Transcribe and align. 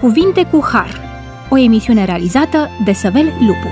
Cuvinte 0.00 0.44
cu 0.44 0.60
Har, 0.72 1.00
o 1.50 1.58
emisiune 1.58 2.04
realizată 2.04 2.68
de 2.84 2.92
Săvel 2.92 3.24
Lupu. 3.24 3.68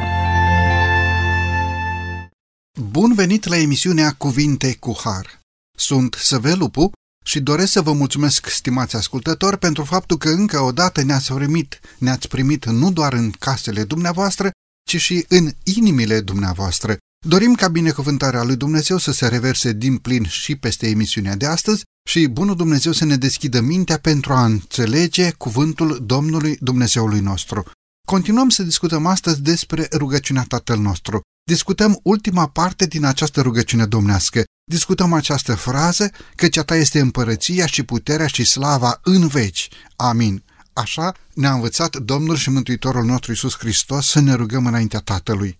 Bun 2.90 3.14
venit 3.14 3.46
la 3.46 3.56
emisiunea 3.56 4.14
Cuvinte 4.18 4.76
cu 4.80 4.96
Har. 5.04 5.40
Sunt 5.76 6.14
Săvel 6.14 6.58
Lupu 6.58 6.90
și 7.24 7.40
doresc 7.40 7.72
să 7.72 7.80
vă 7.80 7.92
mulțumesc, 7.92 8.46
stimați 8.46 8.96
ascultători, 8.96 9.58
pentru 9.58 9.84
faptul 9.84 10.16
că 10.16 10.28
încă 10.28 10.60
o 10.60 10.72
dată 10.72 11.02
ne-ați 11.02 11.32
primit, 11.32 11.80
ne-ați 11.98 12.28
primit 12.28 12.64
nu 12.64 12.92
doar 12.92 13.12
în 13.12 13.30
casele 13.30 13.84
dumneavoastră, 13.84 14.50
ci 14.90 14.96
și 14.96 15.24
în 15.28 15.50
inimile 15.64 16.20
dumneavoastră. 16.20 16.96
Dorim 17.26 17.54
ca 17.54 17.68
binecuvântarea 17.68 18.42
lui 18.42 18.56
Dumnezeu 18.56 18.98
să 18.98 19.12
se 19.12 19.28
reverse 19.28 19.72
din 19.72 19.96
plin 19.96 20.24
și 20.24 20.56
peste 20.56 20.88
emisiunea 20.88 21.36
de 21.36 21.46
astăzi 21.46 21.82
și 22.08 22.26
bunul 22.26 22.56
Dumnezeu 22.56 22.92
să 22.92 23.04
ne 23.04 23.16
deschidă 23.16 23.60
mintea 23.60 23.98
pentru 23.98 24.32
a 24.32 24.44
înțelege 24.44 25.30
cuvântul 25.30 26.02
Domnului 26.06 26.56
Dumnezeului 26.60 27.20
nostru. 27.20 27.70
Continuăm 28.06 28.48
să 28.48 28.62
discutăm 28.62 29.06
astăzi 29.06 29.42
despre 29.42 29.88
rugăciunea 29.92 30.44
Tatăl 30.48 30.78
nostru. 30.78 31.20
Discutăm 31.50 32.00
ultima 32.02 32.48
parte 32.48 32.86
din 32.86 33.04
această 33.04 33.40
rugăciune 33.40 33.86
domnească. 33.86 34.44
Discutăm 34.70 35.12
această 35.12 35.54
frază, 35.54 36.10
căci 36.36 36.56
a 36.56 36.62
ta 36.62 36.76
este 36.76 37.00
împărăția 37.00 37.66
și 37.66 37.82
puterea 37.82 38.26
și 38.26 38.44
slava 38.44 39.00
în 39.02 39.26
veci. 39.26 39.68
Amin. 39.96 40.44
Așa 40.72 41.14
ne-a 41.34 41.52
învățat 41.52 41.96
Domnul 41.96 42.36
și 42.36 42.50
Mântuitorul 42.50 43.04
nostru 43.04 43.30
Iisus 43.30 43.56
Hristos 43.56 44.06
să 44.06 44.20
ne 44.20 44.34
rugăm 44.34 44.66
înaintea 44.66 45.00
Tatălui. 45.00 45.58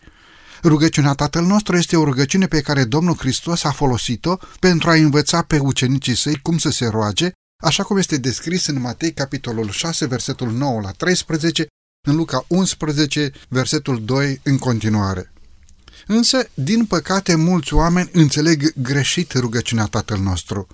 Rugăciunea 0.63 1.13
Tatăl 1.13 1.45
nostru 1.45 1.77
este 1.77 1.97
o 1.97 2.05
rugăciune 2.05 2.47
pe 2.47 2.61
care 2.61 2.85
Domnul 2.85 3.17
Hristos 3.17 3.65
a 3.65 3.71
folosit-o 3.71 4.37
pentru 4.61 4.91
a 4.91 4.95
învăța 4.95 5.43
pe 5.43 5.59
ucenicii 5.59 6.17
săi 6.17 6.39
cum 6.43 6.59
să 6.59 6.71
se 6.71 6.87
roage, 6.87 7.31
așa 7.63 7.83
cum 7.83 7.97
este 7.97 8.17
descris 8.17 8.67
în 8.67 8.81
Matei 8.81 9.13
capitolul 9.13 9.71
6, 9.71 10.07
versetul 10.07 10.51
9 10.51 10.81
la 10.81 10.91
13, 10.91 11.67
în 12.09 12.17
Luca 12.17 12.45
11, 12.49 13.33
versetul 13.49 14.05
2 14.05 14.41
în 14.43 14.59
continuare. 14.59 15.33
Însă, 16.07 16.49
din 16.55 16.85
păcate, 16.85 17.35
mulți 17.35 17.75
oameni 17.75 18.11
înțeleg 18.13 18.73
greșit 18.83 19.33
rugăciunea 19.33 19.85
Tatăl 19.85 20.19
nostru. 20.19 20.67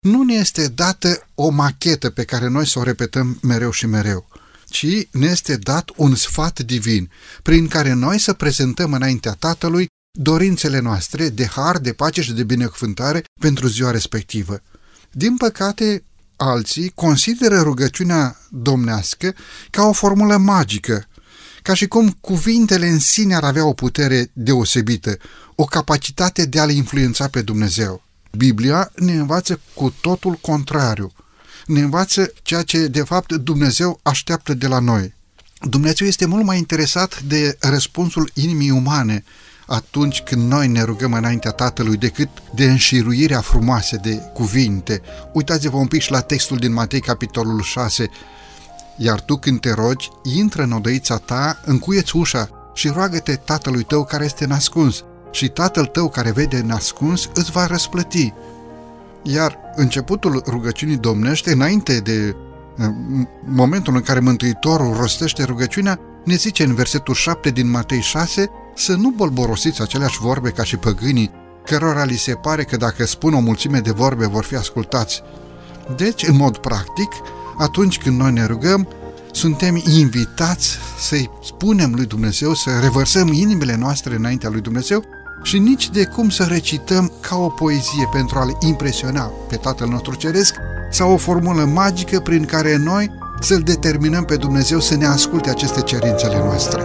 Nu 0.00 0.22
ne 0.22 0.34
este 0.34 0.68
dată 0.68 1.28
o 1.34 1.48
machetă 1.48 2.10
pe 2.10 2.24
care 2.24 2.48
noi 2.48 2.66
să 2.66 2.78
o 2.78 2.82
repetăm 2.82 3.38
mereu 3.42 3.70
și 3.70 3.86
mereu 3.86 4.28
ci 4.72 5.08
ne 5.10 5.26
este 5.26 5.56
dat 5.56 5.90
un 5.96 6.14
sfat 6.14 6.60
divin, 6.60 7.10
prin 7.42 7.68
care 7.68 7.92
noi 7.92 8.18
să 8.18 8.32
prezentăm 8.32 8.92
înaintea 8.92 9.32
Tatălui 9.32 9.86
dorințele 10.18 10.78
noastre 10.78 11.28
de 11.28 11.46
har, 11.46 11.78
de 11.78 11.92
pace 11.92 12.22
și 12.22 12.32
de 12.32 12.44
binecuvântare 12.44 13.24
pentru 13.40 13.66
ziua 13.66 13.90
respectivă. 13.90 14.60
Din 15.10 15.36
păcate, 15.36 16.04
alții 16.36 16.92
consideră 16.94 17.60
rugăciunea 17.60 18.36
domnească 18.50 19.34
ca 19.70 19.82
o 19.84 19.92
formulă 19.92 20.36
magică, 20.36 21.06
ca 21.62 21.74
și 21.74 21.86
cum 21.86 22.16
cuvintele 22.20 22.88
în 22.88 22.98
sine 22.98 23.34
ar 23.34 23.44
avea 23.44 23.66
o 23.66 23.72
putere 23.72 24.30
deosebită, 24.32 25.16
o 25.54 25.64
capacitate 25.64 26.44
de 26.44 26.60
a 26.60 26.64
le 26.64 26.72
influența 26.72 27.28
pe 27.28 27.42
Dumnezeu. 27.42 28.02
Biblia 28.36 28.90
ne 28.94 29.12
învață 29.12 29.60
cu 29.74 29.94
totul 30.00 30.34
contrariu 30.34 31.12
ne 31.66 31.80
învață 31.80 32.32
ceea 32.42 32.62
ce, 32.62 32.86
de 32.86 33.02
fapt, 33.02 33.32
Dumnezeu 33.32 34.00
așteaptă 34.02 34.54
de 34.54 34.66
la 34.66 34.78
noi. 34.78 35.14
Dumnezeu 35.60 36.06
este 36.06 36.26
mult 36.26 36.44
mai 36.44 36.58
interesat 36.58 37.22
de 37.22 37.56
răspunsul 37.60 38.30
inimii 38.34 38.70
umane 38.70 39.24
atunci 39.66 40.20
când 40.20 40.50
noi 40.50 40.68
ne 40.68 40.82
rugăm 40.82 41.12
înaintea 41.12 41.50
Tatălui 41.50 41.96
decât 41.96 42.28
de 42.54 42.64
înșiruirea 42.64 43.40
frumoase 43.40 43.96
de 43.96 44.16
cuvinte. 44.34 45.02
Uitați-vă 45.32 45.76
un 45.76 45.86
pic 45.86 46.00
și 46.00 46.10
la 46.10 46.20
textul 46.20 46.56
din 46.56 46.72
Matei, 46.72 47.00
capitolul 47.00 47.62
6. 47.62 48.10
Iar 48.96 49.20
tu 49.20 49.36
când 49.36 49.60
te 49.60 49.72
rogi, 49.72 50.10
intră 50.22 50.62
în 50.62 50.72
odăița 50.72 51.16
ta, 51.16 51.60
încuieți 51.64 52.16
ușa 52.16 52.72
și 52.74 52.88
roagă-te 52.88 53.34
Tatălui 53.34 53.82
tău 53.82 54.04
care 54.04 54.24
este 54.24 54.46
nascuns 54.46 55.04
și 55.30 55.48
Tatăl 55.48 55.86
tău 55.86 56.08
care 56.08 56.32
vede 56.32 56.60
nascuns 56.60 57.28
îți 57.34 57.50
va 57.50 57.66
răsplăti. 57.66 58.32
Iar 59.22 59.58
începutul 59.74 60.42
rugăciunii 60.46 60.96
domnește, 60.96 61.52
înainte 61.52 61.98
de 61.98 62.36
momentul 63.44 63.94
în 63.94 64.00
care 64.00 64.20
Mântuitorul 64.20 64.96
rostește 64.96 65.44
rugăciunea, 65.44 65.98
ne 66.24 66.34
zice 66.34 66.64
în 66.64 66.74
versetul 66.74 67.14
7 67.14 67.50
din 67.50 67.70
Matei 67.70 68.00
6 68.00 68.50
să 68.74 68.94
nu 68.94 69.10
bolborosiți 69.10 69.82
aceleași 69.82 70.18
vorbe 70.18 70.50
ca 70.50 70.64
și 70.64 70.76
păgânii, 70.76 71.30
cărora 71.64 72.04
li 72.04 72.16
se 72.16 72.34
pare 72.34 72.64
că 72.64 72.76
dacă 72.76 73.04
spun 73.04 73.34
o 73.34 73.40
mulțime 73.40 73.78
de 73.78 73.90
vorbe 73.90 74.26
vor 74.26 74.44
fi 74.44 74.54
ascultați. 74.54 75.22
Deci, 75.96 76.26
în 76.28 76.36
mod 76.36 76.56
practic, 76.56 77.12
atunci 77.58 77.98
când 77.98 78.18
noi 78.18 78.32
ne 78.32 78.46
rugăm, 78.46 78.88
suntem 79.32 79.82
invitați 79.96 80.78
să-i 80.98 81.30
spunem 81.42 81.92
lui 81.94 82.06
Dumnezeu, 82.06 82.54
să 82.54 82.70
revărsăm 82.80 83.28
inimile 83.28 83.76
noastre 83.76 84.14
înaintea 84.14 84.50
lui 84.50 84.60
Dumnezeu 84.60 85.04
și 85.42 85.58
nici 85.58 85.90
de 85.90 86.04
cum 86.04 86.28
să 86.28 86.44
recităm 86.44 87.12
ca 87.20 87.36
o 87.36 87.48
poezie 87.48 88.08
pentru 88.12 88.38
a-L 88.38 88.56
impresiona 88.60 89.30
pe 89.48 89.56
Tatăl 89.56 89.88
nostru 89.88 90.14
Ceresc 90.14 90.54
sau 90.90 91.12
o 91.12 91.16
formulă 91.16 91.64
magică 91.64 92.20
prin 92.20 92.44
care 92.44 92.76
noi 92.76 93.10
să-L 93.40 93.60
determinăm 93.60 94.24
pe 94.24 94.36
Dumnezeu 94.36 94.80
să 94.80 94.96
ne 94.96 95.06
asculte 95.06 95.50
aceste 95.50 95.80
cerințele 95.80 96.36
noastre. 96.36 96.82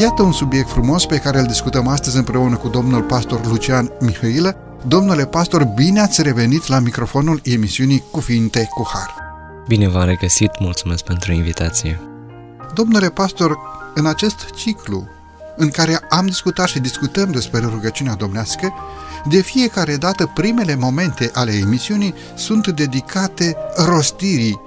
Iată 0.00 0.22
un 0.22 0.32
subiect 0.32 0.68
frumos 0.68 1.06
pe 1.06 1.18
care 1.18 1.38
îl 1.38 1.46
discutăm 1.46 1.86
astăzi 1.88 2.16
împreună 2.16 2.56
cu 2.56 2.68
domnul 2.68 3.02
pastor 3.02 3.46
Lucian 3.46 3.90
Mihailă. 4.00 4.56
Domnule 4.86 5.26
pastor, 5.26 5.64
bine 5.64 6.00
ați 6.00 6.22
revenit 6.22 6.66
la 6.66 6.78
microfonul 6.78 7.40
emisiunii 7.44 8.02
Cuvinte 8.10 8.68
cu 8.70 8.88
Har. 8.92 9.14
Bine 9.68 9.88
v-am 9.88 10.04
regăsit, 10.04 10.50
mulțumesc 10.60 11.04
pentru 11.04 11.32
invitație. 11.32 12.00
Domnule 12.74 13.08
pastor, 13.08 13.58
în 13.94 14.06
acest 14.06 14.50
ciclu 14.54 15.08
în 15.56 15.70
care 15.70 15.98
am 16.08 16.26
discutat 16.26 16.66
și 16.66 16.78
discutăm 16.78 17.30
despre 17.30 17.60
rugăciunea 17.60 18.14
domnească, 18.14 18.74
de 19.28 19.40
fiecare 19.40 19.96
dată 19.96 20.30
primele 20.34 20.74
momente 20.74 21.30
ale 21.34 21.52
emisiunii 21.52 22.14
sunt 22.34 22.68
dedicate 22.68 23.56
rostirii 23.76 24.60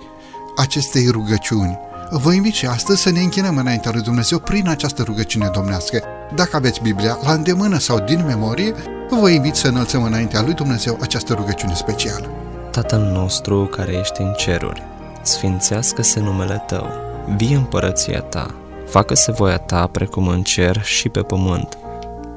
acestei 0.57 1.07
rugăciuni 1.07 1.79
vă 2.11 2.33
invit 2.33 2.53
și 2.53 2.65
astăzi 2.65 3.01
să 3.01 3.11
ne 3.11 3.19
închinăm 3.19 3.57
înaintea 3.57 3.91
lui 3.93 4.01
Dumnezeu 4.01 4.39
prin 4.39 4.67
această 4.67 5.03
rugăciune 5.03 5.49
domnească. 5.53 6.03
Dacă 6.35 6.55
aveți 6.55 6.81
Biblia 6.81 7.17
la 7.23 7.33
îndemână 7.33 7.77
sau 7.77 7.99
din 7.99 8.25
memorie, 8.25 8.73
vă 9.09 9.29
invit 9.29 9.55
să 9.55 9.67
înălțăm 9.67 10.03
înaintea 10.03 10.41
lui 10.41 10.53
Dumnezeu 10.53 10.97
această 11.01 11.33
rugăciune 11.33 11.73
specială. 11.73 12.29
Tatăl 12.71 12.99
nostru 12.99 13.65
care 13.65 13.91
ești 13.91 14.21
în 14.21 14.33
ceruri, 14.37 14.83
sfințească-se 15.21 16.19
numele 16.19 16.63
Tău, 16.67 16.87
vie 17.35 17.55
împărăția 17.55 18.19
Ta, 18.19 18.55
facă-se 18.87 19.31
voia 19.31 19.57
Ta 19.57 19.87
precum 19.91 20.27
în 20.27 20.41
cer 20.41 20.81
și 20.83 21.09
pe 21.09 21.21
pământ. 21.21 21.77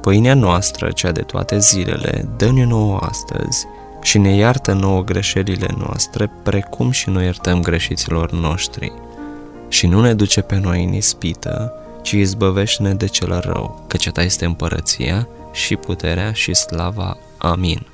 Pâinea 0.00 0.34
noastră, 0.34 0.90
cea 0.90 1.12
de 1.12 1.20
toate 1.20 1.58
zilele, 1.58 2.28
dă-ne 2.36 2.64
nouă 2.64 2.98
astăzi 3.00 3.66
și 4.02 4.18
ne 4.18 4.34
iartă 4.34 4.72
nouă 4.72 5.02
greșelile 5.02 5.68
noastre, 5.78 6.30
precum 6.42 6.90
și 6.90 7.10
noi 7.10 7.24
iertăm 7.24 7.60
greșiților 7.60 8.32
noștri 8.32 8.92
și 9.72 9.86
nu 9.86 10.00
ne 10.00 10.14
duce 10.14 10.40
pe 10.40 10.58
noi 10.58 10.84
în 10.84 10.92
ispită, 10.92 11.72
ci 12.02 12.10
izbăvește-ne 12.10 12.94
de 12.94 13.06
cel 13.06 13.40
rău, 13.40 13.84
căci 13.88 14.10
ta 14.10 14.22
este 14.22 14.44
împărăția 14.44 15.28
și 15.52 15.76
puterea 15.76 16.32
și 16.32 16.54
slava. 16.54 17.16
Amin. 17.38 17.86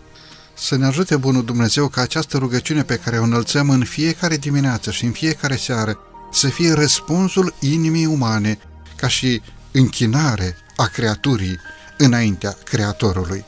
Să 0.55 0.77
ne 0.77 0.87
ajute 0.87 1.17
Bunul 1.17 1.45
Dumnezeu 1.45 1.89
ca 1.89 2.01
această 2.01 2.39
rugăciune 2.39 2.83
pe 2.83 2.97
care 2.97 3.19
o 3.19 3.23
înălțăm 3.23 3.71
în 3.71 3.85
fiecare 3.85 4.37
dimineață 4.37 4.91
și 4.91 5.05
în 5.05 5.11
fiecare 5.11 5.57
seară 5.57 5.99
să 6.33 6.49
fie 6.49 6.73
răspunsul 6.73 7.55
inimii 7.61 8.07
umane, 8.07 8.59
ca 8.97 9.09
și 9.09 9.43
închinare 9.73 10.57
a 10.77 10.87
creaturii 10.87 11.59
înaintea 11.97 12.57
Creatorului. 12.65 13.45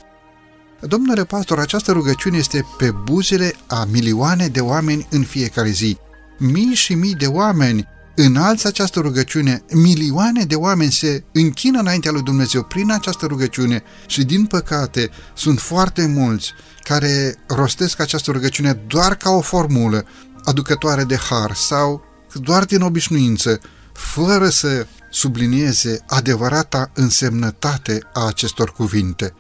Domnule 0.81 1.25
pastor, 1.25 1.59
această 1.59 1.93
rugăciune 1.93 2.39
este 2.39 2.67
pe 2.79 2.91
buzele 2.91 3.53
a 3.67 3.87
milioane 3.91 4.47
de 4.47 4.61
oameni 4.61 5.07
în 5.11 5.23
fiecare 5.23 5.71
zi. 5.71 5.99
Mii 6.39 6.75
și 6.75 6.95
mii 6.95 7.15
de 7.15 7.27
oameni 7.27 7.89
înalți 8.15 8.67
această 8.67 9.01
rugăciune, 9.01 9.63
milioane 9.73 10.45
de 10.45 10.55
oameni 10.55 10.93
se 10.93 11.25
închină 11.33 11.81
înaintea 11.81 12.11
lui 12.11 12.23
Dumnezeu 12.23 12.63
prin 12.63 12.91
această 12.93 13.27
rugăciune 13.27 13.83
și 14.07 14.25
din 14.25 14.47
păcate 14.47 15.11
sunt 15.35 15.61
foarte 15.61 16.07
mulți 16.07 16.53
care 16.83 17.37
rostesc 17.47 18.01
această 18.01 18.31
rugăciune 18.31 18.73
doar 18.87 19.15
ca 19.15 19.31
o 19.31 19.41
formulă 19.41 20.05
aducătoare 20.45 21.05
de 21.05 21.17
har 21.17 21.55
sau 21.55 22.05
doar 22.35 22.65
din 22.65 22.81
obișnuință, 22.81 23.61
fără 23.93 24.49
să 24.49 24.87
sublinieze 25.11 26.05
adevărata 26.09 26.91
însemnătate 26.95 28.01
a 28.13 28.27
acestor 28.27 28.73
cuvinte. 28.73 29.35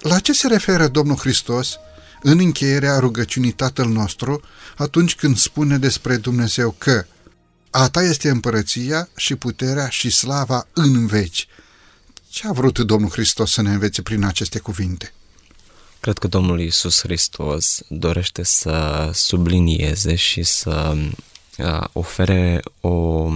La 0.00 0.18
ce 0.18 0.32
se 0.32 0.46
referă 0.46 0.88
Domnul 0.88 1.16
Hristos 1.16 1.76
în 2.22 2.38
încheierea 2.38 2.98
rugăciunii 2.98 3.52
Tatăl 3.52 3.88
nostru 3.88 4.40
atunci 4.76 5.14
când 5.14 5.36
spune 5.36 5.78
despre 5.78 6.16
Dumnezeu 6.16 6.74
că 6.78 7.04
a 7.70 7.88
ta 7.88 8.02
este 8.02 8.28
împărăția 8.28 9.08
și 9.16 9.34
puterea 9.34 9.88
și 9.88 10.10
slava 10.10 10.66
în 10.72 11.06
veci. 11.06 11.46
Ce 12.28 12.46
a 12.48 12.52
vrut 12.52 12.78
Domnul 12.78 13.10
Hristos 13.10 13.52
să 13.52 13.62
ne 13.62 13.72
învețe 13.72 14.02
prin 14.02 14.24
aceste 14.24 14.58
cuvinte? 14.58 15.12
Cred 16.00 16.18
că 16.18 16.26
Domnul 16.26 16.60
Iisus 16.60 17.00
Hristos 17.00 17.82
dorește 17.88 18.42
să 18.42 19.10
sublinieze 19.14 20.14
și 20.14 20.42
să 20.42 20.96
ofere 21.92 22.62
o 22.80 23.28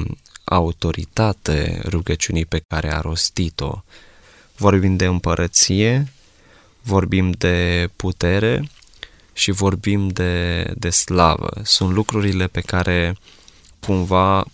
autoritate 0.44 1.82
rugăciunii 1.84 2.46
pe 2.46 2.64
care 2.68 2.94
a 2.94 3.00
rostit-o. 3.00 3.82
Vorbim 4.56 4.96
de 4.96 5.04
împărăție, 5.04 6.12
vorbim 6.82 7.30
de 7.30 7.88
putere 7.96 8.68
și 9.32 9.50
vorbim 9.50 10.08
de, 10.08 10.64
de 10.76 10.90
slavă. 10.90 11.50
Sunt 11.62 11.92
lucrurile 11.92 12.46
pe 12.46 12.60
care 12.60 13.16
cumva, 13.86 14.44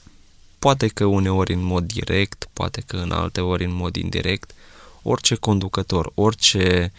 poate 0.59 0.89
că 0.89 1.05
uneori 1.05 1.53
în 1.53 1.63
mod 1.63 1.85
direct, 1.85 2.49
poate 2.53 2.83
că 2.87 2.97
în 2.97 3.13
alte 3.13 3.41
ori 3.41 3.65
în 3.65 3.73
mod 3.73 3.97
indirect, 3.97 4.51
orice 5.03 5.35
conducător, 5.35 6.13
orice 6.15 6.93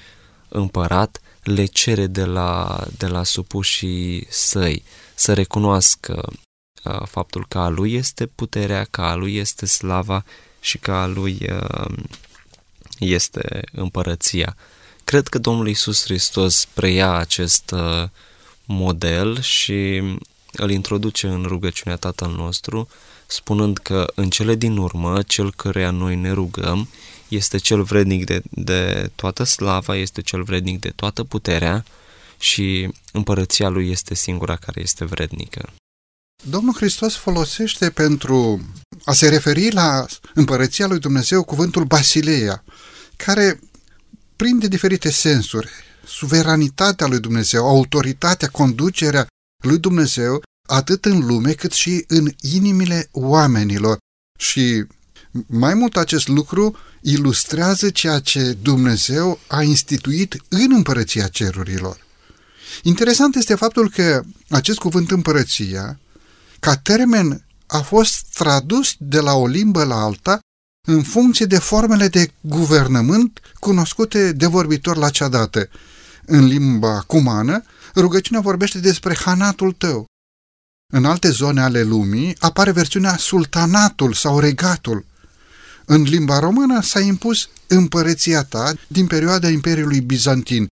împărat 0.50 1.22
le 1.44 1.66
cere 1.66 2.08
de 2.08 2.26
la, 2.26 2.84
de 2.98 3.08
la 3.08 3.24
supușii 3.24 4.26
săi 4.30 4.84
să 5.16 5.34
recunoască 5.34 6.30
uh, 6.84 7.02
faptul 7.06 7.46
că 7.48 7.60
a 7.60 7.68
lui 7.68 7.94
este 7.94 8.26
puterea, 8.26 8.88
că 8.90 9.02
a 9.02 9.16
lui 9.16 9.36
este 9.36 9.66
slava 9.66 10.24
și 10.60 10.78
că 10.78 10.92
a 10.92 11.06
lui 11.06 11.38
uh, 11.50 11.96
este 13.00 13.62
împărăția. 13.72 14.56
Cred 15.04 15.28
că 15.28 15.38
Domnul 15.38 15.68
Iisus 15.68 16.04
Hristos 16.04 16.66
preia 16.74 17.12
acest 17.12 17.72
uh, 17.72 18.04
model 18.66 19.42
și 19.42 20.02
îl 20.52 20.72
introduce 20.72 21.28
în 21.28 21.44
rugăciunea 21.44 21.98
Tatăl 21.98 22.32
nostru, 22.32 22.88
spunând 23.28 23.78
că 23.78 24.12
în 24.16 24.30
cele 24.30 24.56
din 24.56 24.78
urmă, 24.78 25.22
cel 25.22 25.54
căreia 25.54 25.92
noi 25.92 26.16
ne 26.16 26.32
rugăm, 26.32 26.88
este 27.28 27.58
cel 27.58 27.84
vrednic 27.84 28.26
de, 28.26 28.42
de 28.50 29.12
toată 29.16 29.44
slava, 29.44 29.96
este 29.96 30.22
cel 30.22 30.44
vrednic 30.44 30.80
de 30.80 30.90
toată 30.90 31.24
puterea 31.24 31.86
și 32.40 32.90
împărăția 33.12 33.70
lui 33.70 33.90
este 33.90 34.16
singura 34.16 34.56
care 34.56 34.82
este 34.82 35.06
vrednică. 35.06 35.74
Domnul 36.44 36.74
Hristos 36.74 37.16
folosește 37.16 37.90
pentru 37.90 38.62
a 39.06 39.14
se 39.14 39.30
referi 39.30 39.72
la 39.72 40.06
împărăția 40.34 40.88
lui 40.88 41.00
Dumnezeu 41.00 41.44
cuvântul 41.44 41.84
Basileia, 41.84 42.64
care 43.16 43.60
prinde 44.36 44.68
diferite 44.68 45.12
sensuri. 45.12 45.70
Suveranitatea 46.06 47.08
lui 47.08 47.20
Dumnezeu, 47.20 47.68
autoritatea, 47.68 48.48
conducerea 48.48 49.28
lui 49.62 49.78
Dumnezeu, 49.78 50.44
atât 50.68 51.06
în 51.06 51.26
lume 51.26 51.52
cât 51.52 51.72
și 51.72 52.04
în 52.08 52.32
inimile 52.42 53.10
oamenilor. 53.12 53.98
Și 54.40 54.86
mai 55.48 55.74
mult 55.74 55.98
acest 55.98 56.28
lucru 56.28 56.78
ilustrează 57.02 57.90
ceea 57.90 58.20
ce 58.20 58.58
Dumnezeu 58.62 59.40
a 59.48 59.62
instituit 59.62 60.38
în 60.50 60.72
împărăția 60.74 61.28
cerurilor. 61.28 62.06
Interesant 62.84 63.36
este 63.36 63.56
faptul 63.56 63.90
că 63.90 64.24
acest 64.50 64.78
cuvânt 64.78 65.12
împărăția, 65.12 66.00
ca 66.60 66.76
termen, 66.76 67.46
a 67.68 67.82
fost 67.82 68.26
tradus 68.34 68.96
de 68.98 69.20
la 69.20 69.34
o 69.34 69.48
limbă 69.48 69.84
la 69.84 69.96
alta 69.96 70.40
în 70.88 71.04
funcție 71.04 71.46
de 71.46 71.60
formele 71.60 72.08
de 72.08 72.32
guvernământ 72.42 73.40
cunoscute 73.60 74.32
de 74.32 74.46
vorbitor 74.46 74.98
la 74.98 75.10
cea 75.10 75.28
dată. 75.28 75.70
În 76.26 76.46
limba 76.46 77.00
cumană, 77.00 77.64
rugăciunea 77.96 78.42
vorbește 78.42 78.80
despre 78.80 79.16
hanatul 79.16 79.72
tău. 79.72 80.06
În 80.94 81.06
alte 81.06 81.30
zone 81.30 81.62
ale 81.62 81.84
lumii 81.84 82.36
apare 82.40 82.72
versiunea 82.72 83.18
sultanatul 83.18 84.14
sau 84.14 84.40
regatul. 84.40 85.06
În 85.86 86.02
limba 86.02 86.40
română 86.40 86.82
s-a 86.82 87.00
impus 87.00 87.50
împărăția 87.68 88.44
ta 88.44 88.74
din 88.88 89.08
perioada 89.08 89.50
Imperiului 89.50 90.02
Bizantin, 90.02 90.68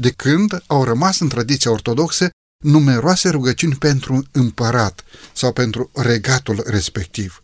de 0.00 0.10
când 0.10 0.62
au 0.66 0.84
rămas 0.84 1.20
în 1.20 1.28
tradiția 1.28 1.70
ortodoxă 1.70 2.30
numeroase 2.64 3.28
rugăciuni 3.28 3.74
pentru 3.74 4.24
împărat 4.32 5.04
sau 5.32 5.52
pentru 5.52 5.90
regatul 5.94 6.62
respectiv. 6.66 7.42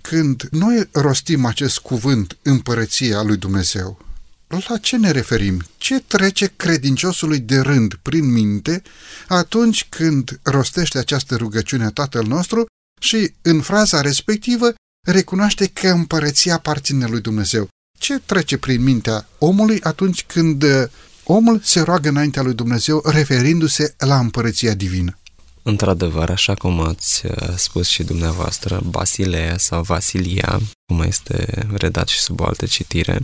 Când 0.00 0.48
noi 0.50 0.88
rostim 0.92 1.44
acest 1.44 1.78
cuvânt 1.78 2.36
împărăția 2.42 3.22
lui 3.22 3.36
Dumnezeu, 3.36 4.04
la 4.46 4.76
ce 4.76 4.96
ne 4.96 5.10
referim? 5.10 5.62
Ce 5.76 6.00
trece 6.00 6.52
credinciosului 6.56 7.38
de 7.38 7.58
rând 7.58 7.94
prin 8.02 8.32
minte 8.32 8.82
atunci 9.28 9.86
când 9.88 10.40
rostește 10.42 10.98
această 10.98 11.36
rugăciune 11.36 11.84
a 11.84 11.90
Tatăl 11.90 12.26
nostru 12.26 12.66
și 13.00 13.32
în 13.42 13.60
fraza 13.60 14.00
respectivă 14.00 14.74
recunoaște 15.06 15.66
că 15.66 15.88
împărăția 15.88 16.54
aparține 16.54 17.06
lui 17.06 17.20
Dumnezeu? 17.20 17.68
Ce 17.98 18.18
trece 18.18 18.58
prin 18.58 18.82
mintea 18.82 19.28
omului 19.38 19.80
atunci 19.82 20.24
când 20.24 20.62
uh, 20.62 20.84
omul 21.24 21.60
se 21.62 21.80
roagă 21.80 22.08
înaintea 22.08 22.42
lui 22.42 22.54
Dumnezeu 22.54 23.02
referindu-se 23.04 23.94
la 23.98 24.18
împărăția 24.18 24.74
divină? 24.74 25.18
Într-adevăr, 25.62 26.30
așa 26.30 26.54
cum 26.54 26.80
ați 26.80 27.26
uh, 27.26 27.54
spus 27.56 27.86
și 27.86 28.02
dumneavoastră, 28.02 28.80
Basilea 28.84 29.58
sau 29.58 29.82
Vasilia, 29.82 30.60
cum 30.86 31.00
este 31.00 31.66
redat 31.72 32.08
și 32.08 32.18
sub 32.18 32.40
o 32.40 32.44
altă 32.44 32.66
citire, 32.66 33.20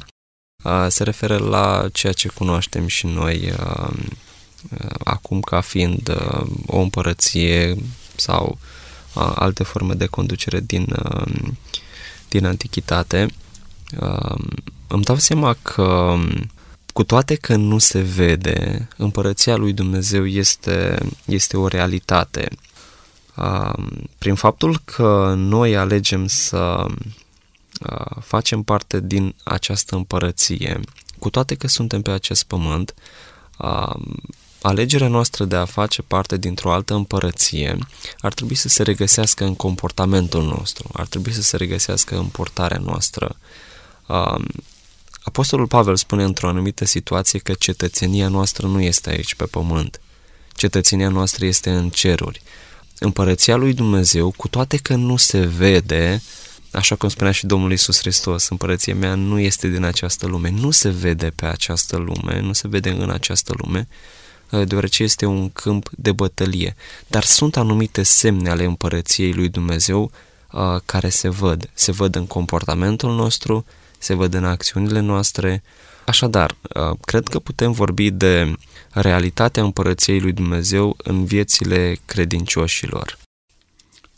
se 0.88 1.02
referă 1.02 1.36
la 1.38 1.88
ceea 1.92 2.12
ce 2.12 2.28
cunoaștem 2.28 2.86
și 2.86 3.06
noi 3.06 3.52
acum 5.04 5.40
ca 5.40 5.60
fiind 5.60 6.16
o 6.66 6.80
împărăție 6.80 7.76
sau 8.16 8.58
alte 9.14 9.62
forme 9.62 9.94
de 9.94 10.06
conducere 10.06 10.60
din, 10.60 10.94
din 12.28 12.46
antichitate. 12.46 13.26
Îmi 14.86 15.02
dau 15.02 15.16
seama 15.16 15.56
că 15.62 16.16
cu 16.92 17.04
toate 17.04 17.34
că 17.34 17.56
nu 17.56 17.78
se 17.78 18.00
vede, 18.00 18.88
împărăția 18.96 19.56
lui 19.56 19.72
Dumnezeu 19.72 20.26
este, 20.26 20.98
este 21.24 21.56
o 21.56 21.66
realitate. 21.66 22.48
Prin 24.18 24.34
faptul 24.34 24.80
că 24.84 25.34
noi 25.36 25.76
alegem 25.76 26.26
să 26.26 26.86
facem 28.20 28.62
parte 28.62 29.00
din 29.00 29.34
această 29.44 29.96
împărăție, 29.96 30.80
cu 31.18 31.30
toate 31.30 31.54
că 31.54 31.66
suntem 31.66 32.02
pe 32.02 32.10
acest 32.10 32.42
pământ, 32.42 32.94
alegerea 34.62 35.08
noastră 35.08 35.44
de 35.44 35.56
a 35.56 35.64
face 35.64 36.02
parte 36.02 36.36
dintr-o 36.36 36.72
altă 36.72 36.94
împărăție 36.94 37.78
ar 38.18 38.32
trebui 38.32 38.54
să 38.54 38.68
se 38.68 38.82
regăsească 38.82 39.44
în 39.44 39.54
comportamentul 39.54 40.42
nostru, 40.42 40.90
ar 40.92 41.06
trebui 41.06 41.32
să 41.32 41.42
se 41.42 41.56
regăsească 41.56 42.16
în 42.16 42.26
portarea 42.26 42.78
noastră. 42.78 43.36
Apostolul 45.22 45.66
Pavel 45.66 45.96
spune 45.96 46.24
într-o 46.24 46.48
anumită 46.48 46.84
situație 46.84 47.38
că 47.38 47.52
cetățenia 47.52 48.28
noastră 48.28 48.66
nu 48.66 48.80
este 48.80 49.10
aici 49.10 49.34
pe 49.34 49.44
pământ. 49.44 50.00
Cetățenia 50.54 51.08
noastră 51.08 51.44
este 51.44 51.70
în 51.70 51.90
ceruri. 51.90 52.42
Împărăția 52.98 53.56
lui 53.56 53.72
Dumnezeu, 53.72 54.30
cu 54.36 54.48
toate 54.48 54.76
că 54.76 54.94
nu 54.94 55.16
se 55.16 55.40
vede, 55.40 56.22
Așa 56.72 56.94
cum 56.96 57.08
spunea 57.08 57.32
și 57.32 57.46
Domnul 57.46 57.72
Isus 57.72 57.98
Hristos, 57.98 58.48
împărăția 58.48 58.94
mea 58.94 59.14
nu 59.14 59.38
este 59.38 59.68
din 59.68 59.84
această 59.84 60.26
lume, 60.26 60.50
nu 60.50 60.70
se 60.70 60.88
vede 60.88 61.32
pe 61.34 61.46
această 61.46 61.96
lume, 61.96 62.40
nu 62.40 62.52
se 62.52 62.68
vede 62.68 62.90
în 62.90 63.10
această 63.10 63.54
lume, 63.56 63.88
uh, 64.50 64.66
deoarece 64.66 65.02
este 65.02 65.26
un 65.26 65.50
câmp 65.50 65.90
de 65.96 66.12
bătălie. 66.12 66.76
Dar 67.06 67.24
sunt 67.24 67.56
anumite 67.56 68.02
semne 68.02 68.50
ale 68.50 68.64
împărăției 68.64 69.32
lui 69.32 69.48
Dumnezeu 69.48 70.10
uh, 70.52 70.60
care 70.84 71.08
se 71.08 71.28
văd. 71.28 71.70
Se 71.74 71.92
văd 71.92 72.14
în 72.14 72.26
comportamentul 72.26 73.14
nostru, 73.14 73.64
se 73.98 74.14
văd 74.14 74.34
în 74.34 74.44
acțiunile 74.44 75.00
noastre. 75.00 75.62
Așadar, 76.06 76.56
uh, 76.62 76.96
cred 77.00 77.28
că 77.28 77.38
putem 77.38 77.72
vorbi 77.72 78.10
de 78.10 78.54
realitatea 78.90 79.62
împărăției 79.62 80.20
lui 80.20 80.32
Dumnezeu 80.32 80.94
în 80.98 81.24
viețile 81.24 81.98
credincioșilor. 82.04 83.18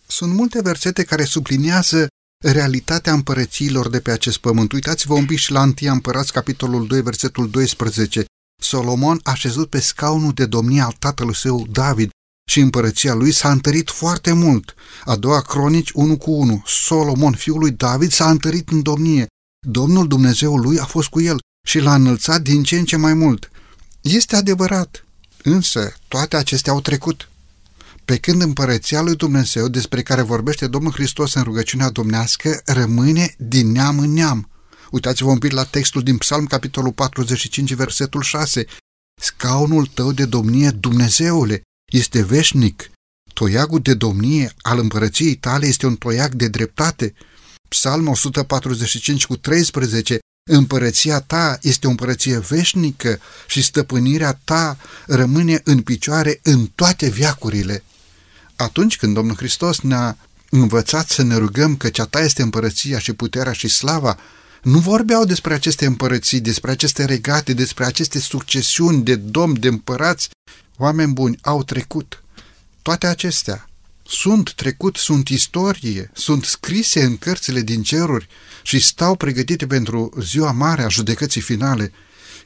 Sunt 0.07 0.33
multe 0.33 0.63
versete 0.63 1.03
care 1.03 1.25
subliniază 1.25 2.07
realitatea 2.43 3.13
împărățiilor 3.13 3.89
de 3.89 4.01
pe 4.01 4.11
acest 4.11 4.39
pământ. 4.39 4.73
Uitați-vă 4.73 5.15
un 5.15 5.27
pic 5.27 5.39
și 5.39 5.53
la 5.53 5.63
1 5.63 5.75
Împărați, 5.81 6.33
capitolul 6.33 6.87
2, 6.87 7.03
versetul 7.03 7.51
12. 7.51 8.25
Solomon 8.63 9.21
a 9.23 9.35
șezut 9.35 9.69
pe 9.69 9.81
scaunul 9.81 10.33
de 10.33 10.47
domnie 10.47 10.81
al 10.81 10.97
tatălui 10.99 11.35
său 11.35 11.67
David 11.71 12.11
și 12.51 12.61
împărăția 12.61 13.15
lui 13.15 13.33
s-a 13.33 13.51
întărit 13.51 13.91
foarte 13.91 14.33
mult. 14.33 14.75
A 15.05 15.17
doua 15.17 15.41
cronici 15.41 15.91
1 15.91 16.17
cu 16.17 16.31
1. 16.31 16.63
Solomon, 16.67 17.33
fiul 17.33 17.59
lui 17.59 17.71
David, 17.71 18.11
s-a 18.11 18.31
întărit 18.31 18.69
în 18.69 18.83
domnie. 18.83 19.27
Domnul 19.67 20.09
Dumnezeul 20.09 20.61
lui 20.61 20.79
a 20.79 20.85
fost 20.85 21.09
cu 21.09 21.21
el 21.21 21.39
și 21.67 21.79
l-a 21.79 21.95
înălțat 21.95 22.43
din 22.43 22.63
ce 22.63 22.79
în 22.79 22.85
ce 22.85 22.97
mai 22.97 23.15
mult. 23.15 23.51
Este 24.01 24.37
adevărat, 24.37 25.05
însă 25.43 25.95
toate 26.09 26.37
acestea 26.37 26.73
au 26.73 26.81
trecut. 26.81 27.29
Pe 28.05 28.17
când 28.17 28.43
împărăția 28.43 29.01
lui 29.01 29.17
Dumnezeu, 29.17 29.69
despre 29.69 30.03
care 30.03 30.23
vorbește 30.23 30.67
Domnul 30.67 30.93
Hristos 30.93 31.35
în 31.35 31.43
rugăciunea 31.43 31.91
domnească, 31.91 32.61
rămâne 32.65 33.35
din 33.39 33.73
neam 33.73 33.99
în 33.99 34.13
neam. 34.13 34.51
Uitați-vă 34.91 35.31
un 35.31 35.39
pic 35.39 35.53
la 35.53 35.65
textul 35.65 36.03
din 36.03 36.17
Psalm, 36.17 36.47
capitolul 36.47 36.93
45, 36.93 37.75
versetul 37.75 38.23
6. 38.23 38.65
Scaunul 39.21 39.87
tău 39.87 40.13
de 40.13 40.25
domnie, 40.25 40.71
Dumnezeule, 40.71 41.63
este 41.93 42.23
veșnic. 42.23 42.91
toiagul 43.35 43.81
de 43.81 43.95
domnie 43.95 44.53
al 44.59 44.79
împărăției 44.79 45.35
tale 45.35 45.67
este 45.67 45.87
un 45.87 45.97
toiag 45.97 46.35
de 46.35 46.49
dreptate. 46.49 47.15
Psalm 47.69 48.09
145 48.09 49.27
cu 49.27 49.37
13 49.37 50.19
Împărăția 50.51 51.21
ta 51.21 51.59
este 51.63 51.87
o 51.87 51.91
împărăție 51.91 52.39
veșnică 52.39 53.21
și 53.47 53.63
stăpânirea 53.63 54.41
ta 54.45 54.77
rămâne 55.07 55.61
în 55.65 55.83
picioare 55.83 56.41
în 56.43 56.67
toate 56.67 57.09
viacurile. 57.09 57.83
Atunci 58.63 58.97
când 58.97 59.15
Domnul 59.15 59.37
Hristos 59.37 59.81
ne-a 59.81 60.17
învățat 60.51 61.09
să 61.09 61.23
ne 61.23 61.37
rugăm 61.37 61.77
că 61.77 61.89
cea 61.89 62.05
ta 62.05 62.21
este 62.21 62.43
împărăția 62.43 62.99
și 62.99 63.13
puterea 63.13 63.53
și 63.53 63.69
slava, 63.69 64.19
nu 64.63 64.79
vorbeau 64.79 65.25
despre 65.25 65.55
aceste 65.55 65.87
împărății, 65.87 66.41
despre 66.41 66.71
aceste 66.71 67.05
regate, 67.05 67.53
despre 67.53 67.85
aceste 67.85 68.19
succesiuni 68.19 69.03
de 69.03 69.15
domni, 69.15 69.59
de 69.59 69.69
împărați. 69.69 70.31
Oameni 70.77 71.13
buni 71.13 71.39
au 71.41 71.63
trecut. 71.63 72.23
Toate 72.83 73.07
acestea 73.07 73.69
sunt 74.07 74.53
trecut, 74.53 74.97
sunt 74.97 75.29
istorie, 75.29 76.11
sunt 76.15 76.45
scrise 76.45 77.03
în 77.03 77.17
cărțile 77.17 77.61
din 77.61 77.83
ceruri 77.83 78.29
și 78.63 78.79
stau 78.79 79.17
pregătite 79.17 79.67
pentru 79.67 80.13
ziua 80.21 80.53
mare 80.53 80.83
a 80.83 80.89
judecății 80.89 81.41
finale. 81.41 81.93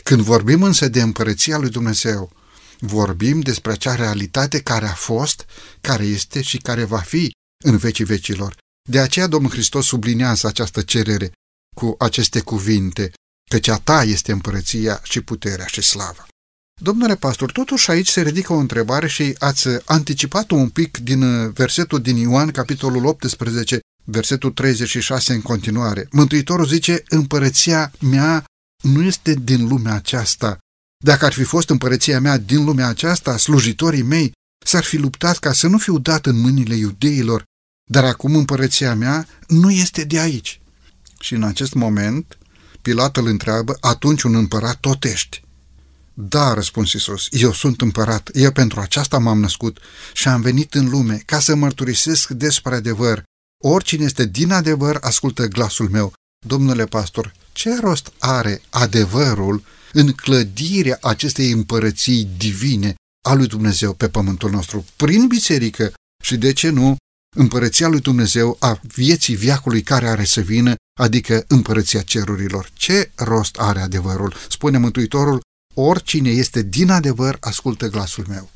Când 0.03 0.21
vorbim 0.21 0.63
însă 0.63 0.89
de 0.89 1.03
împărăția 1.03 1.59
lui 1.59 1.71
Dumnezeu, 1.71 2.31
vorbim 2.79 3.41
despre 3.41 3.73
acea 3.73 3.95
realitate 3.95 4.61
care 4.61 4.87
a 4.87 4.95
fost, 4.95 5.45
care 5.81 6.05
este 6.05 6.43
și 6.43 6.59
care 6.59 6.85
va 6.85 6.99
fi 6.99 7.31
în 7.65 7.77
vecii 7.77 8.05
vecilor. 8.05 8.57
De 8.89 9.01
aceea 9.01 9.27
Domnul 9.27 9.51
Hristos 9.51 9.87
sublinează 9.87 10.47
această 10.47 10.83
cerere 10.83 11.33
cu 11.77 11.95
aceste 11.99 12.41
cuvinte, 12.41 13.13
că 13.51 13.59
cea 13.59 13.79
ta 13.79 14.03
este 14.03 14.33
împărăția 14.33 15.01
și 15.03 15.21
puterea 15.21 15.67
și 15.67 15.83
slava. 15.83 16.27
Domnule 16.81 17.17
pastor, 17.17 17.53
totuși 17.53 17.91
aici 17.91 18.09
se 18.09 18.23
ridică 18.23 18.53
o 18.53 18.57
întrebare 18.57 19.09
și 19.09 19.35
ați 19.39 19.69
anticipat 19.85 20.51
un 20.51 20.69
pic 20.69 20.99
din 20.99 21.51
versetul 21.51 22.01
din 22.01 22.17
Ioan, 22.17 22.51
capitolul 22.51 23.07
18, 23.07 23.81
versetul 24.05 24.51
36 24.51 25.33
în 25.33 25.43
continuare. 25.43 26.09
Mântuitorul 26.11 26.67
zice, 26.67 27.03
împărăția 27.09 27.93
mea 28.01 28.45
nu 28.83 29.03
este 29.03 29.35
din 29.35 29.69
lumea 29.69 29.95
aceasta. 29.95 30.59
Dacă 31.05 31.25
ar 31.25 31.33
fi 31.33 31.43
fost 31.43 31.71
împărăția 31.71 32.21
mea 32.21 32.39
din 32.39 32.65
lumea 32.65 32.89
aceasta, 32.89 33.37
slujitorii 33.37 34.03
mei 34.03 34.33
s-ar 34.65 34.83
fi 34.83 34.97
luptat 34.97 35.39
ca 35.39 35.53
să 35.53 35.67
nu 35.67 35.79
fiu 35.79 35.99
dat 35.99 36.27
în 36.27 36.41
mâinile 36.41 36.75
iudeilor, 36.75 37.43
dar 37.91 38.05
acum 38.05 38.35
împărăția 38.35 38.95
mea 38.95 39.29
nu 39.49 39.71
este 39.71 40.05
de 40.05 40.19
aici. 40.19 40.61
Și 41.21 41.35
în 41.35 41.43
acest 41.43 41.75
moment, 41.75 42.39
Pilat 42.83 43.17
îl 43.17 43.27
întreabă, 43.27 43.77
atunci 43.81 44.23
un 44.23 44.35
împărat 44.35 44.77
tot 44.81 45.05
ești. 45.05 45.43
Da, 46.15 46.55
răspuns 46.55 46.93
Isus, 46.93 47.27
eu 47.31 47.53
sunt 47.53 47.81
împărat, 47.81 48.31
eu 48.35 48.53
pentru 48.53 48.81
aceasta 48.81 49.19
m-am 49.19 49.41
născut 49.41 49.79
și 50.13 50.29
am 50.29 50.41
venit 50.41 50.75
în 50.75 50.89
lume 50.89 51.23
ca 51.27 51.41
să 51.41 51.55
mărturisesc 51.55 52.31
despre 52.31 52.75
adevăr. 52.75 53.23
Oricine 53.65 54.05
este 54.05 54.27
din 54.27 54.53
adevăr, 54.53 54.99
ascultă 55.01 55.47
glasul 55.47 55.89
meu. 55.89 56.13
Domnule 56.47 56.85
pastor, 56.85 57.33
ce 57.53 57.81
rost 57.81 58.13
are 58.19 58.63
adevărul 58.71 59.63
în 59.97 60.13
clădirea 60.13 60.99
acestei 61.01 61.51
împărății 61.51 62.29
divine 62.37 62.95
a 63.29 63.35
lui 63.35 63.47
Dumnezeu 63.47 63.93
pe 63.93 64.09
pământul 64.09 64.51
nostru, 64.51 64.85
prin 64.97 65.27
biserică 65.27 65.93
și, 66.25 66.37
de 66.37 66.53
ce 66.53 66.69
nu, 66.69 66.97
împărăția 67.37 67.89
lui 67.89 68.01
Dumnezeu 68.01 68.57
a 68.61 68.81
vieții 68.95 69.35
viacului 69.35 69.83
care 69.83 70.09
are 70.09 70.25
să 70.25 70.41
vină, 70.41 70.75
adică 71.01 71.45
împărăția 71.49 72.03
cerurilor. 72.03 72.71
Ce 72.75 73.11
rost 73.15 73.57
are 73.59 73.81
adevărul? 73.81 74.35
Spune 74.49 74.79
Mântuitorul, 74.79 75.41
oricine 75.75 76.31
este 76.31 76.63
din 76.63 76.91
adevăr, 76.91 77.37
ascultă 77.41 77.89
glasul 77.89 78.25
meu. 78.29 78.51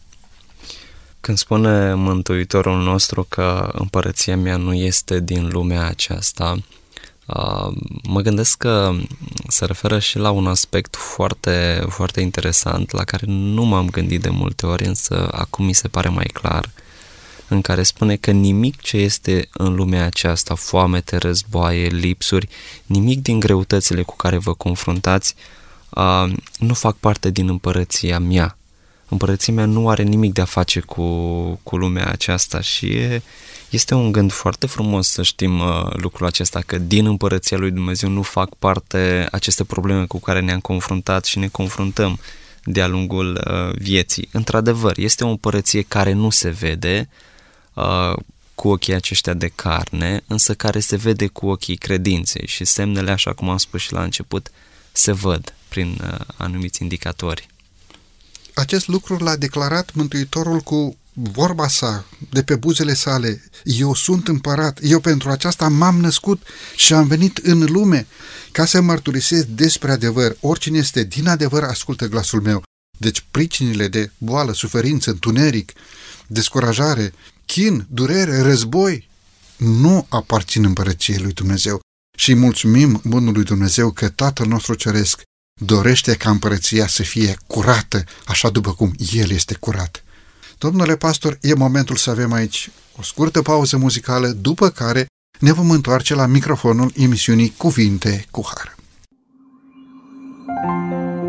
Când 1.20 1.38
spune 1.38 1.94
Mântuitorul 1.94 2.82
nostru 2.82 3.26
că 3.28 3.70
împărăția 3.73 4.37
mea 4.37 4.56
nu 4.56 4.75
este 4.75 5.20
din 5.20 5.49
lumea 5.49 5.87
aceasta, 5.87 6.62
mă 8.02 8.20
gândesc 8.20 8.56
că 8.56 8.94
se 9.49 9.64
referă 9.64 9.99
și 9.99 10.18
la 10.18 10.30
un 10.30 10.46
aspect 10.46 10.96
foarte, 10.96 11.84
foarte 11.88 12.20
interesant 12.20 12.90
la 12.90 13.04
care 13.04 13.25
nu 13.26 13.64
m-am 13.64 13.90
gândit 13.90 14.20
de 14.20 14.28
multe 14.28 14.66
ori, 14.66 14.84
însă 14.84 15.28
acum 15.32 15.64
mi 15.64 15.72
se 15.72 15.88
pare 15.88 16.08
mai 16.08 16.30
clar, 16.32 16.70
în 17.49 17.60
care 17.60 17.82
spune 17.82 18.16
că 18.16 18.30
nimic 18.30 18.80
ce 18.80 18.96
este 18.96 19.49
în 19.52 19.75
lumea 19.75 20.04
aceasta, 20.04 20.54
foamete, 20.54 21.16
războaie, 21.16 21.87
lipsuri, 21.87 22.49
nimic 22.87 23.22
din 23.22 23.40
greutățile 23.40 24.02
cu 24.02 24.16
care 24.16 24.37
vă 24.38 24.54
confruntați, 24.54 25.34
nu 26.58 26.75
fac 26.75 26.96
parte 26.96 27.30
din 27.30 27.49
împărăția 27.49 28.18
mea. 28.18 28.56
Împărăția 29.08 29.54
mea 29.54 29.64
nu 29.64 29.88
are 29.88 30.02
nimic 30.02 30.32
de 30.32 30.40
a 30.40 30.44
face 30.44 30.80
cu, 30.80 31.04
cu 31.62 31.76
lumea 31.76 32.06
aceasta 32.06 32.60
și 32.60 32.87
e, 32.87 33.22
este 33.71 33.95
un 33.95 34.12
gând 34.12 34.33
foarte 34.33 34.67
frumos 34.67 35.09
să 35.09 35.23
știm 35.23 35.61
uh, 35.61 35.93
lucrul 35.93 36.27
acesta, 36.27 36.61
că 36.67 36.79
din 36.79 37.07
împărăția 37.07 37.57
lui 37.57 37.71
Dumnezeu 37.71 38.09
nu 38.09 38.23
fac 38.23 38.55
parte 38.55 39.29
aceste 39.31 39.65
probleme 39.65 40.07
cu 40.07 40.19
care 40.19 40.41
ne-am 40.41 40.61
confruntat 40.61 41.25
și 41.25 41.39
ne 41.39 41.49
confruntăm 41.49 42.19
de-a 42.65 42.87
lungul 42.87 43.45
uh, 43.47 43.77
vieții. 43.77 44.29
Într-adevăr, 44.33 44.99
este 44.99 45.25
o 45.25 45.29
împărăție 45.29 45.83
care 45.83 46.12
nu 46.12 46.31
se 46.31 46.49
vede 46.49 47.09
uh, 47.75 48.12
cu 48.55 48.69
ochii 48.69 48.95
aceștia 48.95 49.35
de 49.35 49.53
carne, 49.55 50.23
însă 50.27 50.55
care 50.55 50.81
se 50.81 50.97
vede 50.97 51.27
cu 51.27 51.49
ochii 51.49 51.77
credinței 51.77 52.47
și 52.47 52.65
semnele, 52.65 53.11
așa 53.11 53.33
cum 53.33 53.49
am 53.49 53.57
spus 53.57 53.81
și 53.81 53.93
la 53.93 54.03
început, 54.03 54.50
se 54.93 55.12
văd 55.12 55.55
prin 55.69 56.00
uh, 56.03 56.27
anumiți 56.37 56.83
indicatori. 56.83 57.49
Acest 58.55 58.89
lucru 58.89 59.17
l-a 59.17 59.37
declarat 59.37 59.95
Mântuitorul 59.95 60.61
cu 60.61 60.97
vorba 61.12 61.69
sa, 61.69 62.05
de 62.31 62.43
pe 62.43 62.55
buzele 62.57 62.95
sale, 62.95 63.43
eu 63.64 63.95
sunt 63.95 64.29
împărat, 64.29 64.79
eu 64.83 65.00
pentru 65.00 65.31
aceasta 65.31 65.69
m-am 65.69 66.00
născut 66.00 66.43
și 66.76 66.95
am 66.95 67.07
venit 67.07 67.37
în 67.37 67.67
lume 67.69 68.07
ca 68.52 68.64
să 68.64 68.81
mărturisesc 68.81 69.47
despre 69.47 69.93
adevăr. 69.93 70.37
Oricine 70.40 70.79
este 70.79 71.05
din 71.05 71.29
adevăr, 71.29 71.62
ascultă 71.62 72.07
glasul 72.07 72.40
meu. 72.40 72.62
Deci 72.99 73.25
pricinile 73.31 73.88
de 73.88 74.11
boală, 74.19 74.52
suferință, 74.52 75.11
întuneric, 75.11 75.73
descurajare, 76.26 77.12
chin, 77.47 77.87
durere, 77.90 78.40
război, 78.40 79.09
nu 79.57 80.07
aparțin 80.09 80.64
împărăției 80.64 81.19
lui 81.19 81.33
Dumnezeu. 81.33 81.81
Și 82.19 82.35
mulțumim 82.35 83.00
Bunului 83.05 83.45
Dumnezeu 83.45 83.90
că 83.90 84.09
Tatăl 84.09 84.47
nostru 84.47 84.75
Ceresc 84.75 85.23
dorește 85.61 86.14
ca 86.14 86.31
împărăția 86.31 86.87
să 86.87 87.02
fie 87.02 87.37
curată, 87.47 88.05
așa 88.26 88.50
după 88.50 88.75
cum 88.75 88.95
El 89.12 89.31
este 89.31 89.55
curat. 89.55 90.05
Domnule 90.61 90.97
pastor, 90.97 91.38
e 91.40 91.55
momentul 91.55 91.97
să 91.97 92.11
avem 92.11 92.33
aici 92.33 92.71
o 92.97 93.02
scurtă 93.02 93.43
pauză 93.43 93.76
muzicală, 93.76 94.29
după 94.29 94.69
care 94.69 95.07
ne 95.38 95.52
vom 95.52 95.71
întoarce 95.71 96.14
la 96.14 96.26
microfonul 96.26 96.93
emisiunii 96.97 97.55
Cuvinte 97.57 98.26
cu 98.31 98.43
Har. 98.47 98.76
După 100.47 101.20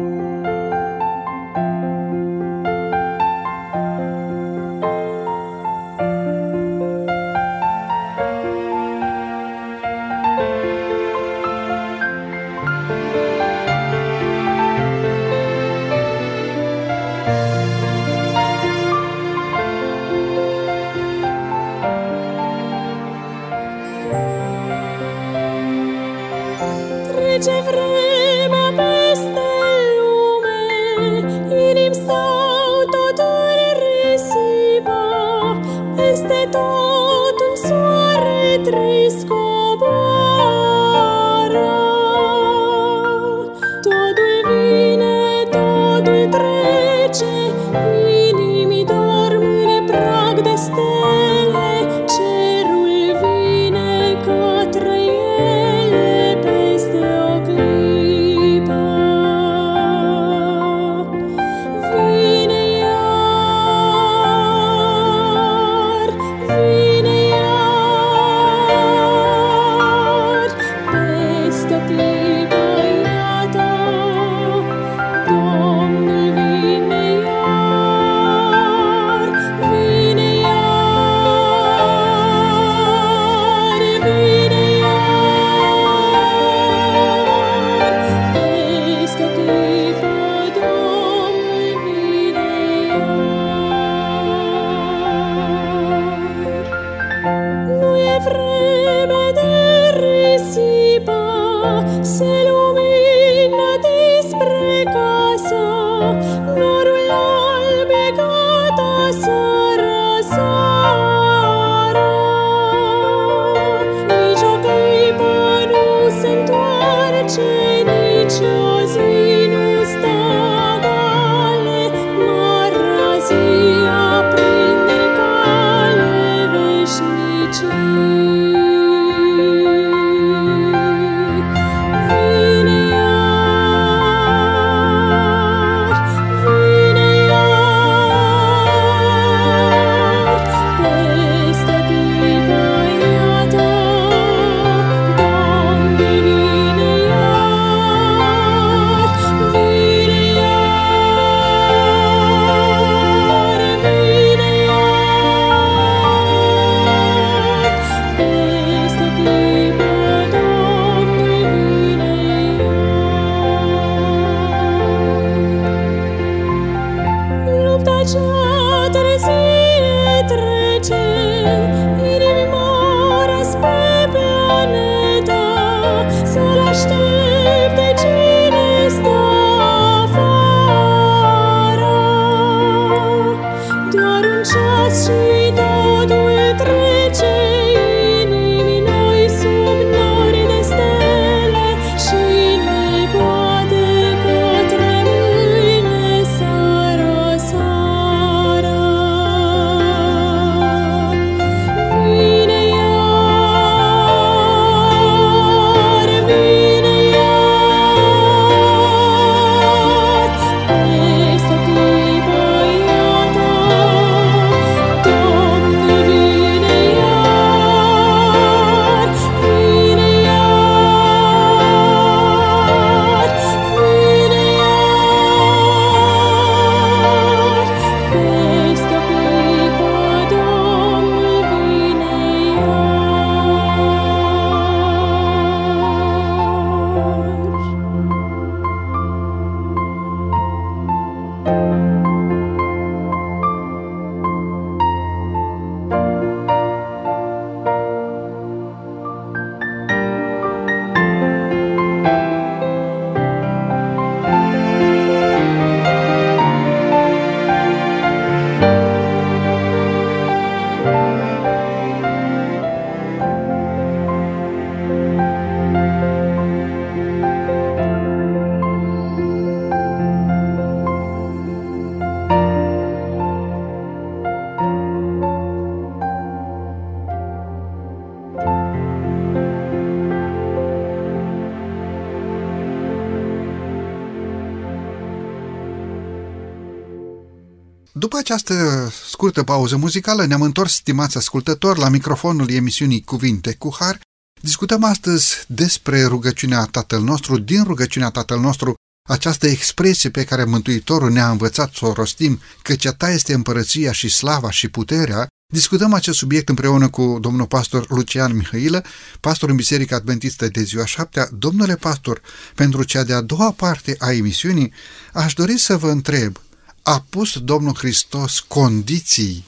această 288.33 288.91
scurtă 289.09 289.43
pauză 289.43 289.77
muzicală, 289.77 290.25
ne-am 290.25 290.41
întors, 290.41 290.73
stimați 290.73 291.17
ascultători, 291.17 291.79
la 291.79 291.89
microfonul 291.89 292.49
emisiunii 292.49 293.01
Cuvinte 293.01 293.53
cu 293.53 293.75
Har. 293.79 293.99
Discutăm 294.41 294.83
astăzi 294.83 295.43
despre 295.47 296.05
rugăciunea 296.05 296.65
Tatăl 296.65 297.01
nostru, 297.01 297.37
din 297.37 297.63
rugăciunea 297.63 298.09
Tatăl 298.09 298.39
nostru, 298.39 298.73
această 299.09 299.47
expresie 299.47 300.09
pe 300.09 300.23
care 300.23 300.43
Mântuitorul 300.43 301.11
ne-a 301.11 301.29
învățat 301.29 301.73
să 301.73 301.85
o 301.85 301.93
rostim, 301.93 302.39
căci 302.61 302.85
a 302.85 302.91
ta 302.91 303.09
este 303.09 303.33
împărăția 303.33 303.91
și 303.91 304.09
slava 304.09 304.51
și 304.51 304.67
puterea, 304.67 305.27
discutăm 305.53 305.93
acest 305.93 306.17
subiect 306.17 306.49
împreună 306.49 306.89
cu 306.89 307.17
domnul 307.21 307.47
pastor 307.47 307.85
Lucian 307.89 308.35
Mihailă, 308.35 308.83
pastor 309.19 309.49
în 309.49 309.55
Biserica 309.55 309.95
Adventistă 309.95 310.47
de 310.47 310.61
ziua 310.61 310.85
șaptea. 310.85 311.29
Domnule 311.37 311.75
pastor, 311.75 312.21
pentru 312.55 312.83
cea 312.83 313.03
de-a 313.03 313.21
doua 313.21 313.51
parte 313.51 313.95
a 313.99 314.11
emisiunii, 314.11 314.73
aș 315.13 315.33
dori 315.33 315.57
să 315.57 315.77
vă 315.77 315.89
întreb, 315.89 316.37
a 316.83 317.05
pus 317.09 317.39
Domnul 317.39 317.75
Hristos 317.75 318.39
condiții, 318.39 319.45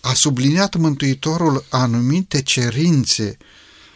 a 0.00 0.14
subliniat 0.14 0.74
Mântuitorul 0.76 1.64
anumite 1.68 2.42
cerințe 2.42 3.36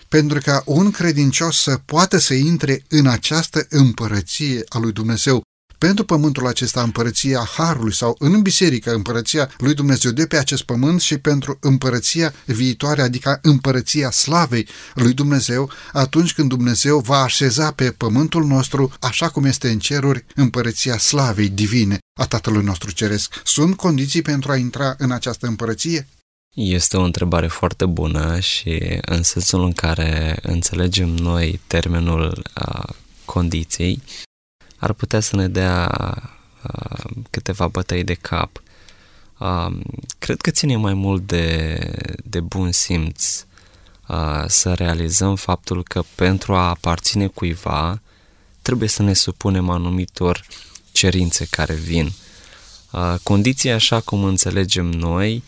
pentru 0.08 0.38
ca 0.38 0.62
un 0.66 0.90
credincios 0.90 1.62
să 1.62 1.76
poată 1.84 2.18
să 2.18 2.34
intre 2.34 2.84
în 2.88 3.06
această 3.06 3.66
împărăție 3.68 4.64
a 4.68 4.78
lui 4.78 4.92
Dumnezeu 4.92 5.42
pentru 5.82 6.04
pământul 6.04 6.46
acesta 6.46 6.82
împărăția 6.82 7.48
Harului 7.56 7.94
sau 7.94 8.16
în 8.18 8.42
biserică 8.42 8.94
împărăția 8.94 9.50
lui 9.58 9.74
Dumnezeu 9.74 10.10
de 10.10 10.26
pe 10.26 10.36
acest 10.36 10.62
pământ 10.62 11.00
și 11.00 11.18
pentru 11.18 11.58
împărăția 11.60 12.34
viitoare, 12.46 13.02
adică 13.02 13.38
împărăția 13.42 14.10
slavei 14.10 14.68
lui 14.94 15.12
Dumnezeu, 15.12 15.70
atunci 15.92 16.34
când 16.34 16.48
Dumnezeu 16.48 16.98
va 16.98 17.22
așeza 17.22 17.72
pe 17.72 17.90
pământul 17.90 18.44
nostru, 18.44 18.92
așa 19.00 19.28
cum 19.28 19.44
este 19.44 19.68
în 19.68 19.78
ceruri, 19.78 20.24
împărăția 20.34 20.98
slavei 20.98 21.48
divine 21.48 21.98
a 22.20 22.26
Tatălui 22.26 22.64
nostru 22.64 22.90
Ceresc. 22.90 23.40
Sunt 23.44 23.76
condiții 23.76 24.22
pentru 24.22 24.50
a 24.50 24.56
intra 24.56 24.94
în 24.98 25.10
această 25.10 25.46
împărăție? 25.46 26.08
Este 26.54 26.96
o 26.96 27.02
întrebare 27.02 27.46
foarte 27.46 27.86
bună 27.86 28.40
și 28.40 28.98
în 29.00 29.22
sensul 29.22 29.64
în 29.64 29.72
care 29.72 30.38
înțelegem 30.42 31.08
noi 31.08 31.60
termenul 31.66 32.42
uh, 32.54 32.94
condiții, 33.24 34.02
ar 34.82 34.92
putea 34.92 35.20
să 35.20 35.36
ne 35.36 35.48
dea 35.48 35.90
uh, 36.62 37.10
câteva 37.30 37.68
bătăi 37.68 38.04
de 38.04 38.14
cap. 38.14 38.62
Uh, 39.38 39.78
cred 40.18 40.40
că 40.40 40.50
ține 40.50 40.76
mai 40.76 40.94
mult 40.94 41.26
de, 41.26 41.78
de 42.24 42.40
bun 42.40 42.72
simț 42.72 43.44
uh, 44.08 44.44
să 44.46 44.74
realizăm 44.74 45.36
faptul 45.36 45.82
că 45.82 46.02
pentru 46.14 46.54
a 46.54 46.68
aparține 46.68 47.26
cuiva 47.26 48.00
trebuie 48.62 48.88
să 48.88 49.02
ne 49.02 49.12
supunem 49.12 49.70
anumitor 49.70 50.44
cerințe 50.92 51.46
care 51.50 51.74
vin. 51.74 52.12
Uh, 52.90 53.14
condiția 53.22 53.74
așa 53.74 54.00
cum 54.00 54.24
înțelegem 54.24 54.86
noi 54.86 55.42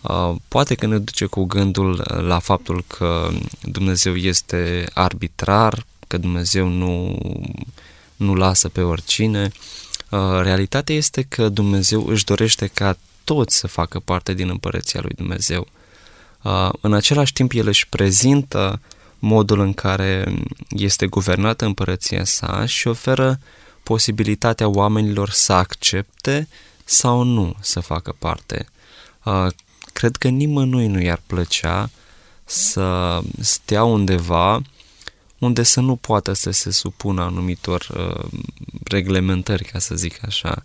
uh, 0.00 0.34
poate 0.48 0.74
că 0.74 0.86
ne 0.86 0.98
duce 0.98 1.24
cu 1.26 1.44
gândul 1.44 2.22
la 2.26 2.38
faptul 2.38 2.84
că 2.86 3.30
Dumnezeu 3.62 4.16
este 4.16 4.86
arbitrar, 4.94 5.86
că 6.06 6.18
Dumnezeu 6.18 6.68
nu 6.68 7.18
nu 8.16 8.34
lasă 8.34 8.68
pe 8.68 8.80
oricine. 8.80 9.50
Uh, 10.10 10.40
realitatea 10.42 10.94
este 10.94 11.22
că 11.22 11.48
Dumnezeu 11.48 12.06
își 12.06 12.24
dorește 12.24 12.66
ca 12.66 12.96
toți 13.24 13.56
să 13.56 13.66
facă 13.66 13.98
parte 13.98 14.34
din 14.34 14.48
împărăția 14.48 15.00
lui 15.00 15.12
Dumnezeu. 15.16 15.66
Uh, 16.42 16.68
în 16.80 16.92
același 16.92 17.32
timp, 17.32 17.52
El 17.54 17.66
își 17.66 17.88
prezintă 17.88 18.80
modul 19.18 19.60
în 19.60 19.72
care 19.72 20.34
este 20.68 21.06
guvernată 21.06 21.64
împărăția 21.64 22.24
sa 22.24 22.66
și 22.66 22.88
oferă 22.88 23.38
posibilitatea 23.82 24.68
oamenilor 24.68 25.30
să 25.30 25.52
accepte 25.52 26.48
sau 26.84 27.22
nu 27.22 27.54
să 27.60 27.80
facă 27.80 28.16
parte. 28.18 28.68
Uh, 29.24 29.46
cred 29.92 30.16
că 30.16 30.28
nimănui 30.28 30.86
nu 30.86 31.00
i-ar 31.00 31.20
plăcea 31.26 31.90
să 32.44 33.20
stea 33.40 33.84
undeva 33.84 34.62
unde 35.38 35.62
să 35.62 35.80
nu 35.80 35.96
poată 35.96 36.32
să 36.32 36.50
se 36.50 36.70
supună 36.70 37.22
anumitor 37.22 37.86
uh, 37.96 38.40
reglementări, 38.84 39.64
ca 39.64 39.78
să 39.78 39.94
zic 39.94 40.24
așa. 40.24 40.64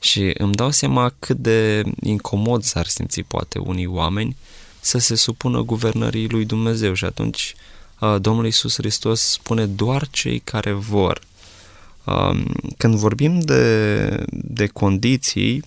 Și 0.00 0.34
îmi 0.38 0.54
dau 0.54 0.70
seama 0.70 1.12
cât 1.18 1.36
de 1.36 1.82
incomod 2.02 2.62
s-ar 2.62 2.86
simți 2.86 3.20
poate 3.20 3.58
unii 3.58 3.86
oameni 3.86 4.36
să 4.80 4.98
se 4.98 5.14
supună 5.14 5.60
guvernării 5.60 6.28
lui 6.28 6.44
Dumnezeu 6.44 6.94
și 6.94 7.04
atunci 7.04 7.54
uh, 8.00 8.16
Domnul 8.20 8.44
Iisus 8.44 8.74
Hristos 8.74 9.20
spune 9.20 9.66
doar 9.66 10.08
cei 10.10 10.38
care 10.38 10.72
vor. 10.72 11.20
Uh, 12.04 12.44
când 12.76 12.94
vorbim 12.94 13.40
de, 13.40 14.24
de 14.30 14.66
condiții, 14.66 15.64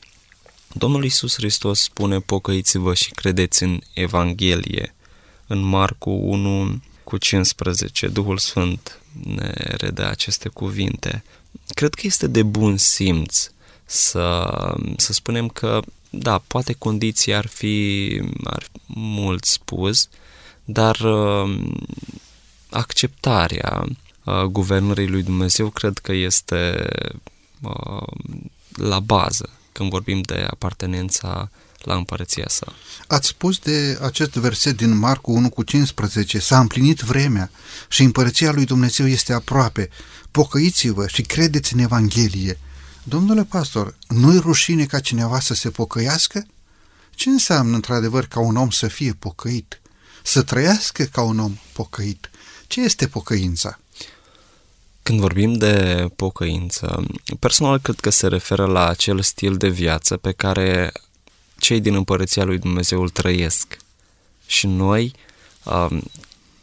Domnul 0.74 1.04
Iisus 1.04 1.34
Hristos 1.36 1.80
spune 1.82 2.20
pocăiți-vă 2.20 2.94
și 2.94 3.12
credeți 3.12 3.64
în 3.64 3.80
Evanghelie. 3.94 4.96
În 5.48 5.60
Marcu 5.60 6.10
1 6.10 6.82
cu 7.10 7.17
15, 7.17 8.08
Duhul 8.08 8.38
Sfânt 8.38 9.00
ne 9.24 9.52
redă 9.78 10.08
aceste 10.08 10.50
cuvinte. 10.50 11.24
Cred 11.67 11.93
că 11.93 12.02
este 12.04 12.28
de 12.28 12.43
bun 12.43 12.78
simț 12.78 13.50
să, 13.86 14.50
să 14.98 15.13
spunem 15.13 15.48
că, 15.48 15.80
da, 16.10 16.38
poate 16.48 16.74
condiții 16.74 17.34
ar 17.34 17.45
fi, 17.45 18.22
ar 18.43 18.63
fi 18.72 18.80
mult 18.95 19.43
spus, 19.43 20.10
dar 20.65 21.00
uh, 21.00 21.72
acceptarea 22.69 23.86
uh, 24.24 24.41
guvernării 24.43 25.08
lui 25.08 25.24
Dumnezeu 25.24 25.69
cred 25.69 25.98
că 25.98 26.12
este 26.12 26.88
uh, 27.62 28.08
la 28.76 29.00
bază 29.00 29.50
când 29.72 29.89
vorbim 29.89 30.22
de 30.22 30.48
apartenența 30.50 31.50
la 31.86 31.96
împărăția 31.96 32.46
sa. 32.48 32.74
Ați 33.08 33.28
spus 33.28 33.58
de 33.58 34.00
acest 34.02 34.32
verset 34.32 34.78
din 34.78 34.98
Marcu 34.98 35.32
1 35.32 35.50
cu 35.50 35.63
15, 35.63 36.39
s-a 36.39 36.60
împlinit 36.60 37.00
vremea 37.00 37.52
și 37.89 38.04
împărăția 38.04 38.52
lui 38.52 38.65
Dumnezeu 38.65 39.08
este 39.08 39.34
aproape. 39.34 39.89
Pocăiți-vă 40.32 41.08
și 41.08 41.22
credeți 41.22 41.74
în 41.74 41.80
Evanghelie. 41.80 42.60
Domnule 43.04 43.44
pastor, 43.44 43.96
nu-i 44.08 44.38
rușine 44.38 44.86
ca 44.86 45.00
cineva 45.00 45.39
să 45.39 45.54
se 45.54 45.70
pocăiască? 45.70 46.46
Ce 47.15 47.30
înseamnă 47.30 47.76
într-adevăr 47.76 48.26
ca 48.26 48.39
un 48.39 48.56
om 48.56 48.70
să 48.70 48.88
fie 48.88 49.13
pocăit? 49.20 49.82
Să 50.24 50.42
trăiască 50.42 51.04
ca 51.04 51.22
un 51.22 51.39
om 51.39 51.58
pocăit? 51.74 52.30
Ce 52.68 52.82
este 52.82 53.08
pocăința? 53.08 53.80
Când 55.04 55.20
vorbim 55.20 55.54
de 55.54 56.06
pocăință, 56.15 57.04
personal 57.39 57.80
cred 57.80 58.00
că 58.00 58.10
se 58.10 58.28
referă 58.28 58.65
la 58.65 58.88
acel 58.88 59.22
stil 59.22 59.58
de 59.58 59.70
viață 59.70 60.18
pe 60.18 60.32
care 60.32 60.92
cei 61.60 61.80
din 61.80 61.93
împărăția 61.95 62.43
lui 62.43 62.58
Dumnezeu 62.58 63.02
îl 63.02 63.10
trăiesc. 63.10 63.78
Și 64.45 64.67
noi, 64.67 65.13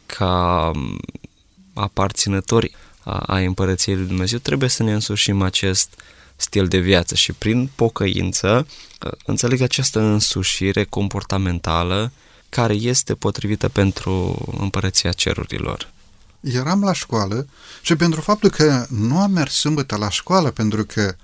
ca 0.05 0.71
aparținători 1.73 2.75
ai 3.03 3.45
împărăției 3.45 3.95
lui 3.95 4.05
Dumnezeu, 4.05 4.39
trebuie 4.39 4.69
să 4.69 4.83
ne 4.83 4.93
însușim 4.93 5.41
acest 5.41 6.01
stil 6.35 6.67
de 6.67 6.77
viață 6.77 7.15
și 7.15 7.31
prin 7.33 7.69
pocăință 7.75 8.67
înțeleg 9.25 9.61
această 9.61 9.99
însușire 9.99 10.83
comportamentală 10.83 12.11
care 12.49 12.73
este 12.73 13.15
potrivită 13.15 13.69
pentru 13.69 14.45
împărăția 14.59 15.11
cerurilor. 15.11 15.89
Eram 16.39 16.83
la 16.83 16.93
școală 16.93 17.47
și 17.81 17.95
pentru 17.95 18.21
faptul 18.21 18.49
că 18.49 18.85
nu 18.89 19.19
am 19.19 19.31
mers 19.31 19.53
sâmbătă 19.53 19.95
la 19.95 20.09
școală, 20.09 20.51
pentru 20.51 20.85
că 20.85 21.15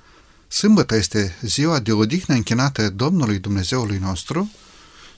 Sâmbătă 0.54 0.96
este 0.96 1.38
ziua 1.42 1.80
de 1.80 1.92
odihnă 1.92 2.34
închinată 2.34 2.90
Domnului 2.90 3.40
Dumnezeului 3.40 3.98
nostru, 3.98 4.52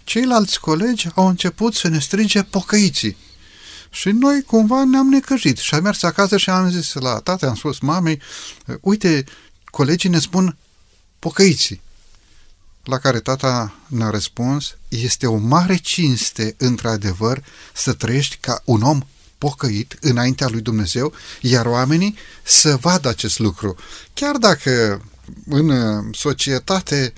ceilalți 0.03 0.59
colegi 0.59 1.07
au 1.15 1.27
început 1.27 1.73
să 1.73 1.87
ne 1.87 1.99
strige 1.99 2.43
pocăiții. 2.43 3.17
Și 3.89 4.09
noi 4.09 4.41
cumva 4.41 4.83
ne-am 4.83 5.07
necăjit 5.07 5.57
și 5.57 5.73
am 5.73 5.83
mers 5.83 6.03
acasă 6.03 6.37
și 6.37 6.49
am 6.49 6.69
zis 6.69 6.93
la 6.93 7.19
tată, 7.19 7.47
am 7.47 7.55
spus 7.55 7.79
mamei, 7.79 8.21
uite, 8.81 9.23
colegii 9.65 10.09
ne 10.09 10.19
spun 10.19 10.57
pocăiții. 11.19 11.81
La 12.83 12.97
care 12.97 13.19
tata 13.19 13.75
ne-a 13.87 14.09
răspuns, 14.09 14.75
este 14.87 15.27
o 15.27 15.37
mare 15.37 15.75
cinste, 15.75 16.55
într-adevăr, 16.57 17.43
să 17.73 17.93
trăiești 17.93 18.37
ca 18.39 18.61
un 18.65 18.81
om 18.81 19.01
pocăit 19.37 19.97
înaintea 20.01 20.47
lui 20.47 20.61
Dumnezeu, 20.61 21.13
iar 21.41 21.65
oamenii 21.65 22.15
să 22.43 22.75
vadă 22.75 23.09
acest 23.09 23.39
lucru. 23.39 23.75
Chiar 24.13 24.35
dacă 24.35 25.01
în 25.45 25.69
uh, 25.69 26.03
societate 26.11 27.13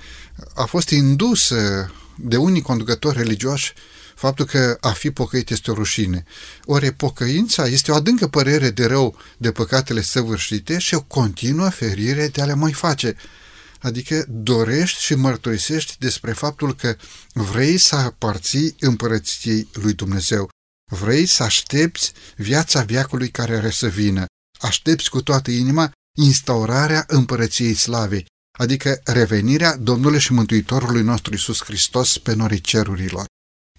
a 0.54 0.64
fost 0.64 0.90
indusă 0.90 1.90
de 2.16 2.36
unii 2.36 2.62
conducători 2.62 3.16
religioși 3.16 3.74
faptul 4.14 4.44
că 4.44 4.76
a 4.80 4.90
fi 4.90 5.10
pocăit 5.10 5.50
este 5.50 5.70
o 5.70 5.74
rușine. 5.74 6.24
Ori 6.64 6.92
pocăința 6.92 7.66
este 7.66 7.90
o 7.90 7.94
adâncă 7.94 8.28
părere 8.28 8.70
de 8.70 8.86
rău 8.86 9.16
de 9.36 9.52
păcatele 9.52 10.00
săvârșite 10.00 10.78
și 10.78 10.94
o 10.94 11.02
continuă 11.02 11.68
ferire 11.68 12.28
de 12.28 12.42
a 12.42 12.44
le 12.44 12.54
mai 12.54 12.72
face. 12.72 13.16
Adică 13.80 14.24
dorești 14.28 15.02
și 15.02 15.14
mărturisești 15.14 15.96
despre 15.98 16.32
faptul 16.32 16.74
că 16.74 16.96
vrei 17.32 17.78
să 17.78 17.96
aparții 17.96 18.74
împărăției 18.80 19.68
lui 19.72 19.92
Dumnezeu. 19.92 20.48
Vrei 20.90 21.26
să 21.26 21.42
aștepți 21.42 22.12
viața 22.36 22.82
viacului 22.82 23.28
care 23.28 23.56
are 23.56 23.70
să 23.70 23.86
vină. 23.86 24.24
Aștepți 24.60 25.10
cu 25.10 25.22
toată 25.22 25.50
inima 25.50 25.92
instaurarea 26.20 27.04
împărăției 27.06 27.74
slavei, 27.74 28.26
adică 28.58 29.00
revenirea 29.04 29.76
Domnului 29.76 30.20
și 30.20 30.32
Mântuitorului 30.32 31.02
nostru 31.02 31.34
Isus 31.34 31.62
Hristos 31.62 32.18
pe 32.18 32.34
norii 32.34 32.60
cerurilor. 32.60 33.24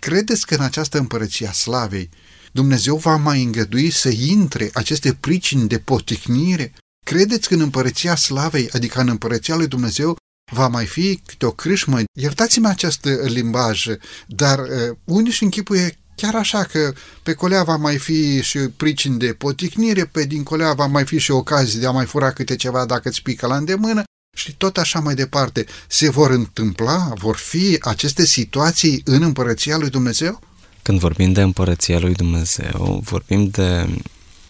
Credeți 0.01 0.45
că 0.45 0.55
în 0.55 0.61
această 0.61 0.97
împărăție 0.97 1.47
a 1.47 1.51
slavei 1.51 2.09
Dumnezeu 2.51 2.97
va 2.97 3.15
mai 3.15 3.43
îngădui 3.43 3.89
să 3.89 4.09
intre 4.09 4.69
aceste 4.73 5.13
pricini 5.13 5.67
de 5.67 5.79
poticnire? 5.79 6.73
Credeți 7.05 7.47
că 7.47 7.53
în 7.53 7.59
împărăția 7.59 8.15
slavei, 8.15 8.69
adică 8.71 8.99
în 8.99 9.07
împărăția 9.07 9.55
lui 9.55 9.67
Dumnezeu, 9.67 10.17
va 10.51 10.67
mai 10.67 10.85
fi 10.85 11.21
câte 11.25 11.45
o 11.45 11.51
crâșmă? 11.51 11.99
Iertați-mi 12.19 12.67
acest 12.67 13.05
limbaj, 13.25 13.85
dar 14.27 14.59
uh, 14.59 14.97
unii 15.03 15.31
și 15.31 15.43
închipuie 15.43 15.98
Chiar 16.21 16.35
așa 16.35 16.63
că 16.63 16.93
pe 17.23 17.33
colea 17.33 17.63
va 17.63 17.75
mai 17.75 17.97
fi 17.97 18.41
și 18.41 18.57
pricini 18.57 19.17
de 19.17 19.33
poticnire, 19.33 20.05
pe 20.05 20.25
din 20.25 20.43
colea 20.43 20.73
va 20.73 20.85
mai 20.85 21.05
fi 21.05 21.17
și 21.17 21.31
ocazii 21.31 21.79
de 21.79 21.87
a 21.87 21.91
mai 21.91 22.05
fura 22.05 22.31
câte 22.31 22.55
ceva 22.55 22.85
dacă 22.85 23.09
îți 23.09 23.21
pică 23.21 23.47
la 23.47 23.55
îndemână 23.55 24.03
și 24.37 24.55
tot 24.55 24.77
așa 24.77 24.99
mai 24.99 25.13
departe. 25.13 25.65
Se 25.87 26.09
vor 26.09 26.31
întâmpla, 26.31 27.13
vor 27.15 27.35
fi 27.35 27.77
aceste 27.81 28.25
situații 28.25 29.01
în 29.05 29.21
împărăția 29.21 29.77
lui 29.77 29.89
Dumnezeu? 29.89 30.39
Când 30.81 30.99
vorbim 30.99 31.31
de 31.31 31.41
împărăția 31.41 31.99
lui 31.99 32.13
Dumnezeu, 32.13 33.01
vorbim 33.03 33.47
de 33.47 33.87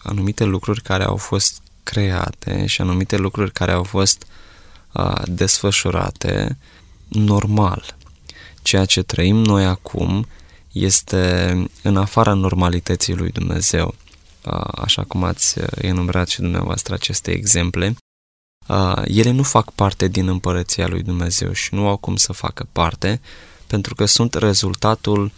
anumite 0.02 0.44
lucruri 0.44 0.82
care 0.82 1.04
au 1.04 1.16
fost 1.16 1.60
create 1.82 2.66
și 2.66 2.80
anumite 2.80 3.16
lucruri 3.16 3.52
care 3.52 3.72
au 3.72 3.82
fost 3.82 4.26
uh, 4.92 5.22
desfășurate 5.24 6.58
normal. 7.08 7.96
Ceea 8.62 8.84
ce 8.84 9.02
trăim 9.02 9.36
noi 9.36 9.64
acum 9.64 10.26
este 10.72 11.54
în 11.82 11.96
afara 11.96 12.32
normalității 12.32 13.14
lui 13.14 13.30
Dumnezeu, 13.30 13.94
așa 14.74 15.04
cum 15.04 15.24
ați 15.24 15.56
enumerat 15.74 16.28
și 16.28 16.40
dumneavoastră 16.40 16.94
aceste 16.94 17.30
exemple. 17.30 17.96
Ele 19.04 19.30
nu 19.30 19.42
fac 19.42 19.70
parte 19.70 20.08
din 20.08 20.28
împărăția 20.28 20.86
lui 20.86 21.02
Dumnezeu 21.02 21.52
și 21.52 21.74
nu 21.74 21.88
au 21.88 21.96
cum 21.96 22.16
să 22.16 22.32
facă 22.32 22.68
parte, 22.72 23.20
pentru 23.66 23.94
că 23.94 24.04
sunt 24.04 24.34
rezultatul 24.34 25.32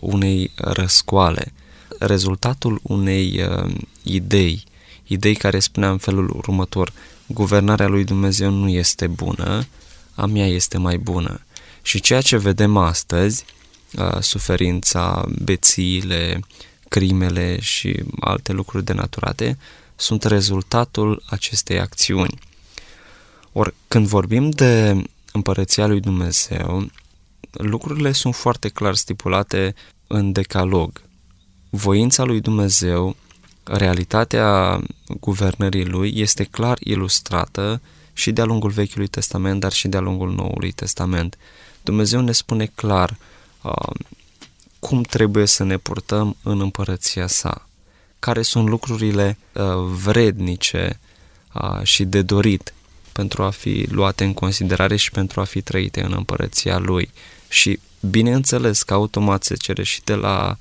unei 0.00 0.50
răscoale, 0.54 1.52
rezultatul 1.98 2.80
unei 2.82 3.44
idei, 4.02 4.64
idei 5.06 5.34
care 5.34 5.58
spunea 5.58 5.90
în 5.90 5.98
felul 5.98 6.30
următor, 6.36 6.92
guvernarea 7.26 7.88
lui 7.88 8.04
Dumnezeu 8.04 8.50
nu 8.50 8.68
este 8.68 9.06
bună, 9.06 9.66
a 10.14 10.26
mea 10.26 10.46
este 10.46 10.78
mai 10.78 10.98
bună. 10.98 11.40
Și 11.82 12.00
ceea 12.00 12.20
ce 12.20 12.36
vedem 12.36 12.76
astăzi 12.76 13.44
suferința, 14.20 15.24
bețiile, 15.42 16.40
crimele 16.88 17.60
și 17.60 18.02
alte 18.20 18.52
lucruri 18.52 18.84
denaturate 18.84 19.58
sunt 19.96 20.24
rezultatul 20.24 21.22
acestei 21.26 21.80
acțiuni. 21.80 22.38
Ori 23.52 23.74
când 23.88 24.06
vorbim 24.06 24.50
de 24.50 25.02
împărăția 25.32 25.86
lui 25.86 26.00
Dumnezeu, 26.00 26.86
lucrurile 27.50 28.12
sunt 28.12 28.34
foarte 28.34 28.68
clar 28.68 28.94
stipulate 28.94 29.74
în 30.06 30.32
decalog. 30.32 31.02
Voința 31.70 32.24
lui 32.24 32.40
Dumnezeu, 32.40 33.16
realitatea 33.62 34.80
guvernării 35.20 35.86
lui 35.86 36.12
este 36.16 36.44
clar 36.44 36.78
ilustrată 36.80 37.80
și 38.12 38.32
de-a 38.32 38.44
lungul 38.44 38.70
Vechiului 38.70 39.06
Testament, 39.06 39.60
dar 39.60 39.72
și 39.72 39.88
de-a 39.88 40.00
lungul 40.00 40.34
Noului 40.34 40.72
Testament. 40.72 41.38
Dumnezeu 41.82 42.20
ne 42.20 42.32
spune 42.32 42.66
clar 42.74 43.08
Um, 43.10 43.28
cum 44.78 45.02
trebuie 45.02 45.46
să 45.46 45.64
ne 45.64 45.76
purtăm 45.76 46.36
în 46.42 46.60
împărăția 46.60 47.26
sa, 47.26 47.68
care 48.18 48.42
sunt 48.42 48.68
lucrurile 48.68 49.38
uh, 49.52 49.64
vrednice 50.02 50.98
uh, 51.54 51.82
și 51.82 52.04
de 52.04 52.22
dorit 52.22 52.74
pentru 53.12 53.42
a 53.42 53.50
fi 53.50 53.86
luate 53.90 54.24
în 54.24 54.34
considerare 54.34 54.96
și 54.96 55.10
pentru 55.10 55.40
a 55.40 55.44
fi 55.44 55.62
trăite 55.62 56.02
în 56.02 56.12
împărăția 56.16 56.78
lui. 56.78 57.10
Și 57.48 57.80
bineînțeles 58.00 58.82
că 58.82 58.94
automat 58.94 59.44
se 59.44 59.54
cere 59.54 59.82
și 59.82 60.00
de 60.04 60.14
la 60.14 60.56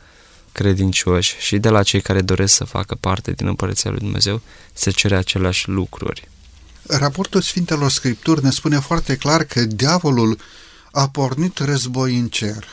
credincioși 0.51 1.35
și 1.39 1.57
de 1.57 1.69
la 1.69 1.83
cei 1.83 2.01
care 2.01 2.21
doresc 2.21 2.53
să 2.55 2.63
facă 2.63 2.95
parte 2.99 3.31
din 3.31 3.47
împărăția 3.47 3.91
lui 3.91 3.99
Dumnezeu, 3.99 4.41
se 4.73 4.91
cere 4.91 5.15
aceleași 5.15 5.69
lucruri. 5.69 6.29
Raportul 6.87 7.41
Sfintelor 7.41 7.91
Scripturi 7.91 8.43
ne 8.43 8.49
spune 8.49 8.79
foarte 8.79 9.15
clar 9.15 9.43
că 9.43 9.61
diavolul 9.61 10.37
a 10.91 11.09
pornit 11.09 11.57
război 11.57 12.17
în 12.17 12.27
cer 12.27 12.67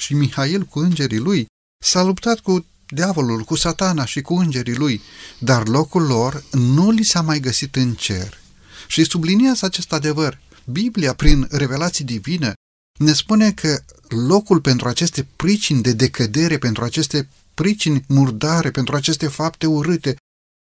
și 0.00 0.14
Mihail 0.14 0.62
cu 0.62 0.78
îngerii 0.78 1.18
lui 1.18 1.46
s-a 1.84 2.02
luptat 2.02 2.40
cu 2.40 2.66
diavolul, 2.88 3.42
cu 3.42 3.54
satana 3.54 4.04
și 4.04 4.20
cu 4.20 4.34
îngerii 4.34 4.76
lui, 4.76 5.00
dar 5.38 5.68
locul 5.68 6.02
lor 6.02 6.44
nu 6.52 6.90
li 6.90 7.02
s-a 7.02 7.20
mai 7.20 7.40
găsit 7.40 7.76
în 7.76 7.94
cer. 7.94 8.38
Și 8.86 9.04
subliniază 9.04 9.66
acest 9.66 9.92
adevăr. 9.92 10.38
Biblia, 10.64 11.14
prin 11.14 11.48
revelații 11.50 12.04
divine, 12.04 12.52
ne 12.98 13.12
spune 13.12 13.52
că 13.52 13.82
locul 14.08 14.60
pentru 14.60 14.88
aceste 14.88 15.26
pricini 15.36 15.82
de 15.82 15.92
decădere, 15.92 16.58
pentru 16.58 16.84
aceste 16.84 17.28
pricini 17.54 18.04
murdare, 18.08 18.70
pentru 18.70 18.96
aceste 18.96 19.26
fapte 19.26 19.66
urâte, 19.66 20.16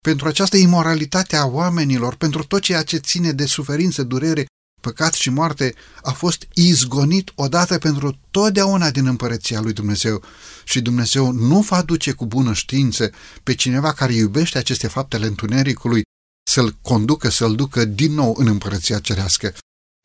pentru 0.04 0.28
această 0.28 0.56
imoralitate 0.56 1.36
a 1.36 1.46
oamenilor, 1.46 2.14
pentru 2.14 2.44
tot 2.44 2.60
ceea 2.60 2.82
ce 2.82 2.96
ține 2.96 3.32
de 3.32 3.46
suferință, 3.46 4.02
durere 4.02 4.46
păcat 4.80 5.14
și 5.14 5.30
moarte, 5.30 5.74
a 6.02 6.10
fost 6.10 6.46
izgonit 6.54 7.32
odată 7.34 7.78
pentru 7.78 8.18
totdeauna 8.30 8.90
din 8.90 9.06
împărăția 9.06 9.60
lui 9.60 9.72
Dumnezeu 9.72 10.22
și 10.64 10.80
Dumnezeu 10.80 11.32
nu 11.32 11.60
va 11.60 11.82
duce 11.82 12.12
cu 12.12 12.26
bună 12.26 12.52
știință 12.52 13.10
pe 13.42 13.54
cineva 13.54 13.92
care 13.92 14.12
iubește 14.12 14.58
aceste 14.58 14.86
faptele 14.86 15.26
întunericului 15.26 16.02
să-l 16.50 16.76
conducă, 16.82 17.28
să-l 17.28 17.54
ducă 17.54 17.84
din 17.84 18.14
nou 18.14 18.34
în 18.38 18.46
împărăția 18.46 18.98
cerească. 18.98 19.54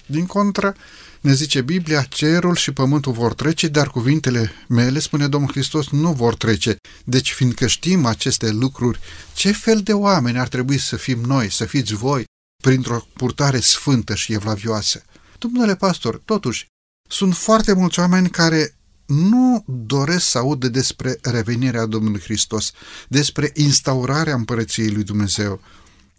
Din 0.06 0.26
contră, 0.26 0.76
ne 1.22 1.34
zice 1.34 1.62
Biblia, 1.62 2.02
cerul 2.02 2.56
și 2.56 2.72
pământul 2.72 3.12
vor 3.12 3.34
trece, 3.34 3.68
dar 3.68 3.88
cuvintele 3.88 4.52
mele, 4.68 5.00
spune 5.00 5.28
Domnul 5.28 5.52
Hristos, 5.52 5.90
nu 5.90 6.12
vor 6.12 6.36
trece. 6.36 6.76
Deci, 7.04 7.32
fiindcă 7.32 7.68
știm 7.68 8.06
aceste 8.06 8.52
lucruri, 8.52 9.00
ce 9.34 9.52
fel 9.52 9.82
de 9.82 9.94
oameni 9.94 10.40
ar 10.40 10.48
trebui 10.48 10.78
să 10.78 10.96
fim 10.96 11.20
noi, 11.20 11.52
să 11.52 11.66
fiți 11.66 11.94
voi, 11.94 12.24
printr-o 12.64 13.08
purtare 13.14 13.60
sfântă 13.60 14.16
și 14.16 14.34
evlavioasă? 14.34 15.04
Domnule 15.38 15.76
pastor, 15.76 16.22
totuși, 16.26 16.66
sunt 17.10 17.36
foarte 17.36 17.74
mulți 17.74 18.00
oameni 18.00 18.30
care 18.30 18.76
nu 19.06 19.64
doresc 19.68 20.26
să 20.26 20.38
audă 20.38 20.68
despre 20.68 21.18
revenirea 21.22 21.86
Domnului 21.86 22.22
Hristos, 22.22 22.72
despre 23.08 23.52
instaurarea 23.54 24.34
împărăției 24.34 24.90
lui 24.90 25.04
Dumnezeu. 25.04 25.62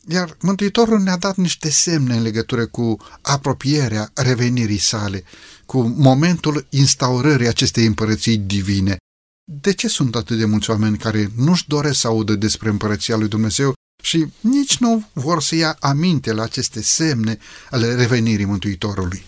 Iar 0.09 0.37
Mântuitorul 0.41 1.01
ne-a 1.01 1.17
dat 1.17 1.37
niște 1.37 1.71
semne 1.71 2.17
în 2.17 2.23
legătură 2.23 2.67
cu 2.67 2.97
apropierea 3.23 4.11
revenirii 4.15 4.79
sale, 4.79 5.25
cu 5.67 5.95
momentul 5.97 6.67
instaurării 6.71 7.49
acestei 7.49 7.87
împărății 7.87 8.37
divine. 8.37 8.97
De 9.45 9.73
ce 9.73 9.89
sunt 9.89 10.15
atât 10.15 10.39
de 10.39 10.45
mulți 10.45 10.71
oameni 10.71 10.99
care 10.99 11.31
nu-și 11.37 11.69
doresc 11.69 12.01
să 12.01 12.07
audă 12.07 12.35
despre 12.35 12.69
împărăția 12.69 13.17
lui 13.17 13.29
Dumnezeu 13.29 13.75
și 14.05 14.27
nici 14.41 14.77
nu 14.77 15.05
vor 15.13 15.43
să 15.43 15.55
ia 15.55 15.77
aminte 15.81 16.33
la 16.33 16.43
aceste 16.43 16.83
semne 16.83 17.39
ale 17.71 17.95
revenirii 17.95 18.45
Mântuitorului? 18.45 19.25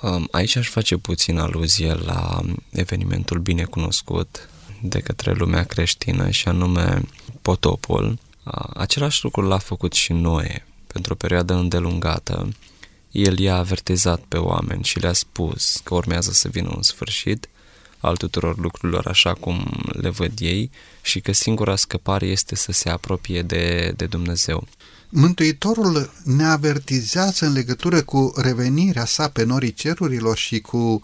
Um, 0.00 0.28
aici 0.30 0.56
aș 0.56 0.68
face 0.68 0.96
puțin 0.96 1.38
aluzie 1.38 1.94
la 1.94 2.40
evenimentul 2.70 3.38
binecunoscut 3.38 4.48
de 4.82 5.00
către 5.00 5.32
lumea 5.32 5.64
creștină 5.64 6.30
și 6.30 6.48
anume 6.48 7.02
potopul. 7.40 8.18
Același 8.74 9.24
lucru 9.24 9.42
l-a 9.42 9.58
făcut 9.58 9.92
și 9.92 10.12
Noe 10.12 10.66
pentru 10.86 11.12
o 11.12 11.16
perioadă 11.16 11.54
îndelungată. 11.54 12.54
El 13.10 13.38
i-a 13.38 13.56
avertizat 13.56 14.20
pe 14.20 14.36
oameni 14.36 14.84
și 14.84 14.98
le-a 14.98 15.12
spus 15.12 15.80
că 15.84 15.94
urmează 15.94 16.30
să 16.30 16.48
vină 16.48 16.72
un 16.76 16.82
sfârșit 16.82 17.48
al 18.02 18.16
tuturor 18.16 18.58
lucrurilor 18.58 19.06
așa 19.06 19.34
cum 19.34 19.80
le 19.92 20.08
văd 20.08 20.32
ei 20.38 20.70
și 21.02 21.20
că 21.20 21.32
singura 21.32 21.76
scăpare 21.76 22.26
este 22.26 22.54
să 22.54 22.72
se 22.72 22.88
apropie 22.88 23.42
de, 23.42 23.94
de 23.96 24.06
Dumnezeu. 24.06 24.68
Mântuitorul 25.08 26.12
ne 26.24 26.44
avertizează 26.44 27.46
în 27.46 27.52
legătură 27.52 28.02
cu 28.02 28.32
revenirea 28.36 29.04
sa 29.04 29.28
pe 29.28 29.44
norii 29.44 29.72
cerurilor 29.72 30.36
și 30.36 30.60
cu 30.60 31.00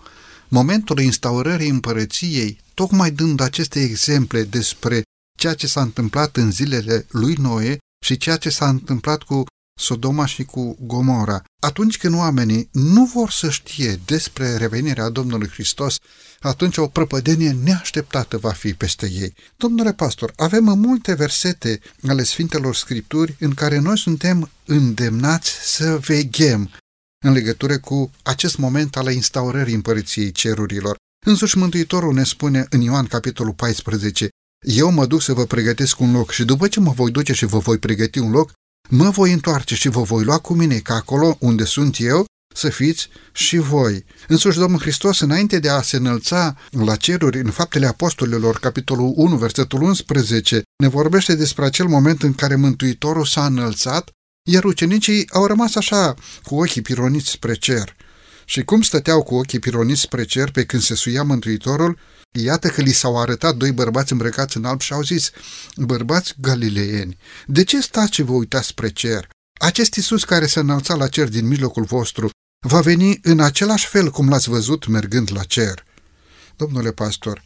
momentul 0.49 1.01
instaurării 1.01 1.69
împărăției, 1.69 2.59
tocmai 2.75 3.11
dând 3.11 3.41
aceste 3.41 3.81
exemple 3.83 4.43
despre 4.43 5.03
ceea 5.39 5.55
ce 5.55 5.67
s-a 5.67 5.81
întâmplat 5.81 6.37
în 6.37 6.51
zilele 6.51 7.07
lui 7.11 7.35
Noe 7.35 7.79
și 8.05 8.17
ceea 8.17 8.37
ce 8.37 8.51
s-a 8.51 8.69
întâmplat 8.69 9.23
cu 9.23 9.45
Sodoma 9.81 10.27
și 10.27 10.45
cu 10.45 10.77
Gomora. 10.81 11.43
Atunci 11.63 11.99
când 11.99 12.15
oamenii 12.15 12.69
nu 12.73 13.05
vor 13.05 13.31
să 13.31 13.51
știe 13.51 14.01
despre 14.05 14.57
revenirea 14.57 15.09
Domnului 15.09 15.49
Hristos, 15.49 15.97
atunci 16.41 16.77
o 16.77 16.87
prăpădenie 16.87 17.57
neașteptată 17.65 18.37
va 18.37 18.51
fi 18.51 18.75
peste 18.75 19.11
ei. 19.11 19.35
Domnule 19.57 19.93
pastor, 19.93 20.33
avem 20.37 20.65
multe 20.65 21.15
versete 21.15 21.81
ale 22.09 22.23
Sfintelor 22.23 22.75
Scripturi 22.75 23.37
în 23.39 23.55
care 23.55 23.79
noi 23.79 23.99
suntem 23.99 24.51
îndemnați 24.65 25.51
să 25.75 25.99
veghem 25.99 26.71
în 27.25 27.33
legătură 27.33 27.79
cu 27.79 28.11
acest 28.23 28.59
moment 28.59 28.97
al 28.97 29.13
instaurării 29.13 29.75
împărăției 29.75 30.33
cerurilor. 30.33 30.97
Însuși 31.27 31.59
Mântuitorul 31.59 32.15
ne 32.15 32.25
spune 32.25 32.67
în 32.71 32.81
Ioan 32.81 33.07
capitolul 33.07 33.53
14, 33.53 34.29
Eu 34.67 34.91
mă 34.91 35.07
duc 35.07 35.23
să 35.23 35.33
vă 35.33 35.45
pregătesc 35.45 36.01
un 36.01 36.13
loc 36.13 36.31
și 36.31 36.45
după 36.45 36.69
ce 36.69 36.81
mă 36.81 36.91
voi 36.91 37.11
duce 37.11 37.33
și 37.33 37.45
vă 37.45 37.59
voi 37.59 37.79
pregăti 37.79 38.19
un 38.19 38.31
loc, 38.31 38.53
mă 38.89 39.11
voi 39.11 39.33
întoarce 39.33 39.75
și 39.75 39.89
vă 39.89 40.03
voi 40.03 40.25
lua 40.25 40.39
cu 40.39 40.55
mine, 40.55 40.79
ca 40.79 40.95
acolo 40.95 41.37
unde 41.41 41.65
sunt 41.65 41.97
eu 41.99 42.25
să 42.59 42.69
fiți 42.69 43.09
și 43.33 43.57
voi. 43.57 44.05
Însuși 44.29 44.59
Domnul 44.59 44.81
Hristos, 44.81 45.21
înainte 45.21 45.59
de 45.59 45.69
a 45.69 45.83
se 45.83 45.97
înălța 45.97 46.57
la 46.71 46.97
ceruri 46.97 47.41
în 47.41 47.51
faptele 47.51 47.87
apostolilor, 47.87 48.59
capitolul 48.59 49.13
1, 49.17 49.37
versetul 49.37 49.83
11, 49.83 50.63
ne 50.83 50.89
vorbește 50.89 51.35
despre 51.35 51.65
acel 51.65 51.87
moment 51.87 52.23
în 52.23 52.35
care 52.35 52.57
Mântuitorul 52.57 53.25
s-a 53.25 53.47
înălțat, 53.47 54.11
iar 54.51 54.65
ucenicii 54.65 55.29
au 55.33 55.47
rămas 55.47 55.75
așa, 55.75 56.15
cu 56.43 56.55
ochii 56.61 56.83
pironiți 56.83 57.29
spre 57.29 57.55
cer. 57.55 57.97
Și 58.45 58.63
cum 58.65 58.83
stăteau 58.83 59.23
cu 59.23 59.35
ochii 59.35 59.59
pironiți 59.59 60.01
spre 60.01 60.25
cer 60.25 60.51
pe 60.51 60.65
când 60.65 60.83
se 60.83 60.95
suia 60.95 61.23
Mântuitorul, 61.23 61.99
Iată 62.33 62.69
că 62.69 62.81
li 62.81 62.93
s-au 62.93 63.21
arătat 63.21 63.57
doi 63.57 63.73
bărbați 63.73 64.13
îmbrăcați 64.13 64.57
în 64.57 64.65
alb 64.65 64.81
și 64.81 64.93
au 64.93 65.03
zis, 65.03 65.31
bărbați 65.77 66.35
galileeni, 66.41 67.17
de 67.47 67.65
ce 67.65 67.81
stați 67.81 68.15
și 68.15 68.23
vă 68.23 68.33
uitați 68.33 68.67
spre 68.67 68.89
cer? 68.89 69.29
Acest 69.61 69.95
Iisus 69.95 70.25
care 70.25 70.47
se 70.47 70.59
înălța 70.59 70.95
la 70.95 71.09
cer 71.09 71.29
din 71.29 71.47
mijlocul 71.47 71.85
vostru 71.85 72.31
va 72.59 72.81
veni 72.81 73.19
în 73.23 73.41
același 73.41 73.87
fel 73.87 74.11
cum 74.11 74.29
l-ați 74.29 74.49
văzut 74.49 74.87
mergând 74.87 75.31
la 75.33 75.43
cer. 75.43 75.85
Domnule 76.57 76.93
pastor, 76.93 77.45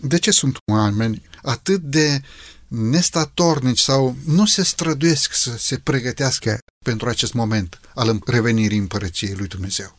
de 0.00 0.18
ce 0.18 0.30
sunt 0.30 0.56
oameni 0.72 1.22
atât 1.42 1.80
de 1.80 2.20
nestatornici 2.68 3.80
sau 3.80 4.16
nu 4.26 4.46
se 4.46 4.62
străduiesc 4.62 5.32
să 5.32 5.56
se 5.58 5.78
pregătească 5.78 6.58
pentru 6.84 7.08
acest 7.08 7.32
moment 7.32 7.80
al 7.94 8.18
revenirii 8.26 8.78
împărăției 8.78 9.34
lui 9.34 9.46
Dumnezeu? 9.46 9.96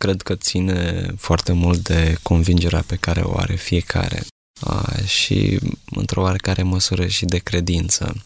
cred 0.00 0.22
că 0.22 0.34
ține 0.34 1.06
foarte 1.18 1.52
mult 1.52 1.78
de 1.78 2.18
convingerea 2.22 2.84
pe 2.86 2.96
care 2.96 3.20
o 3.20 3.38
are 3.38 3.54
fiecare 3.54 4.22
a, 4.60 4.92
și 5.04 5.58
într-o 5.90 6.20
oarecare 6.20 6.62
măsură 6.62 7.06
și 7.06 7.24
de 7.24 7.38
credință. 7.38 8.22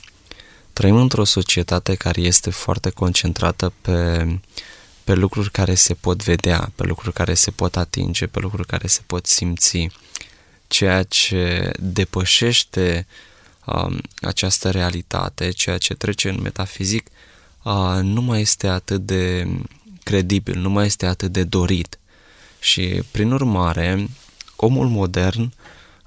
Trăim 0.72 0.96
într-o 0.96 1.24
societate 1.24 1.94
care 1.94 2.20
este 2.20 2.50
foarte 2.50 2.90
concentrată 2.90 3.72
pe, 3.80 4.26
pe 5.04 5.14
lucruri 5.14 5.50
care 5.50 5.74
se 5.74 5.94
pot 5.94 6.22
vedea, 6.22 6.72
pe 6.74 6.84
lucruri 6.84 7.14
care 7.14 7.34
se 7.34 7.50
pot 7.50 7.76
atinge, 7.76 8.26
pe 8.26 8.38
lucruri 8.38 8.66
care 8.66 8.86
se 8.86 9.00
pot 9.06 9.26
simți, 9.26 9.88
ceea 10.66 11.02
ce 11.02 11.70
depășește 11.78 13.06
um, 13.66 14.00
această 14.20 14.70
realitate, 14.70 15.50
ceea 15.50 15.78
ce 15.78 15.94
trece 15.94 16.28
în 16.28 16.40
metafizic, 16.40 17.10
uh, 17.62 17.98
nu 18.02 18.20
mai 18.20 18.40
este 18.40 18.66
atât 18.66 19.00
de 19.00 19.48
credibil, 20.02 20.58
nu 20.58 20.70
mai 20.70 20.86
este 20.86 21.06
atât 21.06 21.32
de 21.32 21.42
dorit. 21.42 21.98
Și, 22.60 23.02
prin 23.10 23.32
urmare, 23.32 24.08
omul 24.56 24.88
modern 24.88 25.52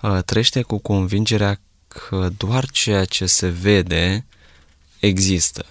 uh, 0.02 0.24
trăiește 0.26 0.62
cu 0.62 0.78
convingerea 0.78 1.60
că 1.88 2.30
doar 2.38 2.66
ceea 2.70 3.06
ce 3.06 3.26
se 3.26 3.48
vede 3.48 4.26
există. 5.00 5.66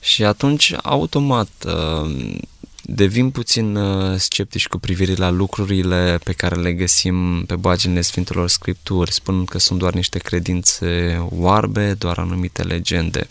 Și 0.00 0.24
atunci, 0.24 0.74
automat, 0.82 1.48
uh, 1.66 2.34
devin 2.82 3.30
puțin 3.30 3.76
uh, 3.76 4.18
sceptici 4.18 4.66
cu 4.66 4.78
privire 4.78 5.14
la 5.14 5.30
lucrurile 5.30 6.18
pe 6.24 6.32
care 6.32 6.54
le 6.54 6.72
găsim 6.72 7.44
pe 7.44 7.56
baginile 7.56 8.00
Sfintelor 8.00 8.48
Scripturi, 8.48 9.12
spunând 9.12 9.48
că 9.48 9.58
sunt 9.58 9.78
doar 9.78 9.92
niște 9.92 10.18
credințe 10.18 11.18
oarbe, 11.30 11.94
doar 11.94 12.18
anumite 12.18 12.62
legende. 12.62 13.28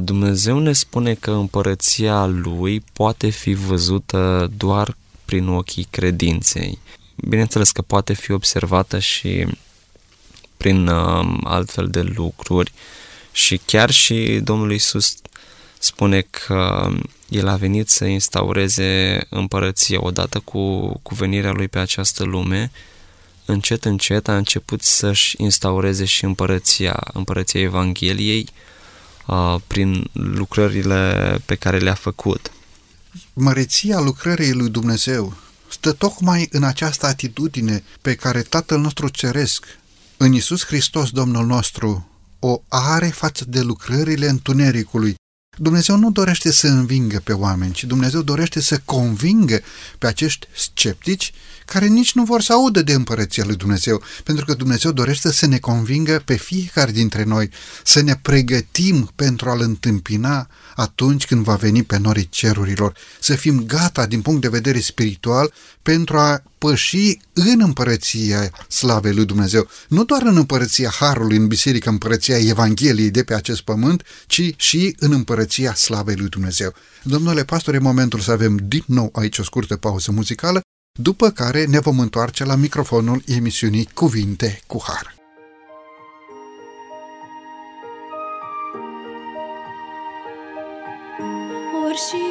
Dumnezeu 0.00 0.58
ne 0.58 0.72
spune 0.72 1.14
că 1.14 1.30
împărăția 1.30 2.26
Lui 2.26 2.84
poate 2.92 3.28
fi 3.28 3.52
văzută 3.52 4.50
doar 4.56 4.96
prin 5.24 5.48
ochii 5.48 5.86
credinței. 5.90 6.78
Bineînțeles 7.16 7.70
că 7.70 7.82
poate 7.82 8.12
fi 8.12 8.32
observată 8.32 8.98
și 8.98 9.46
prin 10.56 10.86
uh, 10.86 11.38
altfel 11.44 11.88
de 11.88 12.02
lucruri 12.02 12.72
și 13.34 13.60
chiar 13.64 13.90
și 13.90 14.40
Domnul 14.42 14.72
Isus 14.72 15.14
spune 15.78 16.20
că 16.20 16.88
El 17.28 17.48
a 17.48 17.56
venit 17.56 17.88
să 17.88 18.04
instaureze 18.04 19.20
împărăția 19.28 19.98
odată 20.02 20.38
cu, 20.38 20.88
cu 21.02 21.14
venirea 21.14 21.52
Lui 21.52 21.68
pe 21.68 21.78
această 21.78 22.24
lume, 22.24 22.70
încet 23.44 23.84
încet 23.84 24.28
a 24.28 24.36
început 24.36 24.82
să-și 24.82 25.34
instaureze 25.38 26.04
și 26.04 26.24
împărăția, 26.24 27.00
împărăția 27.12 27.60
Evangheliei, 27.60 28.48
uh, 29.26 29.56
prin 29.66 30.10
lucrările 30.12 31.42
pe 31.44 31.54
care 31.54 31.78
le-a 31.78 31.94
făcut. 31.94 32.52
Măreția 33.32 34.00
lucrării 34.00 34.52
lui 34.52 34.68
Dumnezeu 34.68 35.36
stă 35.68 35.92
tocmai 35.92 36.48
în 36.50 36.62
această 36.62 37.06
atitudine 37.06 37.84
pe 38.02 38.14
care 38.14 38.42
Tatăl 38.42 38.78
nostru 38.78 39.08
Ceresc, 39.08 39.64
în 40.16 40.32
Isus 40.32 40.64
Hristos 40.64 41.10
Domnul 41.10 41.46
nostru, 41.46 42.08
o 42.46 42.62
are 42.68 43.06
față 43.06 43.44
de 43.48 43.60
lucrările 43.60 44.28
întunericului. 44.28 45.14
Dumnezeu 45.58 45.96
nu 45.96 46.10
dorește 46.10 46.52
să 46.52 46.66
învingă 46.66 47.20
pe 47.24 47.32
oameni, 47.32 47.72
ci 47.72 47.84
Dumnezeu 47.84 48.22
dorește 48.22 48.60
să 48.60 48.80
convingă 48.84 49.60
pe 49.98 50.06
acești 50.06 50.46
sceptici 50.56 51.32
care 51.64 51.86
nici 51.86 52.12
nu 52.12 52.24
vor 52.24 52.42
să 52.42 52.52
audă 52.52 52.82
de 52.82 52.92
împărăția 52.92 53.44
lui 53.46 53.56
Dumnezeu, 53.56 54.02
pentru 54.24 54.44
că 54.44 54.54
Dumnezeu 54.54 54.92
dorește 54.92 55.32
să 55.32 55.46
ne 55.46 55.58
convingă 55.58 56.22
pe 56.24 56.34
fiecare 56.34 56.90
dintre 56.90 57.24
noi, 57.24 57.50
să 57.84 58.00
ne 58.00 58.18
pregătim 58.22 59.12
pentru 59.16 59.50
a-L 59.50 59.60
întâmpina 59.60 60.48
atunci 60.76 61.26
când 61.26 61.44
va 61.44 61.54
veni 61.54 61.82
pe 61.82 61.98
norii 61.98 62.28
cerurilor, 62.28 62.94
să 63.20 63.34
fim 63.34 63.64
gata 63.66 64.06
din 64.06 64.22
punct 64.22 64.40
de 64.40 64.48
vedere 64.48 64.80
spiritual 64.80 65.52
pentru 65.82 66.18
a 66.18 66.42
păși 66.58 67.18
în 67.32 67.60
împărăția 67.60 68.50
slavei 68.68 69.14
lui 69.14 69.24
Dumnezeu. 69.24 69.68
Nu 69.88 70.04
doar 70.04 70.22
în 70.22 70.36
împărăția 70.36 70.90
Harului, 70.90 71.36
în 71.36 71.46
biserică, 71.46 71.88
împărăția 71.88 72.38
Evangheliei 72.38 73.10
de 73.10 73.22
pe 73.24 73.34
acest 73.34 73.60
pământ, 73.60 74.02
ci 74.26 74.54
și 74.56 74.96
în 74.98 75.12
împărăția 75.12 75.74
slavei 75.74 76.16
lui 76.16 76.28
Dumnezeu. 76.28 76.74
Domnule 77.02 77.44
pastor, 77.44 77.74
e 77.74 77.78
momentul 77.78 78.20
să 78.20 78.30
avem 78.30 78.56
din 78.68 78.84
nou 78.86 79.10
aici 79.12 79.38
o 79.38 79.42
scurtă 79.42 79.76
pauză 79.76 80.12
muzicală, 80.12 80.60
după 80.98 81.30
care 81.30 81.64
ne 81.64 81.78
vom 81.78 81.98
întoarce 81.98 82.44
la 82.44 82.54
microfonul 82.54 83.22
emisiunii 83.26 83.88
Cuvinte 83.94 84.60
cu 84.66 84.82
Har. 84.86 85.14
Ori 91.86 91.96
și 91.96 92.22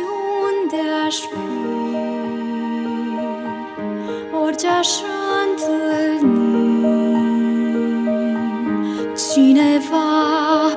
unde 0.44 0.82
aș 1.08 1.16
fi, 1.16 1.48
orice 4.46 4.68
aș 4.68 4.88
întâlni, 5.44 6.84
cineva 9.32 10.00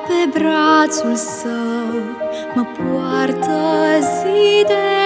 pe 0.07 0.38
brațul 0.38 1.16
său 1.16 2.16
mă 2.55 2.64
poartă 2.64 3.99
zi 4.01 4.64
de 4.66 5.06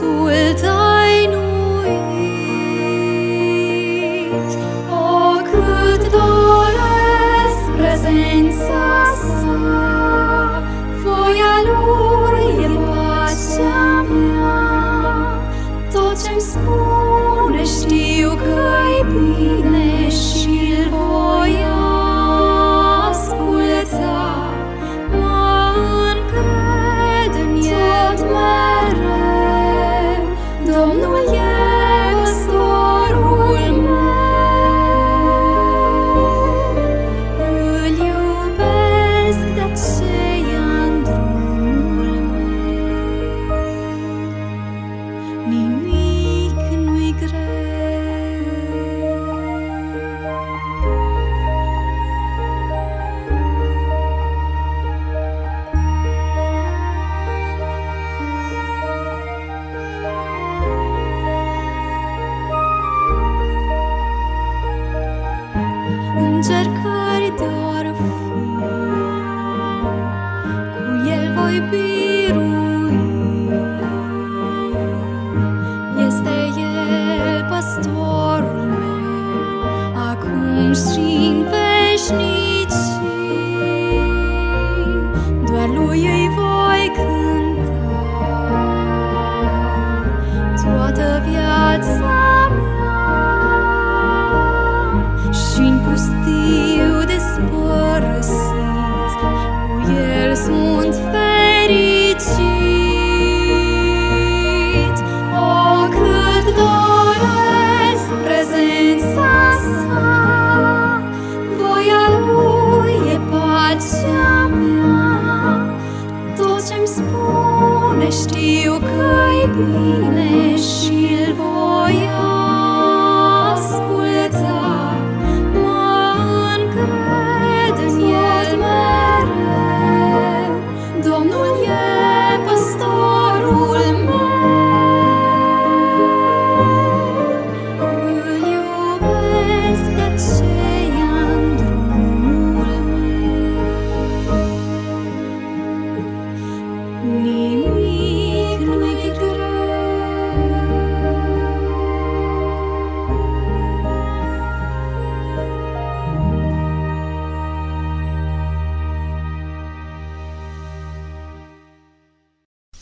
will. 0.00 0.47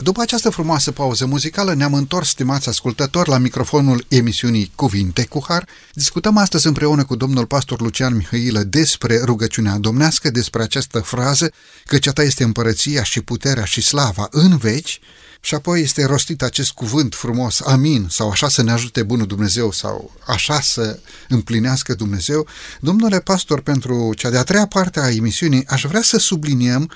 După 0.07 0.21
această 0.21 0.49
frumoasă 0.49 0.91
pauză 0.91 1.25
muzicală 1.25 1.73
ne-am 1.73 1.93
întors, 1.93 2.29
stimați 2.29 2.69
ascultători, 2.69 3.29
la 3.29 3.37
microfonul 3.37 4.05
emisiunii 4.07 4.71
Cuvinte 4.75 5.25
cu 5.25 5.43
Har. 5.47 5.67
Discutăm 5.93 6.37
astăzi 6.37 6.67
împreună 6.67 7.05
cu 7.05 7.15
domnul 7.15 7.45
pastor 7.45 7.81
Lucian 7.81 8.15
Mihailă 8.15 8.63
despre 8.63 9.21
rugăciunea 9.23 9.77
domnească, 9.77 10.29
despre 10.29 10.61
această 10.61 10.99
frază, 10.99 11.51
căci 11.85 12.07
a 12.07 12.11
ta 12.11 12.23
este 12.23 12.43
împărăția 12.43 13.03
și 13.03 13.21
puterea 13.21 13.63
și 13.63 13.81
slava 13.81 14.27
în 14.31 14.57
veci, 14.57 14.99
și 15.41 15.55
apoi 15.55 15.81
este 15.81 16.05
rostit 16.05 16.41
acest 16.41 16.71
cuvânt 16.71 17.15
frumos, 17.15 17.61
amin, 17.61 18.07
sau 18.09 18.29
așa 18.29 18.49
să 18.49 18.63
ne 18.63 18.71
ajute 18.71 19.03
bunul 19.03 19.25
Dumnezeu, 19.27 19.71
sau 19.71 20.11
așa 20.27 20.61
să 20.61 20.99
împlinească 21.27 21.93
Dumnezeu. 21.93 22.47
Domnule 22.79 23.19
pastor, 23.19 23.61
pentru 23.61 24.13
cea 24.15 24.29
de-a 24.29 24.43
treia 24.43 24.65
parte 24.67 24.99
a 24.99 25.09
emisiunii, 25.11 25.65
aș 25.67 25.83
vrea 25.83 26.01
să 26.01 26.17
subliniem 26.17 26.91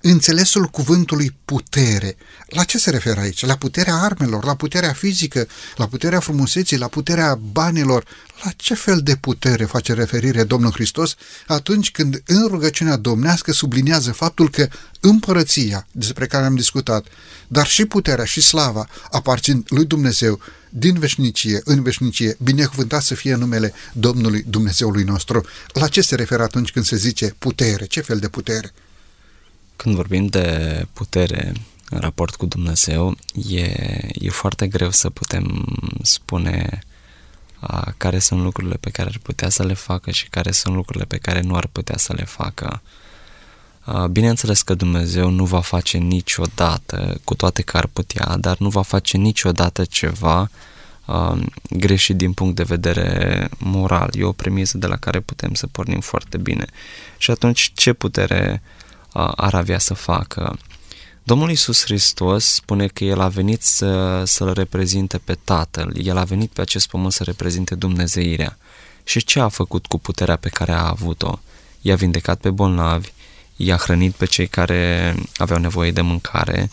înțelesul 0.00 0.66
cuvântului 0.66 1.36
putere. 1.44 2.16
La 2.46 2.64
ce 2.64 2.78
se 2.78 2.90
referă 2.90 3.20
aici? 3.20 3.46
La 3.46 3.56
puterea 3.56 3.94
armelor, 3.94 4.44
la 4.44 4.54
puterea 4.54 4.92
fizică, 4.92 5.46
la 5.76 5.86
puterea 5.86 6.20
frumuseții, 6.20 6.78
la 6.78 6.88
puterea 6.88 7.34
banilor. 7.34 8.04
La 8.44 8.50
ce 8.56 8.74
fel 8.74 9.00
de 9.02 9.16
putere 9.16 9.64
face 9.64 9.92
referire 9.92 10.44
Domnul 10.44 10.72
Hristos 10.72 11.14
atunci 11.46 11.90
când 11.90 12.22
în 12.26 12.46
rugăciunea 12.46 12.96
domnească 12.96 13.52
subliniază 13.52 14.12
faptul 14.12 14.50
că 14.50 14.68
împărăția 15.00 15.86
despre 15.92 16.26
care 16.26 16.44
am 16.44 16.54
discutat, 16.54 17.06
dar 17.48 17.66
și 17.66 17.84
puterea 17.84 18.24
și 18.24 18.40
slava 18.40 18.88
aparțin 19.10 19.64
lui 19.68 19.84
Dumnezeu 19.84 20.40
din 20.68 20.98
veșnicie 20.98 21.60
în 21.64 21.82
veșnicie, 21.82 22.36
binecuvântat 22.42 23.02
să 23.02 23.14
fie 23.14 23.34
numele 23.34 23.72
Domnului 23.92 24.44
Dumnezeului 24.48 25.02
nostru. 25.02 25.44
La 25.72 25.88
ce 25.88 26.00
se 26.00 26.14
referă 26.14 26.42
atunci 26.42 26.70
când 26.70 26.84
se 26.84 26.96
zice 26.96 27.34
putere? 27.38 27.84
Ce 27.84 28.00
fel 28.00 28.18
de 28.18 28.28
putere? 28.28 28.72
Când 29.80 29.94
vorbim 29.94 30.26
de 30.26 30.86
putere 30.92 31.52
în 31.88 31.98
raport 32.00 32.34
cu 32.34 32.46
Dumnezeu, 32.46 33.16
e, 33.48 33.62
e 34.12 34.30
foarte 34.30 34.68
greu 34.68 34.90
să 34.90 35.10
putem 35.10 35.66
spune 36.02 36.78
a, 37.60 37.94
care 37.96 38.18
sunt 38.18 38.42
lucrurile 38.42 38.74
pe 38.74 38.90
care 38.90 39.08
ar 39.08 39.18
putea 39.22 39.48
să 39.48 39.64
le 39.64 39.74
facă 39.74 40.10
și 40.10 40.28
care 40.28 40.50
sunt 40.50 40.74
lucrurile 40.74 41.04
pe 41.04 41.16
care 41.16 41.40
nu 41.40 41.56
ar 41.56 41.66
putea 41.66 41.96
să 41.96 42.12
le 42.12 42.24
facă. 42.24 42.82
Bineînțeles 44.10 44.62
că 44.62 44.74
Dumnezeu 44.74 45.30
nu 45.30 45.44
va 45.44 45.60
face 45.60 45.98
niciodată, 45.98 47.20
cu 47.24 47.34
toate 47.34 47.62
că 47.62 47.76
ar 47.76 47.86
putea, 47.86 48.36
dar 48.36 48.58
nu 48.58 48.68
va 48.68 48.82
face 48.82 49.16
niciodată 49.16 49.84
ceva 49.84 50.50
uh, 51.04 51.42
greșit 51.70 52.16
din 52.16 52.32
punct 52.32 52.56
de 52.56 52.62
vedere 52.62 53.48
moral. 53.58 54.10
E 54.12 54.24
o 54.24 54.32
premisă 54.32 54.78
de 54.78 54.86
la 54.86 54.96
care 54.96 55.20
putem 55.20 55.54
să 55.54 55.66
pornim 55.66 56.00
foarte 56.00 56.38
bine. 56.38 56.64
Și 57.18 57.30
atunci 57.30 57.72
ce 57.74 57.92
putere 57.92 58.62
uh, 58.62 58.78
ar 59.12 59.54
avea 59.54 59.78
să 59.78 59.94
facă? 59.94 60.58
Domnul 61.22 61.48
Iisus 61.48 61.84
Hristos 61.84 62.44
spune 62.44 62.86
că 62.86 63.04
El 63.04 63.20
a 63.20 63.28
venit 63.28 63.62
să, 63.62 64.22
să-L 64.24 64.52
reprezinte 64.52 65.18
pe 65.18 65.38
Tatăl, 65.44 65.92
El 66.02 66.16
a 66.16 66.24
venit 66.24 66.50
pe 66.50 66.60
acest 66.60 66.88
pământ 66.88 67.12
să 67.12 67.24
reprezinte 67.24 67.74
Dumnezeirea. 67.74 68.58
Și 69.04 69.24
ce 69.24 69.40
a 69.40 69.48
făcut 69.48 69.86
cu 69.86 69.98
puterea 69.98 70.36
pe 70.36 70.48
care 70.48 70.72
a 70.72 70.88
avut-o? 70.88 71.38
I-a 71.80 71.96
vindecat 71.96 72.40
pe 72.40 72.50
bolnavi, 72.50 73.12
i-a 73.56 73.76
hrănit 73.76 74.14
pe 74.14 74.24
cei 74.24 74.46
care 74.46 75.14
aveau 75.36 75.60
nevoie 75.60 75.90
de 75.90 76.00
mâncare, 76.00 76.70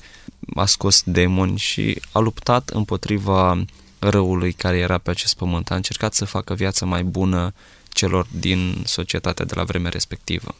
a 0.55 0.65
scos 0.65 1.01
demoni 1.05 1.57
și 1.57 2.01
a 2.11 2.19
luptat 2.19 2.69
împotriva 2.69 3.65
răului 3.99 4.53
care 4.53 4.77
era 4.77 4.97
pe 4.97 5.09
acest 5.09 5.35
pământ. 5.35 5.71
A 5.71 5.75
încercat 5.75 6.13
să 6.13 6.25
facă 6.25 6.53
viața 6.53 6.85
mai 6.85 7.03
bună 7.03 7.53
celor 7.97 8.27
din 8.39 8.83
societatea 8.85 9.45
de 9.45 9.53
la 9.55 9.63
vremea 9.63 9.89
respectivă. 9.89 10.55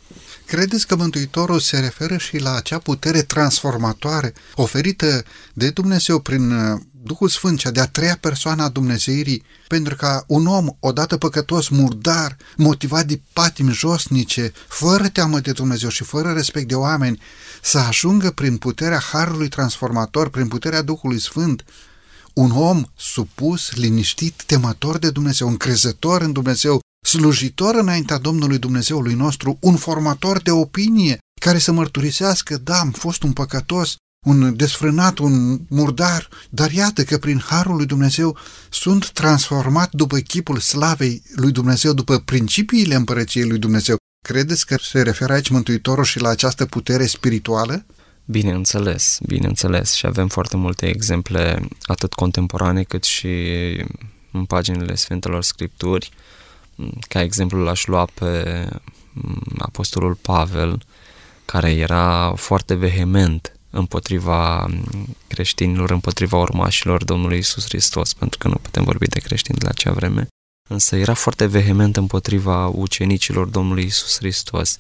Credeți 0.46 0.88
că 0.88 0.96
Mântuitorul 0.96 1.60
se 1.60 1.80
referă 1.80 2.18
și 2.18 2.38
la 2.38 2.56
acea 2.56 2.78
putere 2.78 3.22
transformatoare 3.22 4.34
oferită 4.56 5.24
de 5.54 5.70
Dumnezeu 5.70 6.20
prin 6.20 6.52
uh, 6.52 6.80
Duhul 7.04 7.30
Sfânt, 7.30 7.60
cea 7.60 7.72
de-a 7.72 7.88
treia 7.88 8.18
persoană 8.20 8.64
a 8.64 8.70
Dumnezeirii, 8.70 9.44
pentru 9.68 9.96
ca 9.96 10.24
un 10.28 10.46
om, 10.46 10.68
odată 10.80 11.18
păcătos, 11.18 11.68
murdar, 11.68 12.38
motivat 12.56 13.06
de 13.06 13.22
patimi 13.34 13.72
josnice, 13.72 14.52
fără 14.68 15.08
teamă 15.08 15.40
de 15.40 15.52
Dumnezeu 15.52 15.90
și 15.90 16.04
fără 16.04 16.32
respect 16.32 16.68
de 16.68 16.76
oameni, 16.76 17.22
să 17.62 17.78
ajungă 17.78 18.32
prin 18.32 18.58
puterea 18.58 19.00
Harului 19.12 19.48
transformator, 19.48 20.30
prin 20.30 20.48
puterea 20.48 20.82
Duhului 20.82 21.20
Sfânt, 21.20 21.66
un 22.38 22.52
om 22.52 22.84
supus, 22.96 23.76
liniștit, 23.76 24.44
temător 24.46 24.98
de 24.98 25.10
Dumnezeu, 25.10 25.48
încrezător 25.48 26.22
în 26.22 26.32
Dumnezeu, 26.32 26.80
slujitor 27.06 27.76
înaintea 27.76 28.18
Domnului 28.18 28.58
Dumnezeului 28.58 29.14
nostru, 29.14 29.58
un 29.62 29.76
formator 29.76 30.42
de 30.42 30.52
opinie 30.52 31.18
care 31.42 31.58
să 31.58 31.72
mărturisească, 31.72 32.58
da, 32.58 32.80
am 32.80 32.92
fost 32.92 33.24
un 33.24 33.34
păcătos, 33.34 33.96
un 34.26 34.56
desfrânat, 34.56 35.18
un 35.18 35.60
murdar, 35.70 36.30
dar 36.50 36.72
iată 36.72 37.04
că 37.04 37.18
prin 37.18 37.40
Harul 37.40 37.76
lui 37.76 37.86
Dumnezeu 37.86 38.38
sunt 38.70 39.12
transformat 39.12 39.92
după 39.92 40.18
chipul 40.18 40.60
slavei 40.60 41.22
lui 41.36 41.52
Dumnezeu, 41.52 41.94
după 41.94 42.20
principiile 42.20 42.96
împărăției 42.96 43.48
lui 43.48 43.60
Dumnezeu. 43.60 43.98
Credeți 44.28 44.66
că 44.66 44.76
se 44.82 45.02
referă 45.02 45.34
aici 45.34 45.50
Mântuitorul 45.50 46.04
și 46.04 46.20
la 46.20 46.30
această 46.30 46.66
putere 46.66 47.06
spirituală? 47.06 47.86
Bineînțeles, 48.30 49.20
bineînțeles. 49.26 49.94
Și 49.94 50.06
avem 50.06 50.28
foarte 50.28 50.58
multe 50.58 50.88
exemple 50.88 51.68
atât 51.82 52.14
contemporane 52.14 52.84
cât 52.84 53.04
și 53.04 53.28
în 54.32 54.46
paginile 54.46 54.96
Sfintelor 54.96 55.44
Scripturi. 55.44 56.10
Ca 57.08 57.22
exemplu 57.22 57.64
l-aș 57.64 57.86
lua 57.86 58.08
pe 58.14 58.66
mm, 59.14 59.42
Apostolul 59.58 60.16
Pavel, 60.16 60.82
care 61.46 61.72
era 61.72 62.34
foarte 62.36 62.74
vehement 62.74 63.52
împotriva 63.70 64.66
mm, 64.66 65.16
creștinilor, 65.28 65.92
împotriva 65.92 66.38
urmașilor 66.38 67.04
Domnului 67.04 67.38
Isus 67.38 67.66
Hristos, 67.66 68.14
pentru 68.14 68.38
că 68.38 68.48
nu 68.48 68.56
putem 68.56 68.84
vorbi 68.84 69.08
de 69.08 69.20
creștini 69.20 69.58
de 69.58 69.64
la 69.64 69.72
acea 69.72 69.92
vreme, 69.92 70.28
însă 70.70 70.96
era 70.96 71.14
foarte 71.14 71.46
vehement 71.46 71.98
împotriva 71.98 72.68
ucenicilor 72.68 73.48
Domnului 73.48 73.84
Isus 73.84 74.18
Hristos 74.18 74.80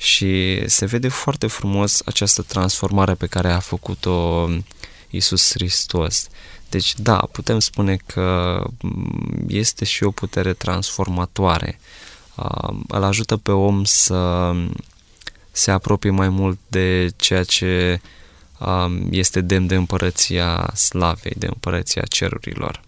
și 0.00 0.62
se 0.68 0.86
vede 0.86 1.08
foarte 1.08 1.46
frumos 1.46 2.02
această 2.04 2.42
transformare 2.42 3.14
pe 3.14 3.26
care 3.26 3.52
a 3.52 3.58
făcut-o 3.58 4.48
Isus 5.10 5.50
Hristos. 5.52 6.28
Deci 6.68 6.94
da, 6.96 7.16
putem 7.16 7.58
spune 7.58 7.96
că 8.06 8.60
mm, 8.80 9.44
este 9.48 9.84
și 9.84 10.04
o 10.04 10.10
putere 10.10 10.52
transformatoare. 10.52 11.80
Îl 12.88 13.02
ajută 13.02 13.36
pe 13.36 13.50
om 13.50 13.84
să 13.84 14.52
se 15.50 15.70
apropie 15.70 16.10
mai 16.10 16.28
mult 16.28 16.58
de 16.68 17.08
ceea 17.16 17.44
ce 17.44 18.00
este 19.10 19.40
demn 19.40 19.66
de 19.66 19.74
împărăția 19.74 20.70
slavei, 20.74 21.34
de 21.36 21.46
împărăția 21.46 22.02
cerurilor. 22.02 22.80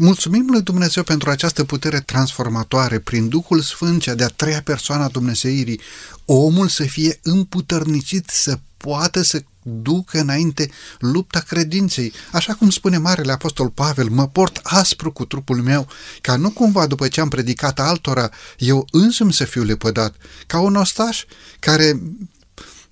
Mulțumim 0.00 0.46
lui 0.50 0.62
Dumnezeu 0.62 1.02
pentru 1.02 1.30
această 1.30 1.64
putere 1.64 2.00
transformatoare 2.00 2.98
prin 2.98 3.28
Duhul 3.28 3.60
Sfânt, 3.60 4.00
cea 4.00 4.14
de-a 4.14 4.26
treia 4.26 4.62
persoană 4.62 5.02
a 5.02 5.08
Dumnezeirii, 5.08 5.80
omul 6.24 6.68
să 6.68 6.82
fie 6.82 7.18
împuternicit 7.22 8.28
să 8.28 8.58
poată 8.76 9.22
să 9.22 9.42
ducă 9.62 10.20
înainte 10.20 10.70
lupta 10.98 11.38
credinței. 11.40 12.12
Așa 12.32 12.54
cum 12.54 12.70
spune 12.70 12.98
Marele 12.98 13.32
Apostol 13.32 13.68
Pavel, 13.68 14.08
mă 14.08 14.28
port 14.28 14.60
aspru 14.62 15.12
cu 15.12 15.24
trupul 15.24 15.62
meu, 15.62 15.88
ca 16.20 16.36
nu 16.36 16.50
cumva 16.50 16.86
după 16.86 17.08
ce 17.08 17.20
am 17.20 17.28
predicat 17.28 17.80
altora, 17.80 18.30
eu 18.58 18.86
însumi 18.90 19.32
să 19.32 19.44
fiu 19.44 19.62
lepădat, 19.62 20.14
ca 20.46 20.60
un 20.60 20.74
ostaș 20.74 21.24
care 21.58 22.00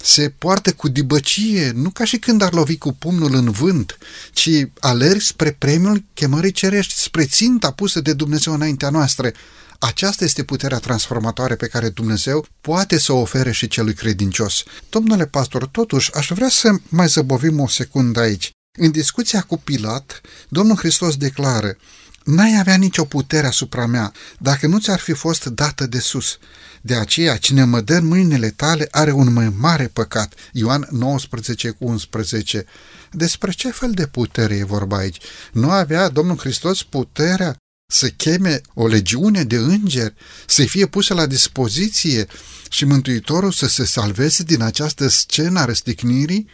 se 0.06 0.28
poartă 0.38 0.72
cu 0.72 0.88
dibăcie, 0.88 1.70
nu 1.74 1.90
ca 1.90 2.04
și 2.04 2.18
când 2.18 2.42
ar 2.42 2.52
lovi 2.52 2.78
cu 2.78 2.92
pumnul 2.92 3.34
în 3.34 3.50
vânt, 3.50 3.98
ci 4.32 4.50
alergi 4.80 5.26
spre 5.26 5.52
premiul 5.52 6.04
chemării 6.14 6.52
cerești, 6.52 6.94
spre 6.94 7.24
ținta 7.24 7.70
pusă 7.70 8.00
de 8.00 8.12
Dumnezeu 8.12 8.52
înaintea 8.52 8.90
noastră. 8.90 9.30
Aceasta 9.78 10.24
este 10.24 10.42
puterea 10.42 10.78
transformatoare 10.78 11.54
pe 11.54 11.66
care 11.66 11.88
Dumnezeu 11.88 12.46
poate 12.60 12.98
să 12.98 13.12
o 13.12 13.20
ofere 13.20 13.50
și 13.50 13.68
celui 13.68 13.94
credincios. 13.94 14.62
Domnule 14.90 15.26
pastor, 15.26 15.66
totuși 15.66 16.14
aș 16.14 16.28
vrea 16.34 16.48
să 16.48 16.74
mai 16.88 17.06
zăbovim 17.06 17.60
o 17.60 17.68
secundă 17.68 18.20
aici. 18.20 18.50
În 18.78 18.90
discuția 18.90 19.42
cu 19.42 19.58
Pilat, 19.58 20.20
Domnul 20.48 20.76
Hristos 20.76 21.16
declară, 21.16 21.76
N-ai 22.24 22.56
avea 22.58 22.76
nicio 22.76 23.04
putere 23.04 23.46
asupra 23.46 23.86
mea 23.86 24.12
dacă 24.38 24.66
nu 24.66 24.78
ți-ar 24.78 24.98
fi 24.98 25.12
fost 25.12 25.44
dată 25.44 25.86
de 25.86 25.98
sus. 25.98 26.38
De 26.86 26.94
aceea, 26.94 27.36
cine 27.36 27.64
mă 27.64 27.80
dă 27.80 27.94
în 27.94 28.06
mâinile 28.06 28.50
tale 28.50 28.88
are 28.90 29.12
un 29.12 29.32
mai 29.32 29.48
mare 29.48 29.86
păcat. 29.86 30.34
Ioan 30.52 30.88
19 30.90 31.70
cu 31.70 31.84
11. 31.84 32.64
Despre 33.10 33.50
ce 33.50 33.70
fel 33.70 33.90
de 33.90 34.06
putere 34.06 34.54
e 34.54 34.64
vorba 34.64 34.96
aici? 34.96 35.18
Nu 35.52 35.70
avea 35.70 36.08
Domnul 36.08 36.38
Hristos 36.38 36.82
puterea 36.82 37.56
să 37.86 38.08
cheme 38.08 38.60
o 38.74 38.86
legiune 38.86 39.44
de 39.44 39.56
îngeri, 39.56 40.14
să 40.46 40.64
fie 40.64 40.86
pusă 40.86 41.14
la 41.14 41.26
dispoziție 41.26 42.26
și 42.70 42.84
Mântuitorul 42.84 43.52
să 43.52 43.66
se 43.66 43.84
salveze 43.84 44.42
din 44.42 44.62
această 44.62 45.08
scenă 45.08 45.60
a 45.60 45.64
răstignirii? 45.64 46.48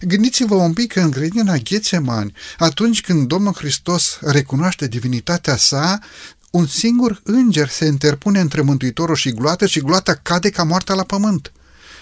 Gândiți-vă 0.00 0.54
un 0.54 0.72
pic 0.72 0.92
că 0.92 1.00
în 1.00 1.10
grădina 1.10 1.56
Ghețemani, 1.56 2.32
atunci 2.58 3.00
când 3.00 3.28
Domnul 3.28 3.54
Hristos 3.54 4.18
recunoaște 4.20 4.86
divinitatea 4.86 5.56
sa, 5.56 6.00
un 6.54 6.66
singur 6.66 7.20
înger 7.24 7.68
se 7.68 7.84
interpune 7.84 8.40
între 8.40 8.60
Mântuitorul 8.60 9.14
și 9.14 9.32
gloată 9.32 9.66
și 9.66 9.80
gloata 9.80 10.14
cade 10.14 10.50
ca 10.50 10.62
moartea 10.62 10.94
la 10.94 11.02
pământ. 11.02 11.52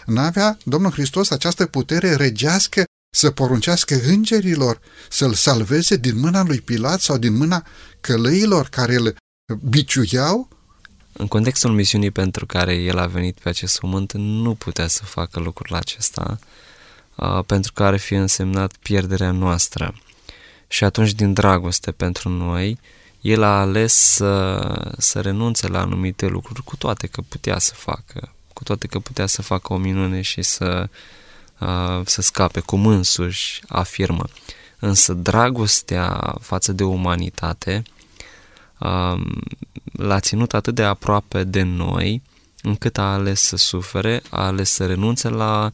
N-avea 0.07 0.59
Domnul 0.65 0.91
Hristos 0.91 1.31
această 1.31 1.67
putere 1.67 2.15
regească 2.15 2.85
să 3.15 3.31
poruncească 3.31 4.01
îngerilor 4.07 4.81
să-l 5.11 5.33
salveze 5.33 5.97
din 5.97 6.19
mâna 6.19 6.43
lui 6.43 6.61
Pilat 6.61 7.01
sau 7.01 7.19
din 7.19 7.37
mâna 7.37 7.67
călăilor 8.01 8.69
care 8.69 8.95
îl 8.95 9.17
biciuiau? 9.69 10.49
În 11.13 11.27
contextul 11.27 11.71
misiunii 11.71 12.11
pentru 12.11 12.47
care 12.47 12.75
el 12.75 12.99
a 12.99 13.07
venit 13.07 13.39
pe 13.39 13.49
acest 13.49 13.79
pământ, 13.79 14.13
nu 14.13 14.55
putea 14.55 14.87
să 14.87 15.05
facă 15.05 15.41
lucrul 15.41 15.77
acesta, 15.77 16.39
pentru 17.47 17.73
că 17.73 17.83
ar 17.83 17.97
fi 17.97 18.15
însemnat 18.15 18.77
pierderea 18.77 19.31
noastră. 19.31 19.95
Și 20.69 20.85
atunci, 20.85 21.13
din 21.13 21.33
dragoste 21.33 21.91
pentru 21.93 22.29
noi, 22.29 22.79
el 23.23 23.43
a 23.43 23.61
ales 23.61 23.93
să, 23.93 24.95
să 24.99 25.21
renunțe 25.21 25.69
la 25.69 25.81
anumite 25.81 26.27
lucruri, 26.27 26.63
cu 26.63 26.77
toate 26.77 27.07
că 27.07 27.21
putea 27.21 27.59
să 27.59 27.75
facă, 27.75 28.33
cu 28.53 28.63
toate 28.63 28.87
că 28.87 28.99
putea 28.99 29.27
să 29.27 29.43
facă 29.43 29.73
o 29.73 29.77
minune 29.77 30.21
și 30.21 30.43
să, 30.43 30.89
să 32.05 32.23
scape, 32.23 32.61
cum 32.61 32.87
însuși 32.87 33.61
afirmă. 33.69 34.25
Însă 34.79 35.13
dragostea 35.13 36.37
față 36.41 36.73
de 36.73 36.85
umanitate 36.85 37.83
l-a 39.93 40.21
ținut 40.21 40.55
atât 40.55 40.75
de 40.75 40.83
aproape 40.83 41.45
de 41.45 41.63
noi, 41.63 42.23
încât 42.63 42.99
a 42.99 43.13
ales 43.13 43.41
să 43.41 43.57
sufere, 43.57 44.23
a 44.31 44.45
ales 44.45 44.71
să 44.71 44.87
renunțe 44.87 45.29
la 45.29 45.73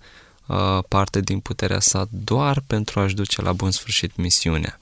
parte 0.89 1.21
din 1.21 1.41
puterea 1.41 1.81
sa 1.81 2.09
doar 2.11 2.63
pentru 2.67 3.01
a-și 3.01 3.15
duce 3.15 3.43
la 3.43 3.53
bun 3.53 3.71
sfârșit 3.71 4.17
misiunea. 4.17 4.79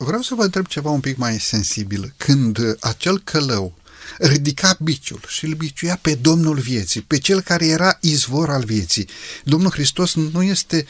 Vreau 0.00 0.22
să 0.22 0.34
vă 0.34 0.42
întreb 0.42 0.66
ceva 0.66 0.90
un 0.90 1.00
pic 1.00 1.16
mai 1.16 1.40
sensibil. 1.40 2.14
Când 2.16 2.76
acel 2.80 3.20
călău 3.20 3.74
ridica 4.18 4.76
biciul 4.80 5.20
și 5.28 5.44
îl 5.44 5.54
biciuia 5.54 5.98
pe 6.02 6.14
Domnul 6.14 6.58
vieții, 6.58 7.00
pe 7.00 7.18
cel 7.18 7.40
care 7.40 7.66
era 7.66 7.98
izvor 8.00 8.50
al 8.50 8.64
vieții, 8.64 9.08
Domnul 9.44 9.70
Hristos 9.70 10.14
nu 10.14 10.42
este 10.42 10.86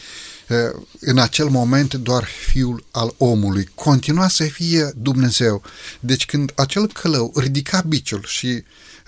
în 1.01 1.19
acel 1.19 1.49
moment 1.49 1.95
doar 1.95 2.29
fiul 2.49 2.85
al 2.91 3.15
omului, 3.17 3.69
continua 3.75 4.29
să 4.29 4.45
fie 4.45 4.93
Dumnezeu. 4.97 5.63
Deci 6.01 6.27
când 6.27 6.53
acel 6.55 6.93
călău 6.93 7.33
ridica 7.37 7.85
biciul 7.87 8.25
și 8.27 8.63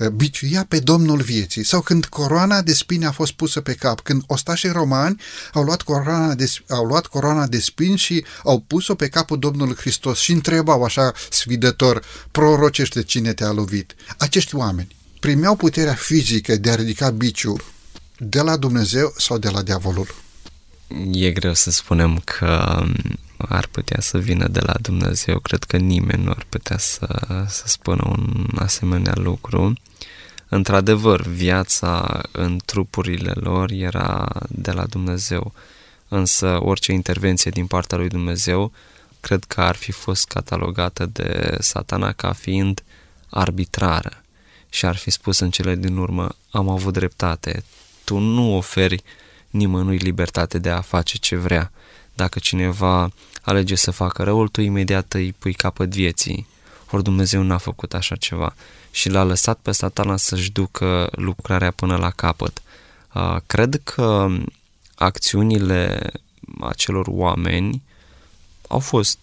biciuia 0.09 0.64
pe 0.68 0.78
Domnul 0.78 1.20
vieții, 1.20 1.64
sau 1.64 1.80
când 1.80 2.05
coroana 2.05 2.62
de 2.62 2.72
spini 2.72 3.05
a 3.05 3.11
fost 3.11 3.32
pusă 3.32 3.61
pe 3.61 3.74
cap, 3.74 4.01
când 4.01 4.22
ostașii 4.26 4.68
romani 4.68 5.20
au 5.53 5.62
luat 5.62 5.82
coroana 5.82 6.34
de, 6.34 6.53
au 6.68 6.84
luat 6.84 7.07
coroana 7.07 7.46
de 7.46 7.61
spini 7.61 7.96
și 7.96 8.24
au 8.44 8.64
pus-o 8.66 8.94
pe 8.94 9.09
capul 9.09 9.38
Domnului 9.38 9.76
Hristos 9.76 10.18
și 10.18 10.32
întrebau 10.32 10.82
așa 10.82 11.12
sfidător, 11.30 12.03
prorocește 12.30 13.03
cine 13.03 13.32
te-a 13.32 13.51
lovit. 13.51 13.94
Acești 14.18 14.55
oameni 14.55 14.96
primeau 15.20 15.57
puterea 15.57 15.94
fizică 15.94 16.57
de 16.57 16.70
a 16.70 16.74
ridica 16.74 17.11
biciul 17.11 17.64
de 18.18 18.40
la 18.40 18.57
Dumnezeu 18.57 19.14
sau 19.16 19.38
de 19.38 19.48
la 19.48 19.62
diavolul? 19.62 20.14
E 21.12 21.30
greu 21.30 21.55
să 21.55 21.70
spunem 21.70 22.22
că 22.24 22.82
ar 23.49 23.66
putea 23.66 24.01
să 24.01 24.18
vină 24.18 24.49
de 24.49 24.61
la 24.61 24.74
Dumnezeu. 24.80 25.38
Cred 25.38 25.64
că 25.64 25.76
nimeni 25.76 26.24
nu 26.24 26.30
ar 26.30 26.47
putea 26.49 26.78
să, 26.78 27.45
să 27.49 27.62
spună 27.66 28.03
un 28.07 28.47
asemenea 28.59 29.14
lucru. 29.16 29.72
Într-adevăr, 30.49 31.22
viața 31.22 32.20
în 32.32 32.59
trupurile 32.64 33.32
lor 33.34 33.70
era 33.70 34.28
de 34.49 34.70
la 34.70 34.84
Dumnezeu, 34.84 35.53
însă 36.09 36.59
orice 36.61 36.93
intervenție 36.93 37.51
din 37.51 37.66
partea 37.66 37.99
lui 37.99 38.09
Dumnezeu 38.09 38.72
cred 39.20 39.45
că 39.45 39.61
ar 39.61 39.76
fi 39.76 39.93
fost 39.93 40.26
catalogată 40.26 41.07
de 41.07 41.57
satana 41.59 42.12
ca 42.12 42.32
fiind 42.32 42.82
arbitrară 43.28 44.22
și 44.68 44.86
ar 44.86 44.97
fi 44.97 45.11
spus 45.11 45.38
în 45.38 45.51
cele 45.51 45.74
din 45.74 45.97
urmă, 45.97 46.28
am 46.51 46.68
avut 46.68 46.93
dreptate, 46.93 47.64
tu 48.05 48.18
nu 48.18 48.57
oferi 48.57 49.03
nimănui 49.51 49.97
libertate 49.97 50.59
de 50.59 50.70
a 50.70 50.80
face 50.80 51.16
ce 51.16 51.36
vrea. 51.36 51.72
Dacă 52.20 52.38
cineva 52.38 53.12
alege 53.42 53.74
să 53.74 53.90
facă 53.90 54.22
răul, 54.22 54.48
tu 54.48 54.60
imediat 54.60 55.12
îi 55.12 55.32
pui 55.38 55.52
capăt 55.52 55.90
vieții. 55.90 56.46
Ori 56.90 57.02
Dumnezeu 57.02 57.42
n-a 57.42 57.58
făcut 57.58 57.94
așa 57.94 58.16
ceva 58.16 58.54
și 58.90 59.08
l-a 59.08 59.22
lăsat 59.22 59.58
pe 59.62 59.72
satana 59.72 60.16
să-și 60.16 60.52
ducă 60.52 61.08
lucrarea 61.12 61.70
până 61.70 61.96
la 61.96 62.10
capăt. 62.10 62.62
Cred 63.46 63.80
că 63.84 64.26
acțiunile 64.94 66.10
acelor 66.60 67.06
oameni 67.08 67.82
au 68.68 68.78
fost 68.78 69.18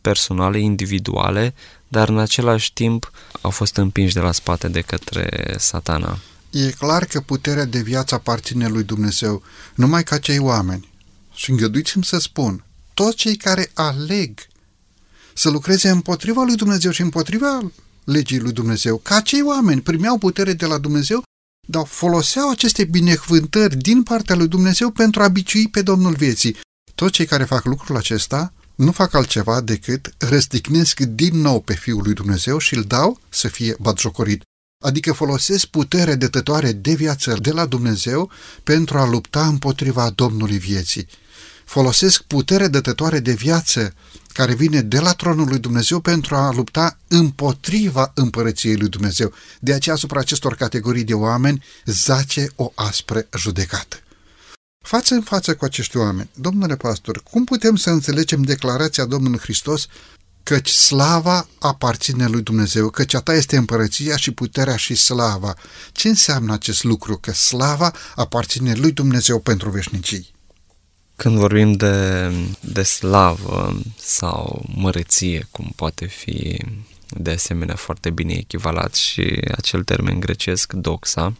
personale, 0.00 0.58
individuale, 0.58 1.54
dar 1.88 2.08
în 2.08 2.18
același 2.18 2.72
timp 2.72 3.10
au 3.40 3.50
fost 3.50 3.76
împinși 3.76 4.14
de 4.14 4.20
la 4.20 4.32
spate 4.32 4.68
de 4.68 4.80
către 4.80 5.54
satana. 5.58 6.18
E 6.50 6.70
clar 6.70 7.04
că 7.04 7.20
puterea 7.20 7.64
de 7.64 7.80
viață 7.80 8.14
aparține 8.14 8.68
lui 8.68 8.82
Dumnezeu, 8.82 9.42
numai 9.74 10.02
ca 10.02 10.18
cei 10.18 10.38
oameni. 10.38 10.92
Și 11.34 11.50
îngăduiți-mi 11.50 12.04
să 12.04 12.18
spun, 12.18 12.64
toți 12.94 13.16
cei 13.16 13.36
care 13.36 13.70
aleg 13.74 14.38
să 15.34 15.50
lucreze 15.50 15.88
împotriva 15.88 16.42
lui 16.42 16.56
Dumnezeu 16.56 16.90
și 16.90 17.00
împotriva 17.00 17.72
legii 18.04 18.38
lui 18.38 18.52
Dumnezeu, 18.52 18.96
ca 18.96 19.20
cei 19.20 19.42
oameni 19.42 19.80
primeau 19.80 20.18
putere 20.18 20.52
de 20.52 20.66
la 20.66 20.78
Dumnezeu, 20.78 21.22
dar 21.68 21.86
foloseau 21.86 22.50
aceste 22.50 22.84
binecuvântări 22.84 23.76
din 23.76 24.02
partea 24.02 24.34
lui 24.34 24.48
Dumnezeu 24.48 24.90
pentru 24.90 25.22
a 25.22 25.28
biciui 25.28 25.68
pe 25.68 25.82
Domnul 25.82 26.14
vieții. 26.14 26.56
Toți 26.94 27.12
cei 27.12 27.26
care 27.26 27.44
fac 27.44 27.64
lucrul 27.64 27.96
acesta 27.96 28.52
nu 28.74 28.92
fac 28.92 29.14
altceva 29.14 29.60
decât 29.60 30.14
răstignesc 30.18 31.00
din 31.00 31.40
nou 31.40 31.60
pe 31.60 31.74
Fiul 31.74 32.02
lui 32.02 32.14
Dumnezeu 32.14 32.58
și 32.58 32.74
îl 32.74 32.82
dau 32.82 33.20
să 33.28 33.48
fie 33.48 33.76
batjocorit 33.80 34.42
adică 34.84 35.12
folosesc 35.12 35.66
putere 35.66 36.14
dătătoare 36.14 36.72
de 36.72 36.94
viață 36.94 37.36
de 37.40 37.50
la 37.50 37.66
Dumnezeu 37.66 38.30
pentru 38.62 38.98
a 38.98 39.06
lupta 39.06 39.46
împotriva 39.46 40.10
Domnului 40.10 40.58
vieții. 40.58 41.06
Folosesc 41.64 42.22
putere 42.22 42.68
dătătoare 42.68 43.18
de 43.18 43.32
viață 43.32 43.94
care 44.32 44.54
vine 44.54 44.80
de 44.80 44.98
la 44.98 45.12
tronul 45.12 45.48
lui 45.48 45.58
Dumnezeu 45.58 46.00
pentru 46.00 46.34
a 46.34 46.52
lupta 46.52 46.98
împotriva 47.08 48.12
împărăției 48.14 48.76
lui 48.76 48.88
Dumnezeu. 48.88 49.32
De 49.60 49.72
aceea 49.72 49.94
asupra 49.94 50.20
acestor 50.20 50.54
categorii 50.54 51.04
de 51.04 51.14
oameni 51.14 51.64
zace 51.84 52.48
o 52.54 52.72
aspră 52.74 53.26
judecată. 53.36 53.96
Față 54.84 55.14
în 55.14 55.22
față 55.22 55.54
cu 55.54 55.64
acești 55.64 55.96
oameni, 55.96 56.30
domnule 56.34 56.76
pastor, 56.76 57.22
cum 57.30 57.44
putem 57.44 57.76
să 57.76 57.90
înțelegem 57.90 58.42
declarația 58.42 59.04
Domnului 59.04 59.38
Hristos 59.38 59.86
căci 60.42 60.70
slava 60.70 61.48
aparține 61.58 62.26
lui 62.26 62.42
Dumnezeu, 62.42 62.90
căci 62.90 63.14
a 63.14 63.20
ta 63.20 63.34
este 63.34 63.56
împărăția 63.56 64.16
și 64.16 64.30
puterea 64.30 64.76
și 64.76 64.94
slava. 64.94 65.54
Ce 65.92 66.08
înseamnă 66.08 66.52
acest 66.52 66.82
lucru? 66.84 67.16
Că 67.16 67.32
slava 67.32 67.92
aparține 68.14 68.74
lui 68.74 68.92
Dumnezeu 68.92 69.40
pentru 69.40 69.70
veșnicii. 69.70 70.33
Când 71.16 71.36
vorbim 71.36 71.72
de, 71.72 72.30
de 72.60 72.82
slavă 72.82 73.80
sau 73.96 74.64
măreție, 74.74 75.46
cum 75.50 75.72
poate 75.76 76.06
fi 76.06 76.56
de 77.08 77.30
asemenea 77.30 77.74
foarte 77.74 78.10
bine 78.10 78.32
echivalat 78.32 78.94
și 78.94 79.40
acel 79.56 79.84
termen 79.84 80.20
grecesc 80.20 80.72
doxa, 80.72 81.34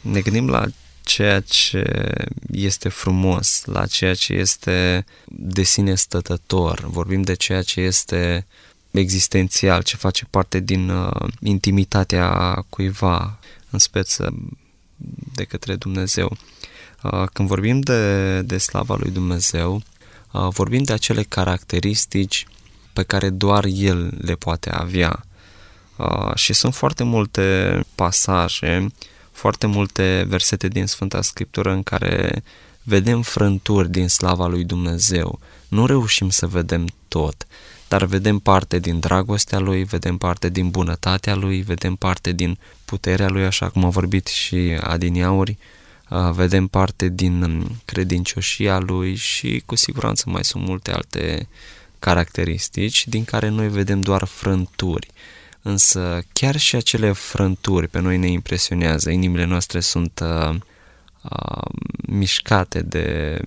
ne 0.00 0.20
gândim 0.20 0.48
la 0.48 0.64
ceea 1.04 1.40
ce 1.40 2.12
este 2.50 2.88
frumos, 2.88 3.64
la 3.64 3.86
ceea 3.86 4.14
ce 4.14 4.32
este 4.32 5.04
de 5.24 5.62
sine 5.62 5.94
stătător, 5.94 6.80
vorbim 6.86 7.22
de 7.22 7.34
ceea 7.34 7.62
ce 7.62 7.80
este 7.80 8.46
existențial, 8.90 9.82
ce 9.82 9.96
face 9.96 10.26
parte 10.30 10.60
din 10.60 10.88
uh, 10.88 11.28
intimitatea 11.40 12.54
cuiva, 12.68 13.38
în 13.70 13.78
speță 13.78 14.34
de 15.34 15.44
către 15.44 15.76
Dumnezeu. 15.76 16.36
Uh, 17.04 17.24
când 17.32 17.48
vorbim 17.48 17.80
de, 17.80 18.40
de 18.40 18.58
slava 18.58 18.96
lui 18.98 19.10
Dumnezeu, 19.10 19.82
uh, 20.32 20.48
vorbim 20.48 20.82
de 20.82 20.92
acele 20.92 21.22
caracteristici 21.22 22.46
pe 22.92 23.02
care 23.02 23.30
doar 23.30 23.64
El 23.64 24.12
le 24.20 24.34
poate 24.34 24.70
avea. 24.70 25.24
Uh, 25.96 26.34
și 26.34 26.52
sunt 26.52 26.74
foarte 26.74 27.04
multe 27.04 27.80
pasaje 27.94 28.88
foarte 29.34 29.66
multe 29.66 30.24
versete 30.28 30.68
din 30.68 30.86
Sfânta 30.86 31.22
Scriptură 31.22 31.72
în 31.72 31.82
care 31.82 32.42
vedem 32.82 33.22
frânturi 33.22 33.90
din 33.90 34.08
slava 34.08 34.46
lui 34.46 34.64
Dumnezeu. 34.64 35.38
Nu 35.68 35.86
reușim 35.86 36.30
să 36.30 36.46
vedem 36.46 36.86
tot, 37.08 37.46
dar 37.88 38.04
vedem 38.04 38.38
parte 38.38 38.78
din 38.78 39.00
dragostea 39.00 39.58
lui, 39.58 39.84
vedem 39.84 40.16
parte 40.16 40.48
din 40.48 40.70
bunătatea 40.70 41.34
lui, 41.34 41.62
vedem 41.62 41.94
parte 41.94 42.32
din 42.32 42.58
puterea 42.84 43.28
lui, 43.28 43.44
așa 43.44 43.68
cum 43.68 43.84
a 43.84 43.88
vorbit 43.88 44.26
și 44.26 44.78
Adiniauri, 44.80 45.58
vedem 46.32 46.66
parte 46.66 47.08
din 47.08 47.66
credincioșia 47.84 48.78
lui 48.78 49.14
și 49.14 49.62
cu 49.66 49.74
siguranță 49.74 50.24
mai 50.26 50.44
sunt 50.44 50.66
multe 50.66 50.92
alte 50.92 51.48
caracteristici 51.98 53.08
din 53.08 53.24
care 53.24 53.48
noi 53.48 53.68
vedem 53.68 54.02
doar 54.02 54.24
frânturi. 54.24 55.10
Însă 55.62 56.22
chiar 56.32 56.56
și 56.56 56.76
acele 56.76 57.12
frânturi 57.12 57.88
pe 57.88 58.00
noi 58.00 58.16
ne 58.16 58.26
impresionează, 58.26 59.10
inimile 59.10 59.44
noastre 59.44 59.80
sunt 59.80 60.20
uh, 60.22 60.56
uh, 61.22 61.70
mișcate 61.96 62.82
de 62.82 63.38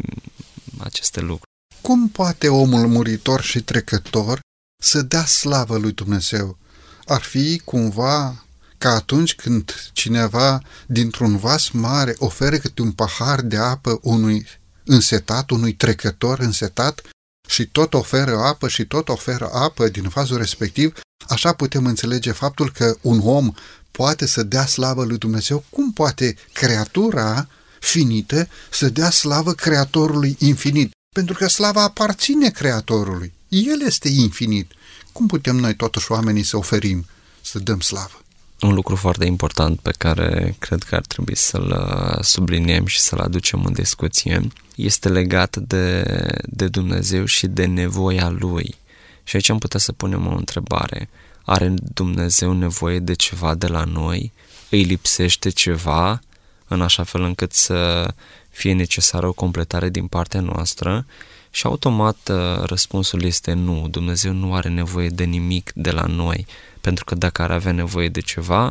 aceste 0.78 1.20
lucruri. 1.20 1.50
Cum 1.82 2.10
poate 2.10 2.50
omul 2.50 2.88
muritor 2.88 3.42
și 3.42 3.60
trecător 3.60 4.40
să 4.82 5.02
dea 5.02 5.26
slavă 5.26 5.78
lui 5.78 5.92
Dumnezeu? 5.92 6.58
Ar 7.06 7.22
fi 7.22 7.62
cumva 7.66 8.46
ca 8.78 8.90
atunci 8.90 9.36
când 9.36 9.90
cineva 9.94 10.62
dintr-un 10.86 11.38
vas 11.38 11.70
mare 11.70 12.16
oferă 12.18 12.58
câte 12.58 12.82
un 12.82 12.92
pahar 12.92 13.42
de 13.42 13.58
apă 13.58 14.00
unui 14.02 14.48
însetat, 14.84 15.50
unui 15.50 15.74
trecător 15.74 16.40
însetat 16.40 17.02
și 17.48 17.66
tot 17.66 17.94
oferă 17.94 18.38
apă 18.38 18.68
și 18.68 18.86
tot 18.86 19.10
oferă 19.10 19.50
apă 19.54 19.88
din 19.88 20.10
fazul 20.10 20.38
respectiv, 20.38 20.94
așa 21.28 21.54
putem 21.54 21.86
înțelege 21.86 22.32
faptul 22.32 22.72
că 22.72 22.98
un 23.02 23.20
om 23.24 23.54
poate 23.92 24.26
să 24.26 24.44
dea 24.44 24.66
slavă 24.66 25.04
lui 25.04 25.18
Dumnezeu. 25.18 25.64
Cum 25.70 25.94
poate 25.94 26.36
creatura 26.54 27.48
finită 27.80 28.48
să 28.72 28.90
dea 28.90 29.10
slavă 29.10 29.54
creatorului 29.54 30.36
infinit? 30.40 30.92
Pentru 31.16 31.36
că 31.36 31.48
slava 31.48 31.84
aparține 31.84 32.50
creatorului. 32.50 33.34
El 33.48 33.82
este 33.86 34.10
infinit. 34.10 34.72
Cum 35.12 35.28
putem 35.28 35.56
noi 35.56 35.76
totuși 35.76 36.12
oamenii 36.12 36.44
să 36.44 36.58
oferim, 36.58 37.06
să 37.42 37.60
dăm 37.60 37.80
slavă? 37.80 38.22
Un 38.62 38.74
lucru 38.74 38.96
foarte 38.96 39.26
important 39.26 39.80
pe 39.80 39.92
care 39.98 40.56
cred 40.60 40.84
că 40.84 40.96
ar 40.96 41.06
trebui 41.06 41.36
să-l 41.36 41.68
uh, 41.68 42.24
subliniem 42.24 42.86
și 42.86 43.00
să-l 43.00 43.20
aducem 43.20 43.64
în 43.64 43.74
discuție 43.74 44.48
este 44.76 45.10
legat 45.10 45.56
de, 45.56 46.04
de 46.44 46.68
Dumnezeu 46.68 47.26
și 47.26 47.48
de 47.48 47.66
nevoia 47.66 48.30
Lui. 48.30 48.76
Și 49.24 49.36
aici 49.36 49.50
am 49.50 49.58
putea 49.58 49.80
să 49.80 49.92
punem 49.92 50.28
o 50.28 50.36
întrebare. 50.36 51.10
Are 51.44 51.74
Dumnezeu 51.94 52.54
nevoie 52.54 53.00
de 53.00 53.14
ceva 53.14 53.56
de 53.56 53.68
la 53.68 53.84
noi? 53.84 54.32
Îi 54.70 54.84
lipsește 54.84 55.50
ceva 55.50 56.22
în 56.68 56.82
așa 56.82 57.04
fel 57.04 57.22
încât 57.22 57.54
să 57.54 58.08
fie 58.50 58.74
necesară 58.74 59.28
o 59.28 59.34
completare 59.34 59.90
din 59.90 60.08
partea 60.08 60.40
noastră? 60.40 61.06
Și 61.52 61.66
automat 61.66 62.18
uh, 62.32 62.64
răspunsul 62.64 63.24
este 63.24 63.54
nu, 63.54 63.88
Dumnezeu 63.88 64.34
nu 64.34 64.54
are 64.54 64.70
nevoie 64.70 65.10
de 65.10 65.24
nimic 65.24 65.72
de 65.76 65.92
la 65.92 66.06
noi, 66.06 66.46
pentru 66.88 67.06
că 67.06 67.16
dacă 67.16 67.42
ar 67.42 67.52
avea 67.52 67.72
nevoie 67.72 68.10
de 68.10 68.20
ceva, 68.20 68.66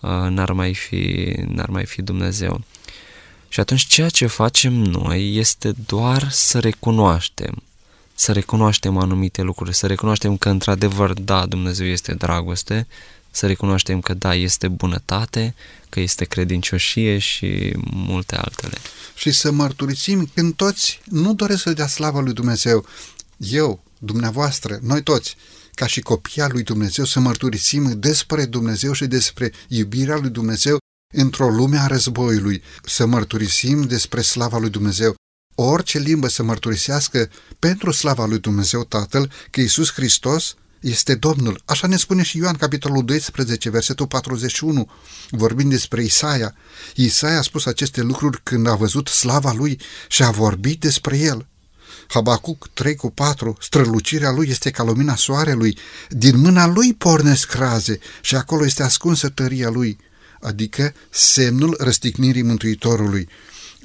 uh, 0.00 0.10
n-ar 0.10 0.52
mai 0.52 0.74
fi, 0.74 1.34
n-ar 1.48 1.68
mai 1.68 1.86
fi 1.86 2.02
Dumnezeu. 2.02 2.64
Și 3.48 3.60
atunci 3.60 3.86
ceea 3.86 4.08
ce 4.08 4.26
facem 4.26 4.72
noi 4.72 5.36
este 5.36 5.72
doar 5.86 6.30
să 6.30 6.58
recunoaștem, 6.58 7.62
să 8.14 8.32
recunoaștem 8.32 8.96
anumite 8.96 9.42
lucruri, 9.42 9.74
să 9.74 9.86
recunoaștem 9.86 10.36
că 10.36 10.48
într-adevăr, 10.48 11.12
da, 11.12 11.46
Dumnezeu 11.46 11.86
este 11.86 12.14
dragoste, 12.14 12.86
să 13.30 13.46
recunoaștem 13.46 14.00
că 14.00 14.14
da, 14.14 14.34
este 14.34 14.68
bunătate, 14.68 15.54
că 15.88 16.00
este 16.00 16.24
credincioșie 16.24 17.18
și 17.18 17.72
multe 17.90 18.36
altele. 18.36 18.76
Și 19.14 19.30
să 19.30 19.50
mărturisim 19.50 20.30
când 20.34 20.54
toți 20.54 21.00
nu 21.04 21.34
doresc 21.34 21.62
să 21.62 21.72
dea 21.72 21.86
slavă 21.86 22.20
lui 22.20 22.32
Dumnezeu. 22.32 22.86
Eu, 23.36 23.80
dumneavoastră, 23.98 24.78
noi 24.82 25.02
toți, 25.02 25.36
ca 25.76 25.86
și 25.86 26.00
copia 26.00 26.48
lui 26.48 26.62
Dumnezeu, 26.62 27.04
să 27.04 27.20
mărturisim 27.20 27.98
despre 28.00 28.44
Dumnezeu 28.44 28.92
și 28.92 29.06
despre 29.06 29.52
iubirea 29.68 30.16
lui 30.16 30.30
Dumnezeu 30.30 30.78
într-o 31.14 31.48
lume 31.48 31.78
a 31.78 31.86
războiului, 31.86 32.62
să 32.84 33.06
mărturisim 33.06 33.82
despre 33.82 34.20
slava 34.20 34.58
lui 34.58 34.70
Dumnezeu. 34.70 35.14
Orice 35.54 35.98
limbă 35.98 36.28
să 36.28 36.42
mărturisească 36.42 37.30
pentru 37.58 37.90
slava 37.90 38.26
lui 38.26 38.38
Dumnezeu 38.38 38.84
Tatăl 38.84 39.32
că 39.50 39.60
Iisus 39.60 39.92
Hristos 39.92 40.54
este 40.80 41.14
Domnul. 41.14 41.62
Așa 41.64 41.86
ne 41.86 41.96
spune 41.96 42.22
și 42.22 42.38
Ioan, 42.38 42.54
capitolul 42.54 43.04
12, 43.04 43.70
versetul 43.70 44.06
41, 44.06 44.90
vorbind 45.30 45.70
despre 45.70 46.02
Isaia. 46.02 46.54
Isaia 46.94 47.38
a 47.38 47.42
spus 47.42 47.66
aceste 47.66 48.00
lucruri 48.02 48.40
când 48.42 48.66
a 48.66 48.74
văzut 48.74 49.08
slava 49.08 49.52
lui 49.52 49.80
și 50.08 50.22
a 50.22 50.30
vorbit 50.30 50.80
despre 50.80 51.18
el. 51.18 51.46
Habacuc 52.08 52.68
3 52.74 52.94
cu 52.94 53.10
4, 53.10 53.56
strălucirea 53.60 54.30
lui 54.30 54.48
este 54.48 54.70
ca 54.70 54.82
lumina 54.82 55.16
soarelui, 55.16 55.78
din 56.08 56.38
mâna 56.38 56.66
lui 56.66 56.94
pornesc 56.94 57.52
raze 57.52 57.98
și 58.20 58.36
acolo 58.36 58.64
este 58.64 58.82
ascunsă 58.82 59.28
tăria 59.28 59.68
lui, 59.68 59.98
adică 60.40 60.94
semnul 61.10 61.76
răstignirii 61.78 62.42
Mântuitorului. 62.42 63.28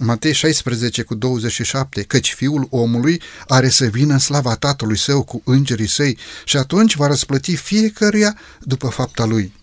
Matei 0.04 0.34
16 0.34 1.02
cu 1.02 1.16
27, 1.16 2.02
căci 2.02 2.34
fiul 2.34 2.68
omului 2.70 3.22
are 3.48 3.70
să 3.70 3.86
vină 3.86 4.14
în 4.14 4.20
slava 4.20 4.56
tatălui 4.56 4.98
său 4.98 5.24
cu 5.24 5.42
îngerii 5.46 5.88
săi 5.88 6.18
și 6.46 6.58
atunci 6.58 6.96
va 6.96 7.08
răsplăti 7.08 7.56
fiecăruia 7.56 8.38
după 8.60 8.88
fapta 8.88 9.26
lui. 9.26 9.54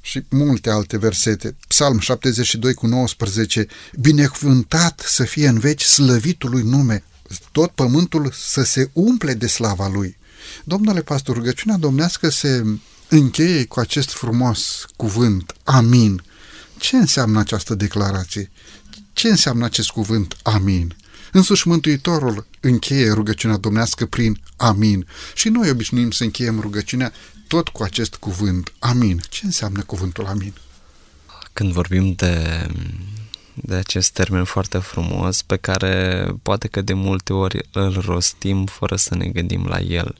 Și 0.00 0.22
multe 0.28 0.70
alte 0.70 0.98
versete. 0.98 1.56
Psalm 1.68 1.98
72 1.98 2.74
cu 2.74 2.86
19, 2.86 3.66
binecuvântat 4.00 5.02
să 5.06 5.24
fie 5.24 5.48
în 5.48 5.58
veci 5.58 5.82
slăvitului 5.82 6.62
nume, 6.62 7.04
tot 7.52 7.70
pământul 7.70 8.32
să 8.34 8.62
se 8.62 8.90
umple 8.92 9.34
de 9.34 9.46
slava 9.46 9.88
lui. 9.88 10.16
Domnule 10.64 11.02
pastor, 11.02 11.36
rugăciunea 11.36 11.76
domnească 11.76 12.28
se 12.28 12.64
încheie 13.08 13.64
cu 13.64 13.80
acest 13.80 14.10
frumos 14.10 14.86
cuvânt, 14.96 15.54
amin. 15.64 16.22
Ce 16.78 16.96
înseamnă 16.96 17.38
această 17.38 17.74
declarație? 17.74 18.50
Ce 19.12 19.28
înseamnă 19.28 19.64
acest 19.64 19.90
cuvânt 19.90 20.36
amin? 20.42 20.96
Însuși 21.32 21.68
Mântuitorul 21.68 22.46
încheie 22.60 23.10
rugăciunea 23.10 23.56
domnească 23.56 24.06
prin 24.06 24.40
amin. 24.56 25.06
Și 25.34 25.48
noi 25.48 25.70
obișnuim 25.70 26.10
să 26.10 26.24
încheiem 26.24 26.60
rugăciunea 26.60 27.12
tot 27.46 27.68
cu 27.68 27.82
acest 27.82 28.14
cuvânt 28.14 28.72
amin. 28.78 29.22
Ce 29.28 29.40
înseamnă 29.44 29.82
cuvântul 29.82 30.26
amin? 30.26 30.54
Când 31.52 31.72
vorbim 31.72 32.12
de, 32.12 32.66
de 33.62 33.74
acest 33.74 34.12
termen 34.12 34.44
foarte 34.44 34.78
frumos, 34.78 35.42
pe 35.42 35.56
care 35.56 36.26
poate 36.42 36.68
că 36.68 36.80
de 36.80 36.92
multe 36.92 37.32
ori 37.32 37.68
îl 37.72 38.00
rostim 38.00 38.66
fără 38.66 38.96
să 38.96 39.14
ne 39.14 39.26
gândim 39.26 39.66
la 39.66 39.78
el, 39.78 40.14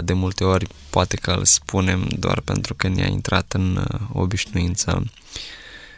de 0.00 0.12
multe 0.12 0.44
ori 0.44 0.66
poate 0.90 1.16
că 1.16 1.30
îl 1.30 1.44
spunem 1.44 2.08
doar 2.18 2.40
pentru 2.40 2.74
că 2.74 2.88
ne-a 2.88 3.06
intrat 3.06 3.52
în 3.52 3.76
uh, 3.76 4.00
obișnuință, 4.12 5.02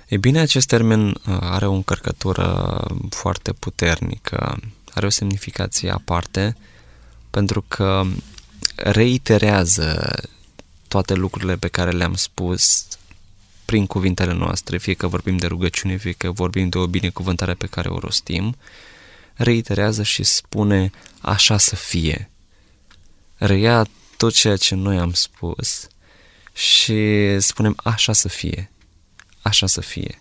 E 0.08 0.16
bine, 0.16 0.38
acest 0.38 0.66
termen 0.66 1.08
uh, 1.08 1.14
are 1.40 1.66
o 1.66 1.72
încărcătură 1.72 2.80
foarte 3.10 3.52
puternică, 3.52 4.56
are 4.94 5.06
o 5.06 5.08
semnificație 5.08 5.90
aparte, 5.90 6.56
pentru 7.30 7.64
că 7.68 8.02
reiterează 8.76 10.14
toate 10.88 11.14
lucrurile 11.14 11.56
pe 11.56 11.68
care 11.68 11.90
le-am 11.90 12.14
spus 12.14 12.86
prin 13.66 13.86
cuvintele 13.86 14.32
noastre, 14.32 14.78
fie 14.78 14.94
că 14.94 15.06
vorbim 15.06 15.36
de 15.36 15.46
rugăciune, 15.46 15.96
fie 15.96 16.12
că 16.12 16.30
vorbim 16.30 16.68
de 16.68 16.78
o 16.78 16.86
binecuvântare 16.86 17.54
pe 17.54 17.66
care 17.66 17.88
o 17.88 17.98
rostim, 17.98 18.56
reiterează 19.34 20.02
și 20.02 20.22
spune 20.22 20.90
așa 21.20 21.58
să 21.58 21.76
fie. 21.76 22.30
Reia 23.36 23.86
tot 24.16 24.34
ceea 24.34 24.56
ce 24.56 24.74
noi 24.74 24.98
am 24.98 25.12
spus 25.12 25.88
și 26.52 26.96
spunem 27.40 27.76
așa 27.82 28.12
să 28.12 28.28
fie 28.28 28.70
așa 29.46 29.66
să 29.66 29.80
fie. 29.80 30.20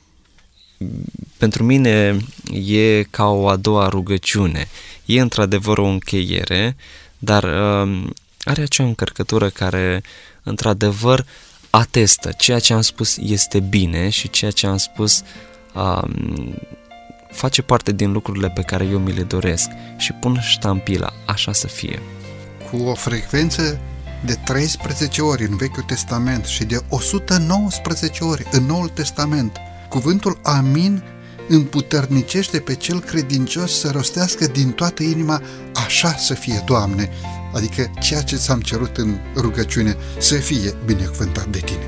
Pentru 1.37 1.63
mine 1.63 2.17
e 2.51 3.03
ca 3.03 3.25
o 3.25 3.47
a 3.49 3.55
doua 3.55 3.87
rugăciune. 3.87 4.67
E 5.05 5.21
într-adevăr 5.21 5.77
o 5.77 5.85
încheiere, 5.85 6.75
dar 7.17 7.43
uh, 7.43 8.07
are 8.43 8.61
acea 8.61 8.83
încărcătură 8.83 9.49
care 9.49 10.03
într-adevăr 10.43 11.25
atestă 11.77 12.31
ceea 12.37 12.59
ce 12.59 12.73
am 12.73 12.81
spus 12.81 13.17
este 13.17 13.59
bine 13.59 14.09
și 14.09 14.29
ceea 14.29 14.51
ce 14.51 14.67
am 14.67 14.77
spus 14.77 15.23
uh, 15.73 16.03
face 17.31 17.61
parte 17.61 17.91
din 17.91 18.11
lucrurile 18.11 18.49
pe 18.49 18.61
care 18.61 18.85
eu 18.85 18.99
mi 18.99 19.13
le 19.13 19.23
doresc 19.23 19.69
și 19.97 20.13
pun 20.13 20.39
ștampila, 20.41 21.13
așa 21.25 21.53
să 21.53 21.67
fie. 21.67 22.01
Cu 22.71 22.77
o 22.77 22.93
frecvență 22.93 23.79
de 24.25 24.33
13 24.33 25.21
ori 25.21 25.43
în 25.43 25.57
Vechiul 25.57 25.83
Testament 25.83 26.45
și 26.45 26.63
de 26.63 26.81
119 26.89 28.23
ori 28.23 28.47
în 28.51 28.65
Noul 28.65 28.87
Testament. 28.89 29.57
Cuvântul 29.89 30.39
Amin 30.43 31.03
împuternicește 31.47 32.59
pe 32.59 32.75
cel 32.75 32.99
credincios 32.99 33.79
să 33.79 33.91
rostească 33.91 34.47
din 34.47 34.71
toată 34.71 35.03
inima 35.03 35.41
așa 35.85 36.15
să 36.15 36.33
fie, 36.33 36.63
Doamne, 36.65 37.09
adică 37.55 37.91
ceea 37.99 38.21
ce 38.21 38.35
ți-am 38.35 38.59
cerut 38.59 38.97
în 38.97 39.17
rugăciune 39.35 39.97
să 40.19 40.35
fie 40.35 40.73
binecuvântat 40.85 41.45
de 41.47 41.59
Tine. 41.59 41.87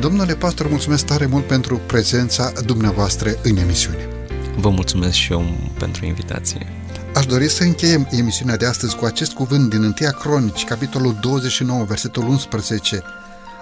Domnule 0.00 0.34
pastor, 0.34 0.68
mulțumesc 0.68 1.04
tare 1.04 1.26
mult 1.26 1.46
pentru 1.46 1.80
prezența 1.86 2.52
dumneavoastră 2.64 3.30
în 3.42 3.56
emisiune. 3.56 4.08
Vă 4.56 4.70
mulțumesc 4.70 5.14
și 5.14 5.32
eu 5.32 5.44
pentru 5.78 6.06
invitație. 6.06 6.66
Aș 7.14 7.26
dori 7.26 7.48
să 7.48 7.62
încheiem 7.62 8.08
emisiunea 8.10 8.56
de 8.56 8.66
astăzi 8.66 8.96
cu 8.96 9.04
acest 9.04 9.32
cuvânt 9.32 9.70
din 9.70 9.82
1 9.82 9.92
Cronici, 10.20 10.64
capitolul 10.64 11.16
29, 11.20 11.84
versetul 11.84 12.28
11. 12.28 13.02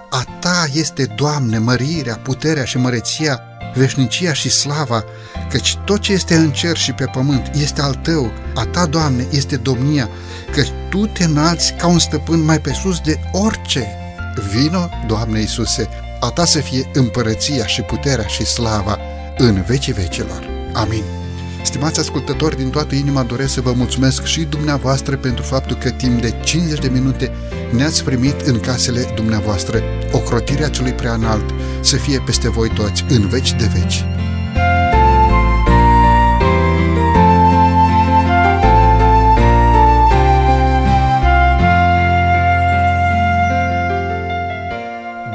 A 0.09 0.23
ta 0.39 0.65
este, 0.73 1.13
Doamne, 1.15 1.57
mărirea, 1.57 2.15
puterea 2.15 2.63
și 2.63 2.77
măreția, 2.77 3.41
veșnicia 3.75 4.33
și 4.33 4.49
slava, 4.49 5.03
căci 5.49 5.77
tot 5.85 5.99
ce 5.99 6.11
este 6.11 6.35
în 6.35 6.51
cer 6.51 6.77
și 6.77 6.91
pe 6.91 7.05
pământ 7.05 7.51
este 7.53 7.81
al 7.81 7.93
tău, 7.93 8.31
a 8.55 8.65
ta, 8.65 8.85
Doamne, 8.85 9.27
este 9.31 9.55
domnia, 9.55 10.09
căci 10.51 10.71
tu 10.89 11.05
te 11.05 11.23
înalți 11.23 11.73
ca 11.73 11.87
un 11.87 11.99
stăpân 11.99 12.45
mai 12.45 12.59
pe 12.59 12.73
sus 12.73 12.99
de 12.99 13.19
orice. 13.31 13.87
Vino, 14.51 14.89
Doamne 15.07 15.39
Iisuse, 15.39 15.89
a 16.19 16.29
ta 16.29 16.45
să 16.45 16.59
fie 16.59 16.89
împărăția 16.93 17.65
și 17.65 17.81
puterea 17.81 18.25
și 18.25 18.45
slava 18.45 18.97
în 19.37 19.63
vecii 19.67 19.93
vecilor. 19.93 20.49
Amin. 20.73 21.03
Stimați 21.63 21.99
ascultători, 21.99 22.57
din 22.57 22.69
toată 22.69 22.95
inima 22.95 23.23
doresc 23.23 23.53
să 23.53 23.61
vă 23.61 23.71
mulțumesc 23.71 24.23
și 24.23 24.41
dumneavoastră 24.41 25.15
pentru 25.15 25.43
faptul 25.43 25.75
că 25.75 25.89
timp 25.89 26.21
de 26.21 26.33
50 26.43 26.79
de 26.79 26.87
minute 26.87 27.31
ne-ați 27.71 28.03
primit 28.03 28.41
în 28.41 28.59
casele 28.59 29.11
dumneavoastră. 29.15 29.81
Ocrotirea 30.11 30.69
celui 30.69 30.93
prea 30.93 31.13
înalt 31.13 31.49
să 31.81 31.95
fie 31.95 32.19
peste 32.25 32.49
voi 32.49 32.69
toți, 32.69 33.05
în 33.09 33.27
veci 33.27 33.53
de 33.53 33.69
veci. 33.73 34.05